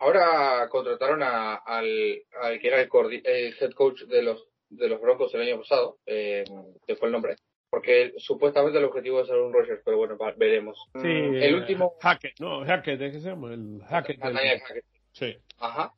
Ahora 0.00 0.66
contrataron 0.70 1.22
a- 1.22 1.56
al, 1.56 2.22
al 2.42 2.58
que 2.58 2.68
era 2.68 2.80
el, 2.80 2.88
head 3.60 3.72
coach 3.72 4.02
de 4.02 4.22
los 4.22 4.46
de 4.70 4.88
los 4.88 5.00
Broncos 5.00 5.34
el 5.34 5.42
año 5.42 5.58
pasado, 5.58 5.98
eh, 6.06 6.44
que 6.86 6.94
fue 6.94 7.08
el 7.08 7.12
nombre, 7.12 7.34
porque 7.70 8.12
supuestamente 8.18 8.78
el 8.78 8.84
objetivo 8.84 9.20
es 9.20 9.26
ser 9.26 9.36
un 9.36 9.52
Rogers, 9.52 9.82
pero 9.84 9.96
bueno, 9.96 10.16
va- 10.16 10.32
veremos. 10.36 10.78
Sí, 10.94 11.00
Mm, 11.08 11.34
eh, 11.34 11.46
el 11.46 11.54
último, 11.56 11.94
Hackett, 12.00 12.38
no, 12.38 12.64
Hackett, 12.64 12.98
¿de 13.00 13.10
qué 13.10 13.18
se 13.20 13.28
llama? 13.30 13.52
El 13.52 13.82
Hackett. 13.88 14.18
del- 14.20 14.32
Nathaniel 14.32 14.60
Hackett. 14.60 14.84
Sí. 15.12 15.36
Ajá. 15.58 15.92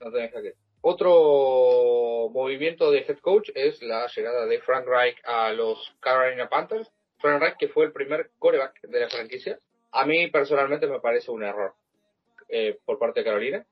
Nathaniel 0.00 0.30
Hackett. 0.32 0.56
Otro 0.82 2.28
movimiento 2.30 2.90
de 2.90 3.00
head 3.00 3.18
coach 3.18 3.50
es 3.54 3.82
la 3.82 4.06
llegada 4.06 4.46
de 4.46 4.60
Frank 4.60 4.86
Reich 4.86 5.16
a 5.24 5.52
los 5.52 5.94
Carolina 6.00 6.48
Panthers. 6.48 6.90
Frank 7.18 7.40
Reich, 7.40 7.56
que 7.58 7.68
fue 7.68 7.84
el 7.86 7.92
primer 7.92 8.30
coreback 8.38 8.80
de 8.82 9.00
la 9.00 9.08
franquicia. 9.08 9.58
A 9.92 10.06
mí 10.06 10.28
personalmente 10.28 10.86
me 10.86 11.00
parece 11.00 11.30
un 11.30 11.42
error 11.42 11.74
eh, 12.52 12.78
por 12.84 12.98
parte 12.98 13.20
de 13.20 13.24
Carolina. 13.24 13.66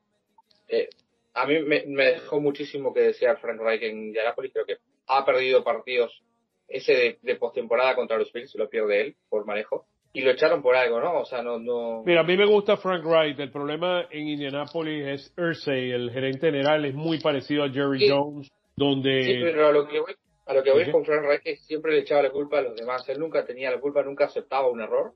Eh, 0.66 0.88
a 1.34 1.46
mí 1.46 1.60
me, 1.62 1.84
me 1.86 2.06
dejó 2.06 2.40
muchísimo 2.40 2.92
que 2.92 3.02
desear 3.02 3.38
Frank 3.40 3.60
Reich 3.60 3.82
en 3.82 4.06
Indianapolis. 4.06 4.52
Creo 4.52 4.64
que 4.66 4.78
ha 5.06 5.24
perdido 5.24 5.62
partidos. 5.62 6.22
Ese 6.66 6.92
de, 6.94 7.18
de 7.20 7.36
postemporada 7.36 7.94
contra 7.94 8.16
los 8.16 8.32
Bills 8.32 8.54
lo 8.54 8.68
pierde 8.68 9.00
él 9.00 9.16
por 9.28 9.44
manejo. 9.44 9.86
Y 10.12 10.22
lo 10.22 10.30
echaron 10.32 10.60
por 10.62 10.74
algo, 10.74 11.00
¿no? 11.00 11.20
O 11.20 11.24
sea, 11.24 11.42
no, 11.42 11.58
no. 11.60 12.02
Mira, 12.04 12.22
a 12.22 12.24
mí 12.24 12.36
me 12.36 12.46
gusta 12.46 12.76
Frank 12.76 13.04
Wright. 13.04 13.38
El 13.38 13.52
problema 13.52 14.08
en 14.10 14.26
Indianapolis 14.28 15.06
es 15.06 15.34
Ursay, 15.38 15.92
el 15.92 16.10
gerente 16.10 16.46
general, 16.46 16.84
es 16.84 16.94
muy 16.94 17.20
parecido 17.20 17.62
a 17.62 17.70
Jerry 17.70 18.00
Sí. 18.00 18.08
Jones, 18.10 18.50
donde... 18.76 19.22
Sí, 19.22 19.38
pero 19.40 19.68
a 19.68 19.72
lo 19.72 19.86
que 19.86 20.00
voy, 20.00 20.14
a 20.46 20.54
lo 20.54 20.62
que 20.64 20.72
voy 20.72 20.82
Ujú. 20.82 20.92
con 20.92 21.04
Frank 21.04 21.22
Reich 21.22 21.42
es 21.44 21.60
que 21.60 21.64
siempre 21.64 21.92
le 21.92 22.00
echaba 22.00 22.22
la 22.22 22.30
culpa 22.30 22.58
a 22.58 22.62
los 22.62 22.74
demás. 22.74 23.08
Él 23.08 23.20
nunca 23.20 23.44
tenía 23.44 23.70
la 23.70 23.78
culpa, 23.78 24.02
nunca 24.02 24.24
aceptaba 24.24 24.68
un 24.68 24.80
error. 24.80 25.12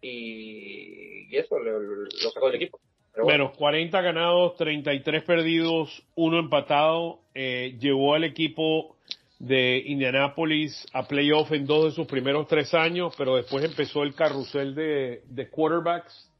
Y, 0.00 1.26
y 1.32 1.36
eso 1.36 1.58
lo, 1.58 1.80
lo 1.80 2.30
sacó 2.32 2.46
del 2.46 2.56
equipo. 2.56 2.78
Bueno, 3.22 3.46
Bueno, 3.46 3.52
40 3.58 4.00
ganados, 4.00 4.56
33 4.56 5.24
perdidos, 5.24 6.02
uno 6.14 6.38
empatado. 6.38 7.20
eh, 7.34 7.76
llevó 7.80 8.14
al 8.14 8.24
equipo 8.24 8.96
de 9.38 9.82
Indianapolis 9.86 10.86
a 10.92 11.06
playoff 11.06 11.52
en 11.52 11.66
dos 11.66 11.86
de 11.86 11.90
sus 11.92 12.06
primeros 12.06 12.46
tres 12.48 12.74
años, 12.74 13.14
pero 13.16 13.36
después 13.36 13.64
empezó 13.64 14.02
el 14.02 14.14
carrusel 14.14 14.74
de, 14.74 15.48
quarterbacks 15.50 16.30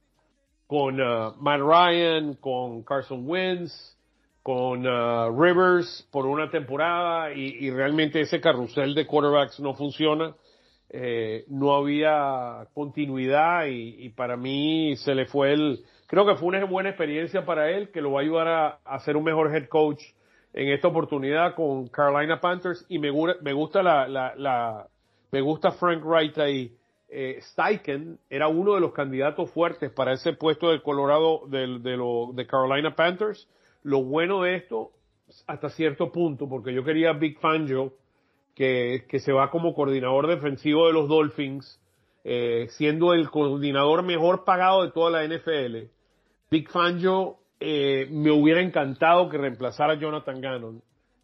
con 0.67 1.01
uh, 1.01 1.35
Matt 1.41 1.61
Ryan, 1.61 2.35
con 2.35 2.83
Carson 2.83 3.29
Wentz, 3.29 3.97
con 4.43 4.87
uh, 4.87 5.31
Rivers 5.41 6.07
por 6.13 6.27
una 6.27 6.51
temporada 6.51 7.33
y, 7.33 7.57
y 7.61 7.71
realmente 7.71 8.21
ese 8.21 8.41
carrusel 8.41 8.95
de 8.95 9.07
quarterbacks 9.07 9.61
no 9.61 9.75
funciona. 9.75 10.35
Eh, 10.91 11.45
no 11.49 11.75
había 11.75 12.67
continuidad 12.73 13.67
y, 13.67 14.07
y 14.07 14.09
para 14.09 14.37
mí 14.37 14.97
se 14.97 15.15
le 15.15 15.27
fue 15.27 15.53
el, 15.53 15.85
creo 16.09 16.27
que 16.27 16.35
fue 16.35 16.49
una 16.49 16.65
buena 16.65 16.89
experiencia 16.89 17.45
para 17.45 17.71
él 17.71 17.91
que 17.93 18.01
lo 18.01 18.11
va 18.13 18.21
a 18.21 18.23
ayudar 18.25 18.49
a, 18.49 18.69
a 18.85 18.99
ser 19.01 19.17
un 19.17 19.23
mejor 19.25 19.55
head 19.55 19.69
coach 19.69 20.03
en 20.53 20.69
esta 20.71 20.89
oportunidad 20.89 21.55
con 21.55 21.87
Carolina 21.89 22.41
Panthers 22.41 22.85
y 22.89 22.99
me, 22.99 23.13
me 23.43 23.53
gusta 23.53 23.83
la, 23.83 24.09
la, 24.09 24.35
la- 24.35 24.87
me 25.31 25.41
gusta 25.43 25.71
Frank 25.73 26.03
Wright 26.05 26.37
ahí. 26.39 26.73
Eh, 27.11 27.39
Steichen 27.43 28.19
era 28.29 28.49
uno 28.49 28.75
de 28.75 28.81
los 28.81 28.93
candidatos 28.93 29.51
fuertes 29.53 29.91
para 29.93 30.15
ese 30.15 30.33
puesto 30.33 30.71
de 30.71 30.83
Colorado 30.83 31.43
del- 31.49 31.83
de, 31.83 31.97
lo- 31.97 32.31
de 32.35 32.47
Carolina 32.47 32.95
Panthers. 32.97 33.47
Lo 33.85 34.03
bueno 34.03 34.43
de 34.43 34.57
esto, 34.57 34.91
hasta 35.47 35.69
cierto 35.71 36.11
punto, 36.11 36.49
porque 36.49 36.73
yo 36.75 36.83
quería 36.83 37.13
Big 37.13 37.39
Fangio, 37.39 37.93
que, 38.57 39.05
que 39.09 39.21
se 39.21 39.33
va 39.33 39.51
como 39.51 39.75
coordinador 39.75 40.27
defensivo 40.27 40.87
de 40.89 40.93
los 40.95 41.09
Dolphins, 41.09 41.81
eh, 42.25 42.67
siendo 42.71 43.13
el 43.15 43.31
coordinador 43.31 44.03
mejor 44.03 44.45
pagado 44.45 44.83
de 44.83 44.91
toda 44.91 45.11
la 45.11 45.25
NFL. 45.25 45.89
Big 46.51 46.71
Fangio 46.71 47.37
eh, 47.61 48.07
me 48.11 48.31
hubiera 48.31 48.61
encantado 48.61 49.29
que 49.29 49.39
reemplazara 49.39 49.95
a 49.95 49.99
Jonathan 49.99 50.41
Gannon, 50.41 50.83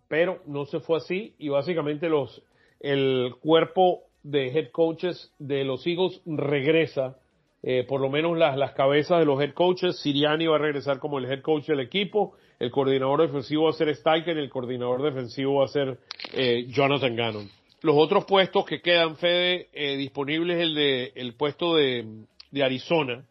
pero 0.09 0.43
no 0.47 0.67
se 0.67 0.81
fue 0.81 0.99
así 0.99 1.35
y 1.39 1.49
básicamente 1.49 2.09
los 2.09 2.43
el 2.81 3.37
cuerpo 3.41 4.03
de 4.23 4.49
head 4.49 4.71
coaches 4.71 5.33
de 5.39 5.65
los 5.65 5.87
Eagles 5.87 6.21
regresa, 6.27 7.17
eh, 7.63 7.85
por 7.89 8.01
lo 8.01 8.11
menos 8.11 8.37
las, 8.37 8.59
las 8.59 8.73
cabezas 8.73 9.21
de 9.21 9.25
los 9.25 9.41
head 9.41 9.55
coaches. 9.55 10.01
Siriani 10.01 10.47
va 10.47 10.57
a 10.57 10.59
regresar 10.59 10.99
como 10.99 11.19
el 11.19 11.25
head 11.25 11.41
coach 11.41 11.67
del 11.67 11.81
equipo, 11.81 12.35
el 12.59 12.71
coordinador 12.71 13.23
defensivo 13.23 13.65
va 13.65 13.71
a 13.71 13.75
ser 13.75 13.95
Steichen, 13.95 14.37
el 14.37 14.51
coordinador 14.51 15.03
defensivo 15.03 15.61
va 15.61 15.65
a 15.65 15.69
ser 15.69 15.99
eh, 16.35 16.67
Jonathan 16.69 17.17
Gannon. 17.17 17.49
Los 17.81 17.97
otros 17.97 18.25
puestos 18.25 18.65
que 18.65 18.81
quedan, 18.81 19.17
Fede, 19.17 19.69
eh, 19.73 19.97
disponibles 19.97 20.59
el 20.59 20.75
de 20.75 21.13
el 21.15 21.35
puesto 21.35 21.77
de, 21.77 22.25
de 22.51 22.65
Arizona, 22.65 23.25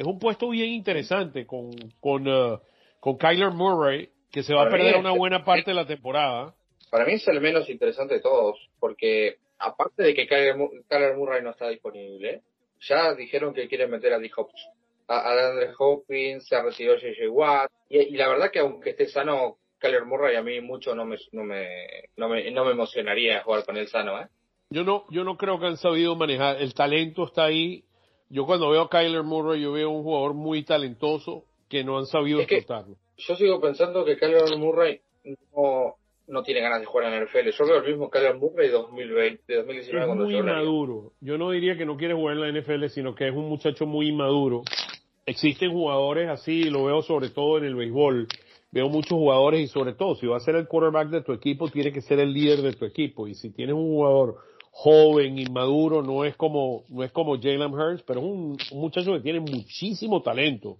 es 0.00 0.06
un 0.06 0.18
puesto 0.18 0.48
bien 0.48 0.70
interesante 0.70 1.46
con, 1.46 1.70
con, 2.00 2.26
uh, 2.28 2.58
con 3.00 3.16
Kyler 3.18 3.50
Murray, 3.50 4.08
que 4.30 4.42
se 4.42 4.54
va 4.54 4.62
a 4.62 4.64
Para 4.64 4.76
perder 4.78 4.96
una 4.96 5.12
buena 5.12 5.44
parte 5.44 5.70
de 5.70 5.74
la 5.74 5.86
temporada. 5.86 6.54
para 6.90 7.04
mí 7.04 7.14
es 7.14 7.28
el 7.28 7.40
menos 7.40 7.68
interesante 7.68 8.14
de 8.14 8.20
todos, 8.20 8.58
porque 8.80 9.36
aparte 9.58 10.02
de 10.02 10.14
que 10.14 10.26
Kyler, 10.26 10.56
Mu- 10.56 10.70
Kyler 10.88 11.16
Murray 11.16 11.42
no 11.42 11.50
está 11.50 11.68
disponible, 11.68 12.42
ya 12.80 13.14
dijeron 13.14 13.54
que 13.54 13.68
quieren 13.68 13.90
meter 13.90 14.12
a 14.14 14.18
D. 14.18 14.30
Hopkins. 14.36 14.66
A, 15.08 15.18
a 15.32 15.52
Hopkins, 15.78 16.46
se 16.48 16.60
retiró 16.62 16.94
J.J. 16.94 17.30
Watt. 17.30 17.70
Y, 17.88 17.98
y 17.98 18.16
la 18.16 18.28
verdad 18.28 18.50
que 18.50 18.60
aunque 18.60 18.90
esté 18.90 19.06
sano, 19.08 19.58
Kyler 19.78 20.04
Murray 20.06 20.36
a 20.36 20.42
mí 20.42 20.60
mucho 20.60 20.94
no 20.94 21.04
me, 21.04 21.16
no 21.32 21.44
me, 21.44 21.66
no 22.16 22.28
me, 22.28 22.50
no 22.50 22.64
me 22.64 22.70
emocionaría 22.72 23.42
jugar 23.42 23.64
con 23.64 23.76
él 23.76 23.88
sano, 23.88 24.20
¿eh? 24.20 24.26
Yo 24.70 24.84
no, 24.84 25.04
yo 25.10 25.22
no 25.22 25.36
creo 25.36 25.60
que 25.60 25.66
han 25.66 25.76
sabido 25.76 26.16
manejar. 26.16 26.62
El 26.62 26.72
talento 26.72 27.26
está 27.26 27.44
ahí. 27.44 27.84
Yo 28.32 28.46
cuando 28.46 28.70
veo 28.70 28.80
a 28.80 28.88
Kyler 28.88 29.24
Murray, 29.24 29.60
yo 29.60 29.72
veo 29.72 29.90
un 29.90 30.02
jugador 30.02 30.32
muy 30.32 30.64
talentoso 30.64 31.44
que 31.68 31.84
no 31.84 31.98
han 31.98 32.06
sabido 32.06 32.40
Es 32.40 32.50
explotarlo. 32.50 32.96
Yo 33.18 33.36
sigo 33.36 33.60
pensando 33.60 34.06
que 34.06 34.16
Kyler 34.16 34.56
Murray 34.56 35.00
no, 35.54 35.96
no 36.28 36.42
tiene 36.42 36.62
ganas 36.62 36.80
de 36.80 36.86
jugar 36.86 37.12
en 37.12 37.14
el 37.20 37.24
NFL. 37.26 37.50
Yo 37.50 37.66
veo 37.66 37.76
el 37.82 37.90
mismo 37.90 38.08
Kyler 38.08 38.38
Murray 38.38 38.68
de 38.68 38.72
2020, 38.72 39.42
de 39.46 39.56
2019 39.56 40.00
Es 40.00 40.06
cuando 40.06 40.24
muy 40.24 40.32
llegó 40.32 40.44
a 40.44 40.46
la 40.46 40.52
liga. 40.60 40.64
maduro. 40.64 41.12
Yo 41.20 41.36
no 41.36 41.50
diría 41.50 41.76
que 41.76 41.84
no 41.84 41.98
quiere 41.98 42.14
jugar 42.14 42.38
en 42.38 42.40
la 42.40 42.60
NFL, 42.60 42.86
sino 42.88 43.14
que 43.14 43.28
es 43.28 43.34
un 43.34 43.50
muchacho 43.50 43.84
muy 43.84 44.08
inmaduro. 44.08 44.62
Existen 45.26 45.70
jugadores 45.70 46.30
así, 46.30 46.64
lo 46.70 46.84
veo 46.84 47.02
sobre 47.02 47.28
todo 47.28 47.58
en 47.58 47.64
el 47.64 47.74
béisbol. 47.74 48.28
Veo 48.70 48.88
muchos 48.88 49.12
jugadores 49.12 49.60
y 49.60 49.66
sobre 49.66 49.92
todo, 49.92 50.14
si 50.14 50.26
va 50.26 50.38
a 50.38 50.40
ser 50.40 50.56
el 50.56 50.66
quarterback 50.66 51.10
de 51.10 51.20
tu 51.22 51.34
equipo, 51.34 51.68
tiene 51.68 51.92
que 51.92 52.00
ser 52.00 52.18
el 52.18 52.32
líder 52.32 52.62
de 52.62 52.72
tu 52.72 52.86
equipo. 52.86 53.28
Y 53.28 53.34
si 53.34 53.50
tienes 53.50 53.74
un 53.74 53.84
jugador 53.88 54.36
joven, 54.74 55.38
inmaduro, 55.38 56.02
no 56.02 56.24
es 56.24 56.34
como, 56.34 56.84
no 56.88 57.04
es 57.04 57.12
como 57.12 57.36
Jalen 57.36 57.74
Hurts, 57.74 58.02
pero 58.02 58.20
es 58.20 58.26
un, 58.26 58.56
muchacho 58.72 59.12
que 59.12 59.20
tiene 59.20 59.38
muchísimo 59.38 60.22
talento. 60.22 60.78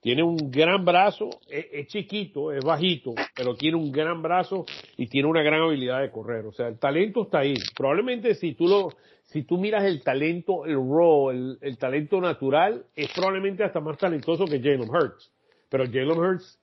Tiene 0.00 0.22
un 0.22 0.36
gran 0.50 0.84
brazo, 0.84 1.30
es, 1.48 1.66
es 1.72 1.86
chiquito, 1.88 2.52
es 2.52 2.64
bajito, 2.64 3.14
pero 3.34 3.54
tiene 3.54 3.76
un 3.76 3.90
gran 3.90 4.22
brazo 4.22 4.66
y 4.96 5.06
tiene 5.06 5.28
una 5.28 5.42
gran 5.42 5.62
habilidad 5.62 6.00
de 6.02 6.10
correr. 6.10 6.46
O 6.46 6.52
sea, 6.52 6.68
el 6.68 6.78
talento 6.78 7.22
está 7.22 7.40
ahí. 7.40 7.54
Probablemente 7.76 8.34
si 8.34 8.54
tú 8.54 8.66
lo, 8.66 8.90
si 9.24 9.44
tú 9.44 9.56
miras 9.56 9.84
el 9.84 10.02
talento, 10.02 10.66
el 10.66 10.76
raw, 10.76 11.30
el, 11.30 11.58
el 11.60 11.78
talento 11.78 12.20
natural, 12.20 12.84
es 12.94 13.10
probablemente 13.12 13.64
hasta 13.64 13.80
más 13.80 13.98
talentoso 13.98 14.44
que 14.46 14.60
Jalen 14.60 14.90
Hurts. 14.90 15.32
Pero 15.68 15.84
Jalen 15.84 16.18
Hurts 16.18 16.58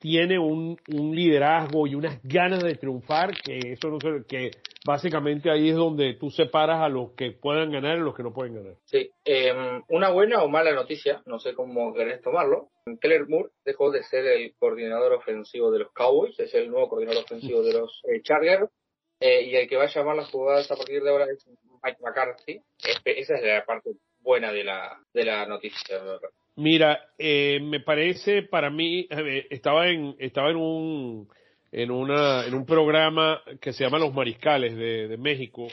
tiene 0.00 0.38
un, 0.38 0.76
un 0.92 1.14
liderazgo 1.14 1.86
y 1.86 1.94
unas 1.94 2.20
ganas 2.24 2.62
de 2.64 2.74
triunfar 2.74 3.30
que 3.40 3.58
eso 3.72 3.88
no 3.88 4.00
sé, 4.00 4.24
que 4.26 4.50
básicamente 4.84 5.50
ahí 5.50 5.68
es 5.68 5.76
donde 5.76 6.14
tú 6.14 6.30
separas 6.30 6.80
a 6.80 6.88
los 6.88 7.12
que 7.12 7.32
puedan 7.32 7.70
ganar 7.70 7.98
y 7.98 8.00
los 8.00 8.14
que 8.16 8.22
no 8.22 8.32
pueden 8.32 8.54
ganar. 8.54 8.74
Sí, 8.86 9.10
eh, 9.24 9.52
una 9.88 10.10
buena 10.10 10.42
o 10.42 10.48
mala 10.48 10.72
noticia, 10.72 11.22
no 11.26 11.38
sé 11.38 11.54
cómo 11.54 11.92
querés 11.94 12.22
tomarlo. 12.22 12.68
Keller 13.00 13.28
Moore 13.28 13.50
dejó 13.64 13.90
de 13.90 14.02
ser 14.04 14.26
el 14.26 14.54
coordinador 14.58 15.12
ofensivo 15.12 15.70
de 15.70 15.80
los 15.80 15.92
Cowboys, 15.92 16.38
es 16.40 16.52
el 16.54 16.70
nuevo 16.70 16.88
coordinador 16.88 17.22
ofensivo 17.24 17.62
de 17.62 17.74
los 17.74 18.00
eh, 18.04 18.22
Chargers, 18.22 18.70
eh, 19.20 19.42
y 19.42 19.54
el 19.54 19.68
que 19.68 19.76
va 19.76 19.84
a 19.84 19.94
llamar 19.94 20.16
las 20.16 20.30
jugadas 20.30 20.70
a 20.70 20.76
partir 20.76 21.02
de 21.02 21.10
ahora 21.10 21.26
es 21.26 21.46
Mike 21.84 21.98
McCarthy. 22.02 22.60
Espe- 22.82 23.18
Esa 23.18 23.34
es 23.36 23.42
la 23.44 23.64
parte 23.66 23.90
buena 24.20 24.50
de 24.50 24.64
la, 24.64 24.98
de 25.12 25.24
la 25.24 25.44
noticia. 25.46 25.98
Mira, 26.56 27.00
eh, 27.18 27.60
me 27.62 27.80
parece 27.80 28.42
para 28.42 28.70
mí, 28.70 29.06
eh, 29.10 29.46
estaba 29.50 29.88
en, 29.88 30.16
estaba 30.18 30.50
en 30.50 30.56
un, 30.56 31.28
en 31.72 31.90
una, 31.90 32.44
en 32.44 32.54
un 32.54 32.66
programa 32.66 33.40
que 33.60 33.72
se 33.72 33.84
llama 33.84 33.98
Los 33.98 34.12
Mariscales 34.12 34.76
de, 34.76 35.08
de 35.08 35.16
México. 35.16 35.68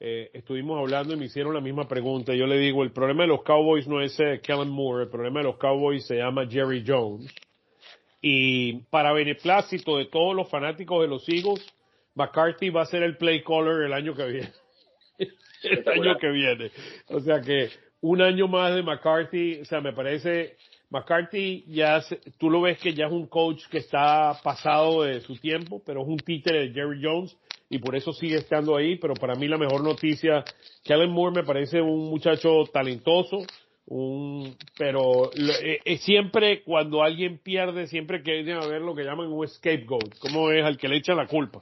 Eh, 0.00 0.30
estuvimos 0.32 0.78
hablando 0.78 1.14
y 1.14 1.16
me 1.16 1.24
hicieron 1.24 1.54
la 1.54 1.60
misma 1.60 1.88
pregunta. 1.88 2.32
Yo 2.34 2.46
le 2.46 2.58
digo, 2.58 2.84
el 2.84 2.92
problema 2.92 3.22
de 3.22 3.28
los 3.28 3.42
Cowboys 3.42 3.88
no 3.88 4.00
es 4.00 4.18
eh, 4.20 4.40
Kellen 4.42 4.68
Moore, 4.68 5.04
el 5.04 5.10
problema 5.10 5.40
de 5.40 5.46
los 5.46 5.56
Cowboys 5.56 6.06
se 6.06 6.16
llama 6.16 6.46
Jerry 6.48 6.84
Jones. 6.86 7.34
Y 8.20 8.82
para 8.90 9.12
beneplácito 9.12 9.96
de 9.96 10.06
todos 10.06 10.36
los 10.36 10.48
fanáticos 10.48 11.02
de 11.02 11.08
los 11.08 11.28
Eagles, 11.28 11.64
McCarthy 12.14 12.70
va 12.70 12.82
a 12.82 12.86
ser 12.86 13.02
el 13.02 13.16
play 13.16 13.42
caller 13.42 13.82
el 13.82 13.92
año 13.92 14.14
que 14.14 14.26
viene. 14.26 14.52
el 15.62 15.88
año 15.88 16.16
que 16.18 16.28
viene. 16.28 16.70
O 17.08 17.20
sea 17.20 17.40
que 17.40 17.68
un 18.00 18.22
año 18.22 18.48
más 18.48 18.74
de 18.74 18.82
McCarthy, 18.82 19.60
o 19.60 19.64
sea, 19.64 19.80
me 19.80 19.92
parece, 19.92 20.56
McCarthy 20.90 21.64
ya, 21.68 22.00
se- 22.02 22.20
tú 22.38 22.48
lo 22.50 22.60
ves 22.60 22.78
que 22.78 22.94
ya 22.94 23.06
es 23.06 23.12
un 23.12 23.26
coach 23.26 23.62
que 23.70 23.78
está 23.78 24.38
pasado 24.42 25.02
de 25.02 25.20
su 25.20 25.36
tiempo, 25.36 25.82
pero 25.84 26.02
es 26.02 26.08
un 26.08 26.18
títere 26.18 26.68
de 26.68 26.72
Jerry 26.74 27.00
Jones 27.02 27.36
y 27.70 27.78
por 27.78 27.96
eso 27.96 28.12
sigue 28.12 28.36
estando 28.36 28.76
ahí, 28.76 28.96
pero 28.96 29.14
para 29.14 29.34
mí 29.34 29.46
la 29.48 29.58
mejor 29.58 29.82
noticia, 29.82 30.44
Kellen 30.84 31.10
Moore 31.10 31.40
me 31.42 31.46
parece 31.46 31.80
un 31.80 32.08
muchacho 32.08 32.64
talentoso, 32.72 33.38
un, 33.86 34.54
pero 34.76 35.30
eh, 35.32 35.80
eh, 35.84 35.96
siempre 35.98 36.62
cuando 36.62 37.02
alguien 37.02 37.38
pierde, 37.38 37.86
siempre 37.86 38.22
que 38.22 38.42
debe 38.44 38.62
haber 38.62 38.82
lo 38.82 38.94
que 38.94 39.02
llaman 39.04 39.32
un 39.32 39.48
scapegoat, 39.48 40.18
como 40.18 40.50
es 40.50 40.64
al 40.64 40.76
que 40.78 40.88
le 40.88 40.96
echa 40.98 41.14
la 41.14 41.26
culpa. 41.26 41.60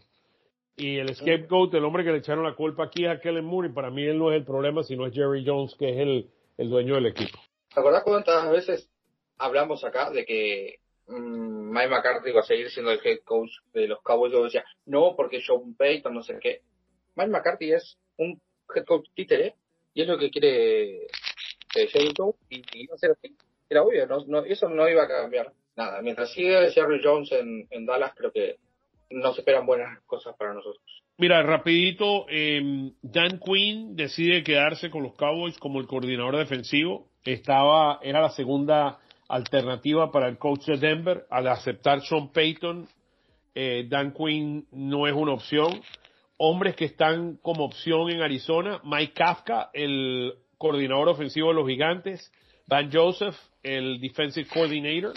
Y 0.76 0.98
el 0.98 1.14
scapegoat, 1.14 1.72
el 1.74 1.84
hombre 1.84 2.04
que 2.04 2.12
le 2.12 2.18
echaron 2.18 2.44
la 2.44 2.54
culpa 2.54 2.84
aquí 2.84 3.04
es 3.06 3.10
a 3.10 3.20
Kellen 3.20 3.44
Moore, 3.44 3.68
y 3.68 3.72
para 3.72 3.90
mí 3.90 4.04
él 4.04 4.18
no 4.18 4.30
es 4.30 4.36
el 4.36 4.44
problema, 4.44 4.82
sino 4.82 5.06
es 5.06 5.14
Jerry 5.14 5.42
Jones, 5.46 5.74
que 5.78 5.88
es 5.90 5.96
el, 5.98 6.30
el 6.58 6.68
dueño 6.70 6.94
del 6.96 7.06
equipo. 7.06 7.38
¿Te 7.72 7.80
acordás 7.80 8.02
cuántas 8.04 8.50
veces 8.50 8.90
hablamos 9.38 9.84
acá 9.84 10.10
de 10.10 10.24
que 10.26 10.80
mm, 11.08 11.70
Mike 11.72 11.88
McCarthy 11.88 12.32
va 12.32 12.40
a 12.40 12.44
seguir 12.44 12.70
siendo 12.70 12.90
el 12.92 13.00
head 13.02 13.20
coach 13.24 13.50
de 13.72 13.88
los 13.88 14.02
Cowboys? 14.02 14.32
Yo 14.32 14.44
decía, 14.44 14.64
no, 14.84 15.14
porque 15.16 15.40
Sean 15.40 15.74
Payton, 15.74 16.12
no 16.12 16.22
sé 16.22 16.38
qué. 16.40 16.60
Mike 17.14 17.30
McCarthy 17.30 17.72
es 17.72 17.96
un 18.18 18.38
head 18.74 18.84
coach 18.84 19.06
títere 19.14 19.54
y 19.94 20.02
es 20.02 20.08
lo 20.08 20.18
que 20.18 20.30
quiere 20.30 21.04
eh, 21.04 21.08
Jerry 21.88 22.12
Jones 22.14 22.36
y, 22.50 22.62
y 22.74 22.84
no 22.86 22.98
sé, 22.98 23.08
era 23.70 23.82
obvio, 23.82 24.06
no, 24.06 24.24
no- 24.26 24.44
eso 24.44 24.68
no 24.68 24.86
iba 24.88 25.04
a 25.04 25.08
cambiar 25.08 25.52
nada. 25.74 26.02
Mientras 26.02 26.32
sigue 26.32 26.70
Jerry 26.70 27.00
Jones 27.02 27.32
en, 27.32 27.66
en 27.70 27.86
Dallas, 27.86 28.12
creo 28.14 28.30
que 28.30 28.56
nos 29.10 29.38
esperan 29.38 29.66
buenas 29.66 30.00
cosas 30.06 30.34
para 30.36 30.54
nosotros. 30.54 30.82
Mira, 31.18 31.42
rapidito, 31.42 32.26
eh, 32.28 32.92
Dan 33.02 33.38
Quinn 33.38 33.96
decide 33.96 34.42
quedarse 34.42 34.90
con 34.90 35.02
los 35.02 35.14
Cowboys 35.14 35.56
como 35.58 35.80
el 35.80 35.86
coordinador 35.86 36.36
defensivo. 36.36 37.08
Estaba, 37.24 38.00
era 38.02 38.20
la 38.20 38.30
segunda 38.30 38.98
alternativa 39.28 40.10
para 40.12 40.28
el 40.28 40.38
coach 40.38 40.66
de 40.66 40.76
Denver. 40.76 41.24
Al 41.30 41.48
aceptar 41.48 42.02
Sean 42.02 42.32
Payton, 42.32 42.86
eh, 43.54 43.86
Dan 43.88 44.12
Quinn 44.12 44.66
no 44.72 45.06
es 45.06 45.14
una 45.14 45.32
opción. 45.32 45.80
Hombres 46.36 46.76
que 46.76 46.84
están 46.84 47.38
como 47.40 47.64
opción 47.64 48.10
en 48.10 48.20
Arizona, 48.20 48.80
Mike 48.84 49.14
Kafka, 49.14 49.70
el 49.72 50.34
coordinador 50.58 51.08
ofensivo 51.08 51.48
de 51.48 51.54
los 51.54 51.66
Gigantes, 51.66 52.30
Van 52.66 52.90
Joseph, 52.92 53.36
el 53.62 54.00
defensive 54.00 54.48
coordinator. 54.52 55.14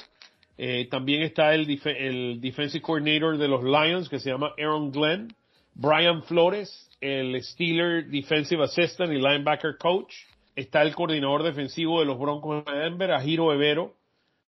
Eh, 0.62 0.90
también 0.92 1.22
está 1.22 1.56
el, 1.56 1.80
el 1.86 2.42
defensive 2.42 2.82
coordinator 2.82 3.38
de 3.38 3.48
los 3.48 3.64
Lions 3.64 4.10
que 4.10 4.20
se 4.20 4.30
llama 4.30 4.54
Aaron 4.58 4.92
Glenn. 4.92 5.34
Brian 5.74 6.24
Flores, 6.24 6.90
el 7.00 7.42
Steeler 7.42 8.08
Defensive 8.08 8.62
Assistant 8.66 9.14
y 9.14 9.16
Linebacker 9.16 9.78
Coach. 9.78 10.14
Está 10.58 10.82
el 10.82 10.94
coordinador 10.94 11.44
defensivo 11.44 12.02
de 12.02 12.06
los 12.08 12.20
Broncos 12.20 12.66
de 12.66 12.78
Denver, 12.78 13.12
Ajiro 13.14 13.54
Evero. 13.54 13.94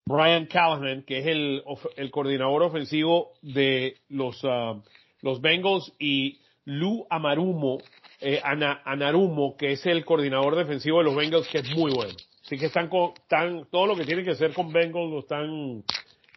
Brian 0.07 0.47
Callahan, 0.47 1.03
que 1.03 1.19
es 1.19 1.27
el, 1.27 1.61
el 1.95 2.09
coordinador 2.09 2.63
ofensivo 2.63 3.33
de 3.43 3.97
los, 4.09 4.43
ah, 4.43 4.81
los 5.21 5.39
Bengals, 5.39 5.93
y 5.99 6.39
Lou 6.65 7.05
Amarumo, 7.11 7.77
eh, 8.19 8.41
Ana- 8.43 8.81
Anarumo, 8.83 9.55
que 9.55 9.73
es 9.73 9.85
el 9.85 10.03
coordinador 10.05 10.55
defensivo 10.55 10.97
de 10.97 11.03
los 11.03 11.15
Bengals, 11.15 11.47
que 11.49 11.59
es 11.59 11.69
muy 11.75 11.91
bueno. 11.93 12.15
Así 12.43 12.57
que 12.57 12.65
están, 12.65 12.89
con, 12.89 13.11
están 13.15 13.67
todo 13.69 13.85
lo 13.85 13.95
que 13.95 14.05
tiene 14.05 14.23
que 14.23 14.31
hacer 14.31 14.53
con 14.53 14.73
Bengals 14.73 15.11
lo 15.11 15.19
están 15.19 15.83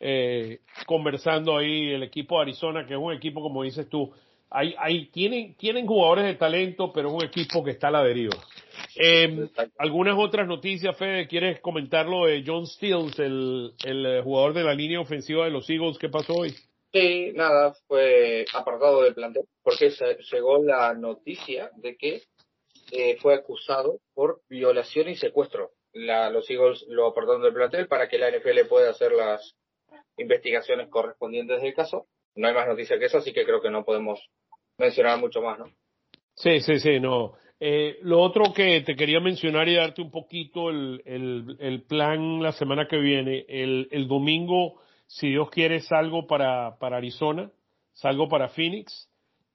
eh, 0.04 0.58
conversando 0.84 1.56
ahí 1.56 1.92
el 1.92 2.02
equipo 2.02 2.36
de 2.36 2.42
Arizona, 2.42 2.84
que 2.84 2.94
es 2.94 3.00
un 3.00 3.12
equipo, 3.12 3.40
como 3.40 3.62
dices 3.62 3.88
tú, 3.88 4.12
hay, 4.50 4.74
hay, 4.76 5.06
tienen, 5.06 5.54
tienen 5.56 5.86
jugadores 5.86 6.24
de 6.24 6.34
talento, 6.34 6.92
pero 6.92 7.08
es 7.08 7.14
un 7.14 7.24
equipo 7.24 7.62
que 7.62 7.70
está 7.70 7.88
a 7.88 7.92
la 7.92 8.02
deriva. 8.02 8.36
Eh, 8.96 9.48
algunas 9.78 10.18
otras 10.18 10.46
noticias, 10.46 10.96
Fede, 10.98 11.28
¿quieres 11.28 11.60
comentar 11.60 12.06
lo 12.06 12.26
de 12.26 12.42
John 12.44 12.66
Stills, 12.66 13.16
el, 13.20 13.72
el 13.84 14.06
eh, 14.06 14.22
jugador 14.22 14.52
de 14.52 14.64
la 14.64 14.74
línea 14.74 15.00
ofensiva 15.00 15.44
de 15.44 15.52
los 15.52 15.70
Eagles? 15.70 15.98
¿Qué 15.98 16.08
pasó 16.08 16.34
hoy? 16.34 16.52
Sí, 16.92 17.32
nada, 17.34 17.72
fue 17.86 18.44
apartado 18.52 19.02
del 19.02 19.14
plantel 19.14 19.44
porque 19.62 19.92
se, 19.92 20.18
llegó 20.32 20.62
la 20.62 20.92
noticia 20.94 21.70
de 21.76 21.96
que 21.96 22.22
eh, 22.90 23.16
fue 23.22 23.34
acusado 23.34 24.00
por 24.14 24.42
violación 24.50 25.08
y 25.08 25.16
secuestro. 25.16 25.70
La, 25.92 26.28
los 26.28 26.50
Eagles 26.50 26.84
lo 26.88 27.06
apartaron 27.06 27.42
del 27.42 27.54
plantel 27.54 27.86
para 27.86 28.08
que 28.08 28.18
la 28.18 28.30
NFL 28.30 28.66
pueda 28.68 28.90
hacer 28.90 29.12
las 29.12 29.56
investigaciones 30.16 30.88
correspondientes 30.88 31.62
del 31.62 31.74
caso. 31.74 32.06
No 32.34 32.48
hay 32.48 32.54
más 32.54 32.66
noticia 32.66 32.98
que 32.98 33.06
eso, 33.06 33.18
así 33.18 33.32
que 33.32 33.44
creo 33.44 33.60
que 33.60 33.70
no 33.70 33.84
podemos 33.84 34.20
mencionar 34.78 35.18
mucho 35.18 35.42
más, 35.42 35.58
¿no? 35.58 35.66
Sí, 36.34 36.60
sí, 36.60 36.78
sí, 36.78 36.98
no. 36.98 37.34
Eh, 37.60 37.98
lo 38.02 38.20
otro 38.20 38.52
que 38.52 38.80
te 38.80 38.96
quería 38.96 39.20
mencionar 39.20 39.68
y 39.68 39.76
darte 39.76 40.02
un 40.02 40.10
poquito 40.10 40.70
el, 40.70 41.02
el, 41.04 41.56
el 41.60 41.82
plan 41.82 42.42
la 42.42 42.52
semana 42.52 42.88
que 42.88 42.96
viene. 42.96 43.44
El, 43.48 43.88
el 43.92 44.08
domingo, 44.08 44.80
si 45.06 45.28
Dios 45.28 45.50
quiere, 45.50 45.80
salgo 45.80 46.26
para, 46.26 46.78
para 46.78 46.96
Arizona, 46.96 47.50
salgo 47.92 48.28
para 48.28 48.48
Phoenix. 48.48 49.08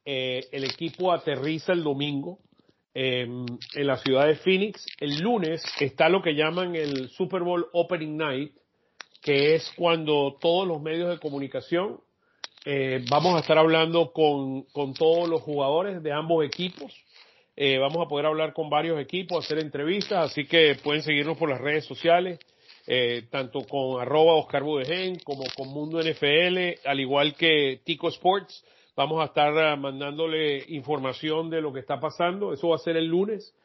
Eh, 0.06 0.46
el 0.54 0.64
equipo 0.64 1.12
aterriza 1.12 1.74
el 1.74 1.84
domingo 1.84 2.40
eh, 2.94 3.24
en 3.24 3.88
la 3.88 3.98
ciudad 3.98 4.26
de 4.28 4.36
Phoenix. 4.36 4.86
El 5.02 5.20
lunes 5.20 5.62
está 5.82 6.08
lo 6.08 6.22
que 6.22 6.34
llaman 6.34 6.76
el 6.76 7.10
Super 7.10 7.42
Bowl 7.42 7.68
Opening 7.74 8.16
Night, 8.16 8.54
que 9.22 9.56
es 9.56 9.72
cuando 9.76 10.38
todos 10.40 10.68
los 10.68 10.82
medios 10.82 11.10
de 11.10 11.20
comunicación 11.20 12.00
eh, 12.66 13.06
vamos 13.10 13.36
a 13.36 13.40
estar 13.40 13.58
hablando 13.58 14.12
con, 14.12 14.64
con 14.74 14.94
todos 14.94 15.30
los 15.30 15.42
jugadores 15.42 16.04
de 16.04 16.12
ambos 16.12 16.46
equipos. 16.46 16.94
Eh, 17.56 17.78
vamos 17.78 18.06
a 18.06 18.10
poder 18.10 18.26
hablar 18.26 18.54
con 18.54 18.70
varios 18.70 19.00
equipos, 19.00 19.46
hacer 19.46 19.60
entrevistas, 19.60 20.32
así 20.32 20.46
que 20.46 20.76
pueden 20.84 21.02
seguirnos 21.02 21.38
por 21.38 21.50
las 21.50 21.62
redes 21.62 21.86
sociales, 21.86 22.40
eh, 22.86 23.24
tanto 23.32 23.62
con 23.62 24.02
arroba 24.02 24.36
Oscar 24.36 24.64
Budegen 24.64 25.18
como 25.20 25.44
con 25.56 25.70
Mundo 25.70 26.00
NFL, 26.00 26.86
al 26.86 27.00
igual 27.00 27.36
que 27.36 27.82
Tico 27.84 28.10
Sports. 28.10 28.64
Vamos 28.98 29.22
a 29.22 29.26
estar 29.26 29.58
ah, 29.58 29.76
mandándole 29.76 30.66
información 30.68 31.50
de 31.50 31.62
lo 31.62 31.72
que 31.72 31.80
está 31.80 32.00
pasando. 32.00 32.52
Eso 32.52 32.70
va 32.70 32.76
a 32.76 32.80
ser 32.80 32.98
el 32.98 33.06
lunes. 33.06 33.56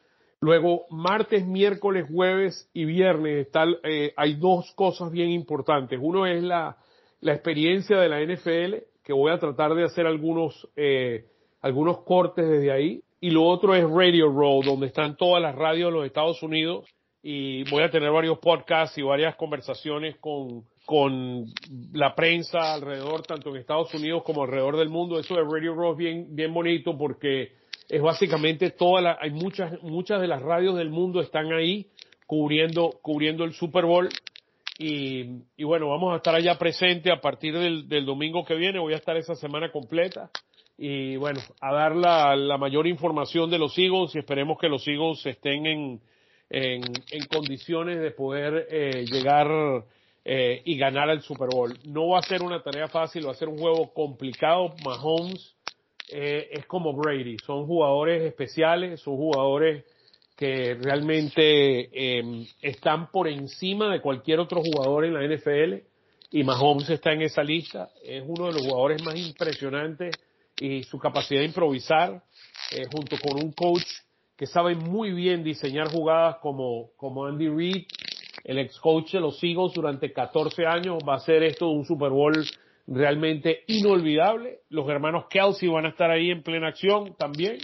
Luego, 0.43 0.83
martes, 0.89 1.47
miércoles, 1.47 2.05
jueves 2.11 2.69
y 2.73 2.83
viernes 2.83 3.47
eh, 3.85 4.11
hay 4.17 4.33
dos 4.33 4.73
cosas 4.75 5.09
bien 5.09 5.29
importantes. 5.29 5.97
Uno 6.01 6.27
es 6.27 6.43
la, 6.43 6.75
la 7.21 7.33
experiencia 7.33 7.97
de 7.97 8.09
la 8.09 8.19
NFL, 8.19 8.83
que 9.05 9.13
voy 9.13 9.31
a 9.31 9.39
tratar 9.39 9.73
de 9.73 9.85
hacer 9.85 10.05
algunos, 10.05 10.67
eh, 10.75 11.27
algunos 11.61 11.99
cortes 11.99 12.45
desde 12.45 12.73
ahí. 12.73 13.01
Y 13.21 13.29
lo 13.29 13.45
otro 13.45 13.73
es 13.73 13.89
Radio 13.89 14.27
Row, 14.27 14.61
donde 14.63 14.87
están 14.87 15.15
todas 15.15 15.41
las 15.41 15.55
radios 15.55 15.93
de 15.93 15.97
los 15.97 16.05
Estados 16.05 16.43
Unidos. 16.43 16.89
Y 17.21 17.63
voy 17.71 17.83
a 17.83 17.89
tener 17.89 18.11
varios 18.11 18.37
podcasts 18.39 18.97
y 18.97 19.01
varias 19.01 19.37
conversaciones 19.37 20.17
con, 20.17 20.65
con 20.85 21.45
la 21.93 22.15
prensa 22.15 22.73
alrededor, 22.73 23.21
tanto 23.21 23.51
en 23.51 23.61
Estados 23.61 23.93
Unidos 23.93 24.23
como 24.23 24.43
alrededor 24.43 24.75
del 24.75 24.89
mundo. 24.89 25.17
Eso 25.17 25.35
de 25.35 25.43
Radio 25.49 25.73
Row 25.73 25.93
es 25.93 25.97
bien, 25.97 26.35
bien 26.35 26.53
bonito 26.53 26.97
porque 26.97 27.62
es 27.89 28.01
básicamente 28.01 28.71
toda 28.71 29.01
la, 29.01 29.17
hay 29.19 29.31
muchas, 29.31 29.81
muchas 29.81 30.21
de 30.21 30.27
las 30.27 30.41
radios 30.41 30.75
del 30.75 30.89
mundo 30.89 31.21
están 31.21 31.51
ahí 31.53 31.87
cubriendo, 32.25 32.91
cubriendo 33.01 33.43
el 33.43 33.53
Super 33.53 33.85
Bowl. 33.85 34.09
Y, 34.79 35.43
y 35.55 35.63
bueno, 35.63 35.89
vamos 35.89 36.13
a 36.13 36.17
estar 36.17 36.33
allá 36.33 36.57
presente 36.57 37.11
a 37.11 37.21
partir 37.21 37.57
del, 37.57 38.05
domingo 38.05 38.43
que 38.43 38.55
viene. 38.55 38.79
Voy 38.79 38.93
a 38.93 38.97
estar 38.97 39.15
esa 39.17 39.35
semana 39.35 39.71
completa 39.71 40.31
y 40.77 41.15
bueno, 41.17 41.39
a 41.61 41.71
dar 41.71 41.95
la, 41.95 42.35
la, 42.35 42.57
mayor 42.57 42.87
información 42.87 43.51
de 43.51 43.59
los 43.59 43.77
Eagles 43.77 44.15
y 44.15 44.19
esperemos 44.19 44.57
que 44.59 44.67
los 44.67 44.87
Eagles 44.87 45.23
estén 45.27 45.67
en, 45.67 46.01
en, 46.49 46.81
en 47.11 47.25
condiciones 47.31 48.01
de 48.01 48.09
poder 48.11 48.67
eh, 48.71 49.05
llegar 49.05 49.47
eh, 50.25 50.61
y 50.65 50.77
ganar 50.77 51.09
el 51.09 51.21
Super 51.21 51.49
Bowl. 51.49 51.77
No 51.85 52.09
va 52.09 52.19
a 52.19 52.23
ser 52.23 52.41
una 52.41 52.63
tarea 52.63 52.87
fácil, 52.87 53.27
va 53.27 53.31
a 53.31 53.35
ser 53.35 53.49
un 53.49 53.59
juego 53.59 53.93
complicado. 53.93 54.73
Mahomes 54.83 55.52
eh, 56.15 56.49
es 56.51 56.67
como 56.67 56.93
Brady, 56.93 57.37
son 57.39 57.65
jugadores 57.65 58.21
especiales, 58.21 59.01
son 59.01 59.17
jugadores 59.17 59.83
que 60.35 60.75
realmente 60.75 61.89
eh, 61.91 62.45
están 62.61 63.09
por 63.09 63.27
encima 63.27 63.91
de 63.91 63.99
cualquier 63.99 64.39
otro 64.39 64.61
jugador 64.61 65.05
en 65.05 65.13
la 65.15 65.25
NFL 65.25 65.73
y 66.29 66.43
Mahomes 66.43 66.87
está 66.91 67.13
en 67.13 67.23
esa 67.23 67.43
lista. 67.43 67.89
Es 68.03 68.23
uno 68.27 68.45
de 68.45 68.53
los 68.53 68.61
jugadores 68.61 69.01
más 69.03 69.15
impresionantes 69.15 70.15
y 70.59 70.83
su 70.83 70.99
capacidad 70.99 71.39
de 71.39 71.47
improvisar 71.47 72.21
eh, 72.71 72.83
junto 72.91 73.17
con 73.17 73.43
un 73.43 73.51
coach 73.51 73.87
que 74.37 74.45
sabe 74.45 74.75
muy 74.75 75.13
bien 75.13 75.43
diseñar 75.43 75.87
jugadas 75.89 76.37
como, 76.41 76.91
como 76.95 77.25
Andy 77.25 77.49
Reid, 77.49 77.85
el 78.43 78.59
ex 78.59 78.79
coach 78.79 79.13
de 79.13 79.19
los 79.19 79.43
Eagles 79.43 79.73
durante 79.73 80.13
14 80.13 80.67
años, 80.67 80.99
va 81.07 81.15
a 81.15 81.19
ser 81.19 81.41
esto 81.41 81.69
un 81.69 81.85
Super 81.85 82.11
Bowl 82.11 82.45
realmente 82.87 83.63
inolvidable. 83.67 84.61
Los 84.69 84.87
hermanos 84.89 85.25
Kelsey 85.29 85.69
van 85.69 85.85
a 85.85 85.89
estar 85.89 86.11
ahí 86.11 86.29
en 86.29 86.43
plena 86.43 86.67
acción 86.67 87.15
también. 87.17 87.57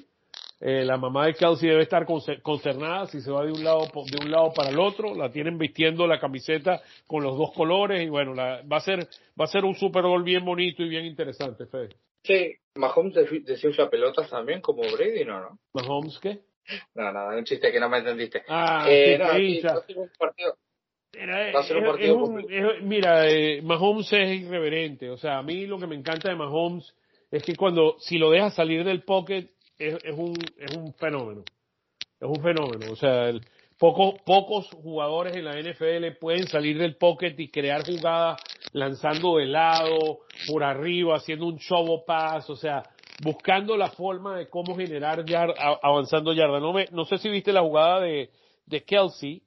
Eh, 0.61 0.83
la 0.83 0.97
mamá 0.97 1.25
de 1.25 1.35
Kelsey 1.35 1.69
debe 1.69 1.83
estar 1.83 2.05
consternada 2.05 3.07
si 3.07 3.21
se 3.21 3.31
va 3.31 3.45
de 3.45 3.51
un 3.53 3.63
lado 3.63 3.85
de 3.85 4.25
un 4.25 4.29
lado 4.29 4.51
para 4.53 4.69
el 4.69 4.79
otro. 4.79 5.15
La 5.15 5.31
tienen 5.31 5.57
vistiendo 5.57 6.05
la 6.05 6.19
camiseta 6.19 6.81
con 7.07 7.23
los 7.23 7.37
dos 7.37 7.53
colores 7.53 8.01
y 8.05 8.09
bueno, 8.09 8.33
la, 8.33 8.61
va 8.63 8.77
a 8.77 8.81
ser 8.81 9.07
va 9.39 9.45
a 9.45 9.47
ser 9.47 9.63
un 9.63 9.75
Super 9.75 10.03
Bowl 10.03 10.23
bien 10.23 10.43
bonito 10.43 10.83
y 10.83 10.89
bien 10.89 11.05
interesante, 11.05 11.65
Fede. 11.65 11.89
Sí, 12.23 12.53
Mahomes 12.75 13.15
desusa 13.45 13.89
pelotas 13.89 14.29
también 14.29 14.59
como 14.59 14.81
Brady, 14.81 15.23
¿no? 15.23 15.39
no? 15.39 15.59
¿Mahomes 15.73 16.19
qué? 16.19 16.39
No, 16.93 17.11
no, 17.11 17.29
un 17.29 17.45
chiste 17.45 17.71
que 17.71 17.79
no 17.79 17.89
me 17.89 17.99
entendiste. 17.99 18.43
Ah, 18.47 18.85
eh, 18.87 19.17
no, 19.17 19.25
partido. 20.17 20.57
Era- 21.13 21.51
Va 21.53 21.59
a 21.61 21.63
ser 21.63 21.77
un 21.77 21.83
es- 21.85 21.89
partido 21.89 22.15
es 22.15 22.21
un- 22.21 22.35
complicado. 22.35 22.71
es- 22.73 22.83
mira, 22.83 23.27
eh, 23.29 23.61
Mahomes 23.61 24.13
es 24.13 24.41
irreverente. 24.41 25.09
O 25.09 25.17
sea, 25.17 25.39
a 25.39 25.43
mí 25.43 25.65
lo 25.65 25.79
que 25.79 25.87
me 25.87 25.95
encanta 25.95 26.29
de 26.29 26.35
Mahomes 26.35 26.93
es 27.31 27.43
que 27.43 27.55
cuando, 27.55 27.95
si 27.99 28.17
lo 28.17 28.29
dejas 28.31 28.53
salir 28.55 28.83
del 28.83 29.03
pocket, 29.03 29.49
es, 29.77 29.95
es 30.03 30.15
un, 30.17 30.35
es 30.57 30.75
un 30.77 30.93
fenómeno. 30.93 31.43
Es 32.19 32.27
un 32.27 32.41
fenómeno. 32.43 32.91
O 32.91 32.95
sea, 32.95 33.29
el- 33.29 33.41
poco- 33.77 34.17
pocos 34.25 34.67
jugadores 34.83 35.35
en 35.35 35.45
la 35.45 35.57
NFL 35.57 36.11
pueden 36.19 36.47
salir 36.47 36.77
del 36.77 36.95
pocket 36.97 37.33
y 37.39 37.49
crear 37.49 37.83
jugadas 37.85 38.41
lanzando 38.73 39.37
de 39.37 39.45
lado, 39.45 40.19
por 40.47 40.63
arriba, 40.63 41.15
haciendo 41.15 41.45
un 41.47 41.57
show 41.59 42.03
pass. 42.05 42.49
O 42.49 42.55
sea, 42.55 42.83
buscando 43.23 43.75
la 43.77 43.89
forma 43.89 44.37
de 44.37 44.47
cómo 44.49 44.75
generar 44.75 45.25
yard, 45.25 45.53
avanzando 45.81 46.33
yarda. 46.33 46.59
No, 46.59 46.71
me, 46.73 46.85
no 46.91 47.05
sé 47.05 47.17
si 47.17 47.29
viste 47.29 47.51
la 47.53 47.61
jugada 47.61 48.01
de, 48.01 48.29
de 48.65 48.83
Kelsey 48.83 49.41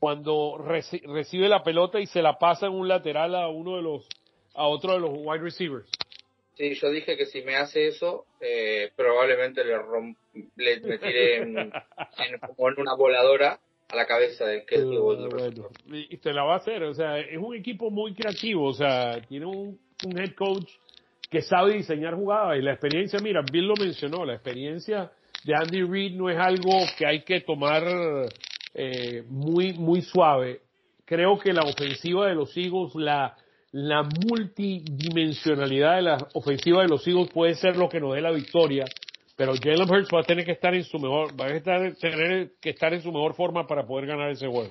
cuando 0.00 0.56
reci- 0.58 1.02
recibe 1.06 1.48
la 1.48 1.62
pelota 1.62 2.00
y 2.00 2.06
se 2.06 2.22
la 2.22 2.38
pasa 2.38 2.66
en 2.66 2.72
un 2.72 2.88
lateral 2.88 3.34
a 3.34 3.48
uno 3.48 3.76
de 3.76 3.82
los 3.82 4.08
a 4.54 4.66
otro 4.66 4.94
de 4.94 5.00
los 5.00 5.10
wide 5.12 5.42
receivers. 5.44 5.88
Sí, 6.56 6.74
yo 6.74 6.90
dije 6.90 7.16
que 7.16 7.26
si 7.26 7.42
me 7.42 7.54
hace 7.56 7.86
eso, 7.86 8.24
eh, 8.40 8.90
probablemente 8.96 9.64
le, 9.64 9.78
rom 9.78 10.14
le 10.56 10.80
me 10.80 10.98
tire 10.98 11.36
en, 11.36 11.58
en- 11.58 11.72
como 12.56 12.70
en 12.70 12.80
una 12.80 12.94
voladora 12.94 13.60
a 13.90 13.96
la 13.96 14.06
cabeza 14.06 14.46
de 14.46 14.64
que 14.64 14.76
bueno, 14.82 15.28
y 15.92 16.14
y 16.14 16.16
te 16.18 16.32
la 16.32 16.44
va 16.44 16.54
a 16.54 16.58
hacer, 16.58 16.82
o 16.82 16.94
sea, 16.94 17.18
es 17.18 17.38
un 17.38 17.54
equipo 17.54 17.90
muy 17.90 18.14
creativo, 18.14 18.66
o 18.68 18.72
sea, 18.72 19.20
tiene 19.28 19.46
un, 19.46 19.78
un 20.04 20.18
head 20.18 20.34
coach 20.34 20.68
que 21.30 21.42
sabe 21.42 21.74
diseñar 21.74 22.14
jugadas 22.14 22.58
y 22.58 22.62
la 22.62 22.72
experiencia, 22.72 23.20
mira, 23.20 23.42
Bill 23.50 23.66
lo 23.66 23.74
mencionó, 23.76 24.24
la 24.24 24.34
experiencia 24.34 25.10
de 25.44 25.54
Andy 25.54 25.82
Reid 25.82 26.12
no 26.16 26.28
es 26.30 26.38
algo 26.38 26.70
que 26.98 27.06
hay 27.06 27.22
que 27.22 27.40
tomar 27.40 27.82
eh, 28.74 29.24
muy 29.28 29.72
muy 29.74 30.02
suave. 30.02 30.60
Creo 31.04 31.38
que 31.38 31.52
la 31.52 31.62
ofensiva 31.62 32.28
de 32.28 32.34
los 32.34 32.56
Eagles, 32.56 32.94
la 32.94 33.36
la 33.72 34.02
multidimensionalidad 34.02 35.96
de 35.96 36.02
la 36.02 36.28
ofensiva 36.34 36.82
de 36.82 36.88
los 36.88 37.06
Eagles 37.06 37.30
puede 37.32 37.54
ser 37.54 37.76
lo 37.76 37.88
que 37.88 38.00
nos 38.00 38.14
dé 38.14 38.20
la 38.20 38.32
victoria, 38.32 38.84
pero 39.36 39.52
Jalen 39.54 39.88
Hurts 39.88 40.10
va 40.12 40.20
a 40.20 40.24
tener 40.24 40.44
que 40.44 40.52
estar 40.52 40.74
en 40.74 40.84
su 40.84 40.98
mejor, 40.98 41.38
va 41.40 41.46
a 41.46 41.54
estar, 41.54 41.94
tener 41.96 42.50
que 42.60 42.70
estar 42.70 42.92
en 42.92 43.00
su 43.00 43.12
mejor 43.12 43.34
forma 43.34 43.66
para 43.66 43.86
poder 43.86 44.06
ganar 44.06 44.30
ese 44.30 44.48
juego. 44.48 44.70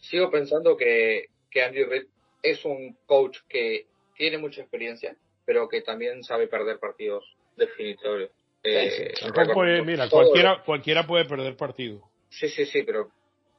Sigo 0.00 0.30
pensando 0.30 0.76
que, 0.76 1.28
que 1.50 1.62
Andy 1.62 1.84
Reid 1.84 2.04
es 2.42 2.64
un 2.66 2.96
coach 3.06 3.38
que 3.48 3.86
tiene 4.16 4.36
mucha 4.36 4.60
experiencia, 4.60 5.16
pero 5.46 5.66
que 5.68 5.80
también 5.80 6.22
sabe 6.22 6.46
perder 6.46 6.78
partidos 6.78 7.24
definitorios. 7.56 8.30
Eh, 8.62 9.12
recordemos 9.34 9.86
mira, 9.86 10.08
cualquiera, 10.08 10.62
cualquiera 10.64 11.06
puede 11.06 11.24
perder 11.24 11.56
partido. 11.56 12.02
Sí, 12.38 12.48
sí, 12.48 12.66
sí, 12.66 12.82
pero 12.82 13.12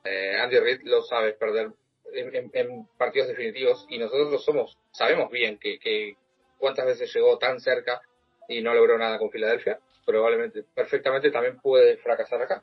eh, 0.04 0.36
Andy 0.38 0.60
Reid 0.60 0.82
lo 0.84 1.02
sabe 1.02 1.34
perder 1.34 1.72
en, 2.14 2.86
partidos 2.98 3.30
definitivos 3.30 3.86
y 3.90 3.98
nosotros 3.98 4.32
lo 4.32 4.38
somos, 4.38 4.78
sabemos 4.92 5.32
bien 5.32 5.58
que, 5.58 5.80
que 5.80 6.16
cuántas 6.58 6.86
veces 6.86 7.14
llegó 7.14 7.38
tan 7.38 7.60
cerca 7.60 8.02
y 8.50 8.62
no 8.62 8.74
logró 8.74 8.98
nada 8.98 9.18
con 9.18 9.32
Filadelfia, 9.32 9.80
probablemente, 10.06 10.64
perfectamente 10.76 11.32
también 11.32 11.60
puede 11.62 11.98
fracasar 11.98 12.42
acá. 12.42 12.62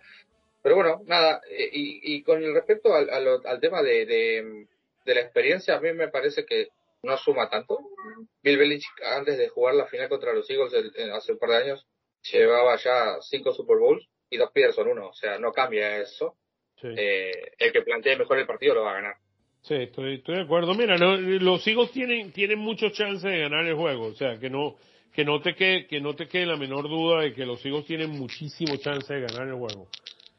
Pero 0.62 0.76
bueno, 0.76 1.02
nada, 1.06 1.40
eh, 1.50 1.70
y, 1.72 2.22
con 2.22 2.40
respecto 2.54 2.94
al, 2.94 3.60
tema 3.60 3.82
de, 3.82 4.06
de, 4.06 5.14
la 5.14 5.20
experiencia, 5.20 5.76
a 5.76 5.80
mí 5.80 5.92
me 5.92 6.08
parece 6.08 6.44
que 6.44 6.68
no 7.02 7.16
suma 7.16 7.48
tanto. 7.50 7.80
Bill 8.42 8.58
Belichick, 8.58 9.02
antes 9.02 9.38
de 9.38 9.48
jugar 9.48 9.74
la 9.74 9.86
final 9.86 10.08
contra 10.08 10.32
los 10.34 10.48
Eagles 10.48 10.72
el- 10.72 11.12
hace 11.12 11.32
un 11.32 11.38
par 11.38 11.50
de 11.50 11.56
años, 11.56 11.86
llevaba 12.30 12.76
ya 12.76 13.16
cinco 13.22 13.52
Super 13.52 13.78
Bowls 13.78 14.08
y 14.32 14.38
dos 14.38 14.50
Pearson 14.50 14.88
uno, 14.88 15.08
o 15.08 15.12
sea, 15.12 15.38
no 15.38 15.52
cambia 15.52 15.98
eso 15.98 16.36
Sí, 16.80 16.88
eh, 16.96 17.52
el 17.58 17.72
que 17.72 17.82
plantee 17.82 18.16
mejor 18.16 18.38
el 18.38 18.46
partido 18.46 18.74
lo 18.74 18.82
va 18.82 18.90
a 18.90 18.94
ganar. 18.94 19.14
sí 19.60 19.74
estoy, 19.74 20.14
estoy 20.16 20.36
de 20.36 20.42
acuerdo. 20.42 20.74
Mira, 20.74 20.96
no, 20.96 21.16
los 21.16 21.64
Eagles 21.66 21.92
tienen, 21.92 22.32
tienen 22.32 22.58
muchos 22.58 22.92
chances 22.92 23.22
de 23.22 23.38
ganar 23.38 23.64
el 23.64 23.76
juego. 23.76 24.06
O 24.06 24.14
sea, 24.14 24.38
que 24.38 24.50
no, 24.50 24.74
que 25.12 25.24
no 25.24 25.40
te 25.40 25.54
quede, 25.54 25.86
que 25.86 26.00
no 26.00 26.14
te 26.14 26.26
quede 26.26 26.46
la 26.46 26.56
menor 26.56 26.88
duda 26.88 27.20
de 27.20 27.34
que 27.34 27.46
los 27.46 27.64
Eagles 27.64 27.86
tienen 27.86 28.10
muchísimo 28.10 28.76
chance 28.78 29.12
de 29.14 29.20
ganar 29.20 29.46
el 29.46 29.54
juego. 29.54 29.86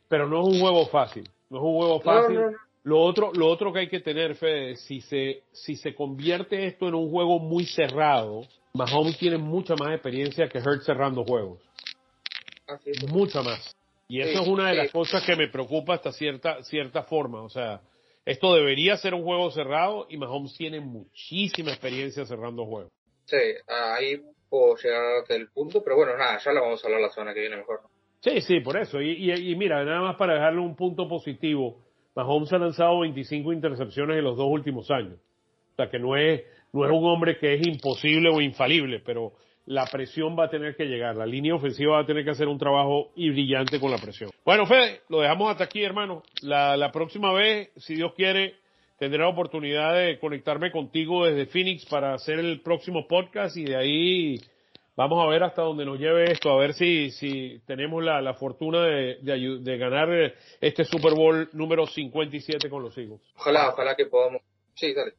Pero 0.09 0.27
no 0.27 0.41
es 0.41 0.53
un 0.53 0.59
juego 0.59 0.85
fácil. 0.87 1.23
No 1.49 1.59
es 1.59 1.63
un 1.63 1.77
juego 1.77 2.01
fácil. 2.01 2.35
no, 2.35 2.51
no. 2.51 2.57
Lo 2.85 2.99
otro, 2.99 3.31
lo 3.33 3.47
otro 3.47 3.71
que 3.71 3.79
hay 3.79 3.87
que 3.87 4.01
tener, 4.01 4.35
Fede, 4.35 4.75
si 4.75 4.99
se, 4.99 5.43
si 5.53 5.77
se 5.77 5.95
convierte 5.95 6.65
esto 6.65 6.89
en 6.89 6.95
un 6.95 7.09
juego 7.09 7.39
muy 7.39 7.65
cerrado, 7.65 8.45
Mahomes 8.73 9.17
tiene 9.17 9.37
mucha 9.37 9.73
más 9.75 9.93
experiencia 9.93 10.49
que 10.49 10.59
Hurts 10.59 10.83
cerrando 10.83 11.23
juegos. 11.23 11.61
Así 12.67 12.89
es. 12.89 13.09
mucha 13.09 13.41
más. 13.41 13.73
Y 14.13 14.21
eso 14.21 14.43
es 14.43 14.47
una 14.47 14.69
de 14.69 14.75
las 14.75 14.91
cosas 14.91 15.25
que 15.25 15.35
me 15.35 15.47
preocupa 15.47 15.95
hasta 15.95 16.11
cierta, 16.11 16.61
cierta 16.61 17.01
forma. 17.01 17.41
O 17.41 17.49
sea, 17.49 17.81
esto 18.23 18.53
debería 18.53 18.95
ser 18.95 19.15
un 19.15 19.23
juego 19.23 19.49
cerrado 19.49 20.05
y 20.07 20.17
Mahomes 20.17 20.55
tiene 20.55 20.79
muchísima 20.81 21.71
experiencia 21.71 22.23
cerrando 22.23 22.63
juegos. 22.63 22.91
Sí, 23.25 23.37
ahí 23.67 24.21
puedo 24.47 24.75
llegar 24.75 25.03
hasta 25.19 25.33
el 25.33 25.49
punto, 25.49 25.83
pero 25.83 25.95
bueno, 25.95 26.15
nada, 26.15 26.37
ya 26.37 26.51
lo 26.53 26.61
vamos 26.61 26.83
a 26.83 26.87
hablar 26.87 27.01
la 27.01 27.09
semana 27.09 27.33
que 27.33 27.39
viene 27.39 27.57
mejor. 27.57 27.79
Sí, 28.19 28.39
sí, 28.41 28.59
por 28.59 28.77
eso. 28.77 29.01
Y, 29.01 29.13
y, 29.13 29.51
y 29.51 29.55
mira, 29.55 29.83
nada 29.83 30.01
más 30.01 30.15
para 30.15 30.35
dejarle 30.35 30.59
un 30.59 30.75
punto 30.75 31.07
positivo, 31.07 31.83
Mahomes 32.13 32.53
ha 32.53 32.59
lanzado 32.59 32.99
25 32.99 33.51
intercepciones 33.51 34.19
en 34.19 34.25
los 34.25 34.37
dos 34.37 34.47
últimos 34.47 34.91
años. 34.91 35.17
O 35.71 35.75
sea, 35.75 35.89
que 35.89 35.97
no 35.97 36.15
es, 36.15 36.43
no 36.71 36.85
es 36.85 36.91
un 36.91 37.03
hombre 37.03 37.39
que 37.39 37.55
es 37.55 37.65
imposible 37.65 38.29
o 38.29 38.41
infalible, 38.41 38.99
pero 39.03 39.33
la 39.65 39.85
presión 39.85 40.37
va 40.37 40.45
a 40.45 40.49
tener 40.49 40.75
que 40.75 40.85
llegar, 40.85 41.15
la 41.15 41.25
línea 41.25 41.55
ofensiva 41.55 41.93
va 41.93 42.01
a 42.01 42.05
tener 42.05 42.23
que 42.23 42.31
hacer 42.31 42.47
un 42.47 42.57
trabajo 42.57 43.11
y 43.15 43.29
brillante 43.29 43.79
con 43.79 43.91
la 43.91 43.97
presión. 43.97 44.29
Bueno, 44.43 44.65
Fede, 44.65 45.01
lo 45.09 45.21
dejamos 45.21 45.51
hasta 45.51 45.63
aquí, 45.63 45.83
hermano. 45.83 46.23
La, 46.41 46.75
la 46.75 46.91
próxima 46.91 47.31
vez, 47.31 47.69
si 47.77 47.95
Dios 47.95 48.13
quiere, 48.13 48.55
tendré 48.99 49.19
la 49.19 49.29
oportunidad 49.29 49.95
de 49.95 50.19
conectarme 50.19 50.71
contigo 50.71 51.25
desde 51.25 51.45
Phoenix 51.45 51.85
para 51.85 52.13
hacer 52.13 52.39
el 52.39 52.61
próximo 52.61 53.07
podcast 53.07 53.55
y 53.55 53.65
de 53.65 53.75
ahí 53.75 54.35
vamos 54.95 55.23
a 55.23 55.29
ver 55.29 55.43
hasta 55.43 55.61
dónde 55.61 55.85
nos 55.85 55.99
lleve 55.99 56.31
esto, 56.31 56.51
a 56.51 56.57
ver 56.57 56.73
si, 56.73 57.11
si 57.11 57.59
tenemos 57.65 58.03
la, 58.03 58.21
la 58.21 58.33
fortuna 58.33 58.83
de, 58.83 59.17
de, 59.21 59.59
de 59.61 59.77
ganar 59.77 60.33
este 60.61 60.83
Super 60.83 61.13
Bowl 61.13 61.49
número 61.53 61.87
57 61.87 62.69
con 62.69 62.83
los 62.83 62.97
Eagles. 62.97 63.21
Ojalá, 63.37 63.69
ojalá 63.69 63.95
que 63.95 64.05
podamos. 64.05 64.41
Sí, 64.75 64.93
dale. 64.93 65.13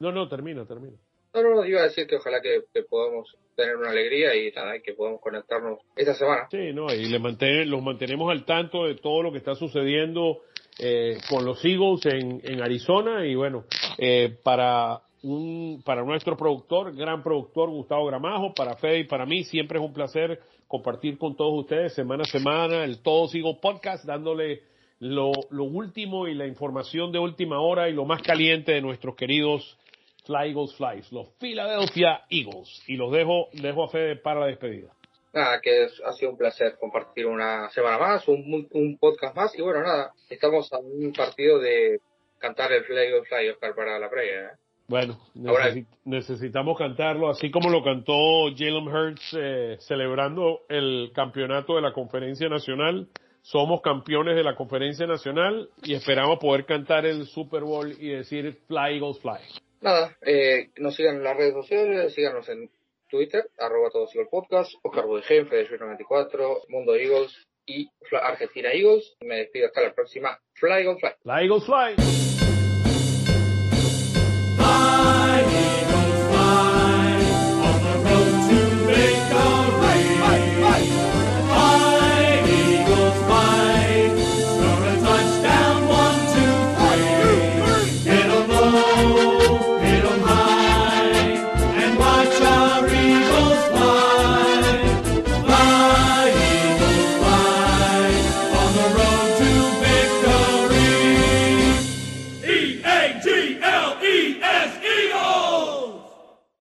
No, 0.00 0.10
no, 0.10 0.28
termina, 0.28 0.64
termina. 0.66 0.96
No, 1.34 1.42
no, 1.42 1.64
iba 1.64 1.80
a 1.80 1.84
decir 1.84 2.06
que 2.06 2.16
ojalá 2.16 2.40
que, 2.40 2.62
podamos 2.88 3.34
tener 3.56 3.76
una 3.76 3.90
alegría 3.90 4.34
y 4.34 4.50
nada, 4.52 4.78
que 4.80 4.92
podamos 4.94 5.20
conectarnos 5.20 5.78
esta 5.96 6.14
semana. 6.14 6.46
Sí, 6.50 6.72
no, 6.72 6.92
y 6.92 7.06
le 7.06 7.18
manten- 7.18 7.66
los 7.66 7.82
mantenemos 7.82 8.30
al 8.30 8.44
tanto 8.44 8.84
de 8.84 8.96
todo 8.96 9.22
lo 9.22 9.32
que 9.32 9.38
está 9.38 9.54
sucediendo 9.54 10.40
eh, 10.78 11.18
con 11.28 11.44
los 11.44 11.64
Eagles 11.64 12.04
en, 12.06 12.40
en 12.44 12.62
Arizona 12.62 13.26
y 13.26 13.34
bueno, 13.34 13.64
eh, 13.98 14.36
para 14.42 15.00
un, 15.22 15.82
para 15.84 16.02
nuestro 16.02 16.36
productor, 16.36 16.94
gran 16.94 17.22
productor 17.22 17.70
Gustavo 17.70 18.06
Gramajo, 18.06 18.52
para 18.54 18.76
Fede 18.76 19.00
y 19.00 19.04
para 19.04 19.24
mí 19.26 19.44
siempre 19.44 19.78
es 19.78 19.84
un 19.84 19.92
placer 19.92 20.40
compartir 20.66 21.18
con 21.18 21.36
todos 21.36 21.60
ustedes 21.60 21.94
semana 21.94 22.22
a 22.22 22.30
semana 22.30 22.84
el 22.84 23.02
Todos 23.02 23.34
Eagles 23.34 23.58
Podcast, 23.60 24.04
dándole 24.04 24.62
lo, 24.98 25.32
lo 25.50 25.64
último 25.64 26.28
y 26.28 26.34
la 26.34 26.46
información 26.46 27.12
de 27.12 27.18
última 27.18 27.60
hora 27.60 27.88
y 27.88 27.92
lo 27.92 28.04
más 28.04 28.22
caliente 28.22 28.72
de 28.72 28.80
nuestros 28.80 29.14
queridos 29.16 29.78
Fly 30.24 30.48
Eagles 30.50 30.74
Flies, 30.76 31.10
los 31.12 31.28
Philadelphia 31.38 32.22
Eagles. 32.30 32.82
Y 32.86 32.96
los 32.96 33.10
dejo, 33.12 33.48
dejo 33.52 33.84
a 33.84 33.88
Fede 33.88 34.16
para 34.16 34.40
la 34.40 34.46
despedida. 34.46 34.92
Nada, 35.32 35.60
que 35.60 35.84
es- 35.84 36.00
ha 36.04 36.12
sido 36.12 36.32
un 36.32 36.36
placer 36.36 36.76
compartir 36.78 37.26
una 37.26 37.70
semana 37.70 37.98
más, 37.98 38.28
un, 38.28 38.68
un 38.70 38.98
podcast 38.98 39.34
más. 39.34 39.58
Y 39.58 39.62
bueno, 39.62 39.80
nada, 39.82 40.12
estamos 40.28 40.70
a 40.72 40.78
un 40.78 41.12
partido 41.12 41.58
de 41.58 42.00
cantar 42.38 42.72
el 42.72 42.84
Fly 42.84 43.12
of 43.14 43.26
Fly, 43.28 43.48
Oscar, 43.50 43.74
para 43.74 43.98
la 43.98 44.10
previa. 44.10 44.40
¿eh? 44.40 44.50
Bueno, 44.88 45.18
Ahora- 45.46 45.70
necesi- 45.72 45.86
necesitamos 46.04 46.76
cantarlo, 46.76 47.30
así 47.30 47.50
como 47.50 47.70
lo 47.70 47.82
cantó 47.82 48.12
Jalen 48.54 48.88
Hurts 48.88 49.36
eh, 49.38 49.76
celebrando 49.80 50.60
el 50.68 51.12
campeonato 51.14 51.76
de 51.76 51.82
la 51.82 51.92
Conferencia 51.92 52.48
Nacional. 52.48 53.08
Somos 53.40 53.80
campeones 53.80 54.36
de 54.36 54.44
la 54.44 54.54
Conferencia 54.54 55.06
Nacional 55.06 55.68
y 55.82 55.94
esperamos 55.94 56.38
poder 56.38 56.64
cantar 56.66 57.06
el 57.06 57.26
Super 57.26 57.62
Bowl 57.62 57.90
y 57.98 58.08
decir 58.08 58.52
Fly 58.68 58.96
Eagles 58.98 59.18
Fly. 59.20 59.38
Nada, 59.82 60.16
eh, 60.22 60.70
nos 60.76 60.94
sigan 60.94 61.16
en 61.16 61.24
las 61.24 61.36
redes 61.36 61.54
sociales, 61.54 62.14
síganos 62.14 62.48
en 62.48 62.70
Twitter, 63.10 63.44
arroba 63.58 63.90
todos 63.90 64.14
Eagles 64.14 64.30
Podcast, 64.30 64.72
Oscar 64.82 65.06
Budegen, 65.06 65.48
Fede94, 65.48 66.68
Mundo 66.68 66.94
Eagles 66.94 67.36
y 67.66 67.90
Argentina 68.22 68.70
Eagles. 68.72 69.16
Me 69.20 69.38
despido 69.38 69.66
hasta 69.66 69.82
la 69.82 69.92
próxima. 69.92 70.38
Fly 70.54 70.84
Eagles 70.84 71.00
Fly. 71.00 71.10
Fly 71.22 71.60
Fly. 71.60 72.31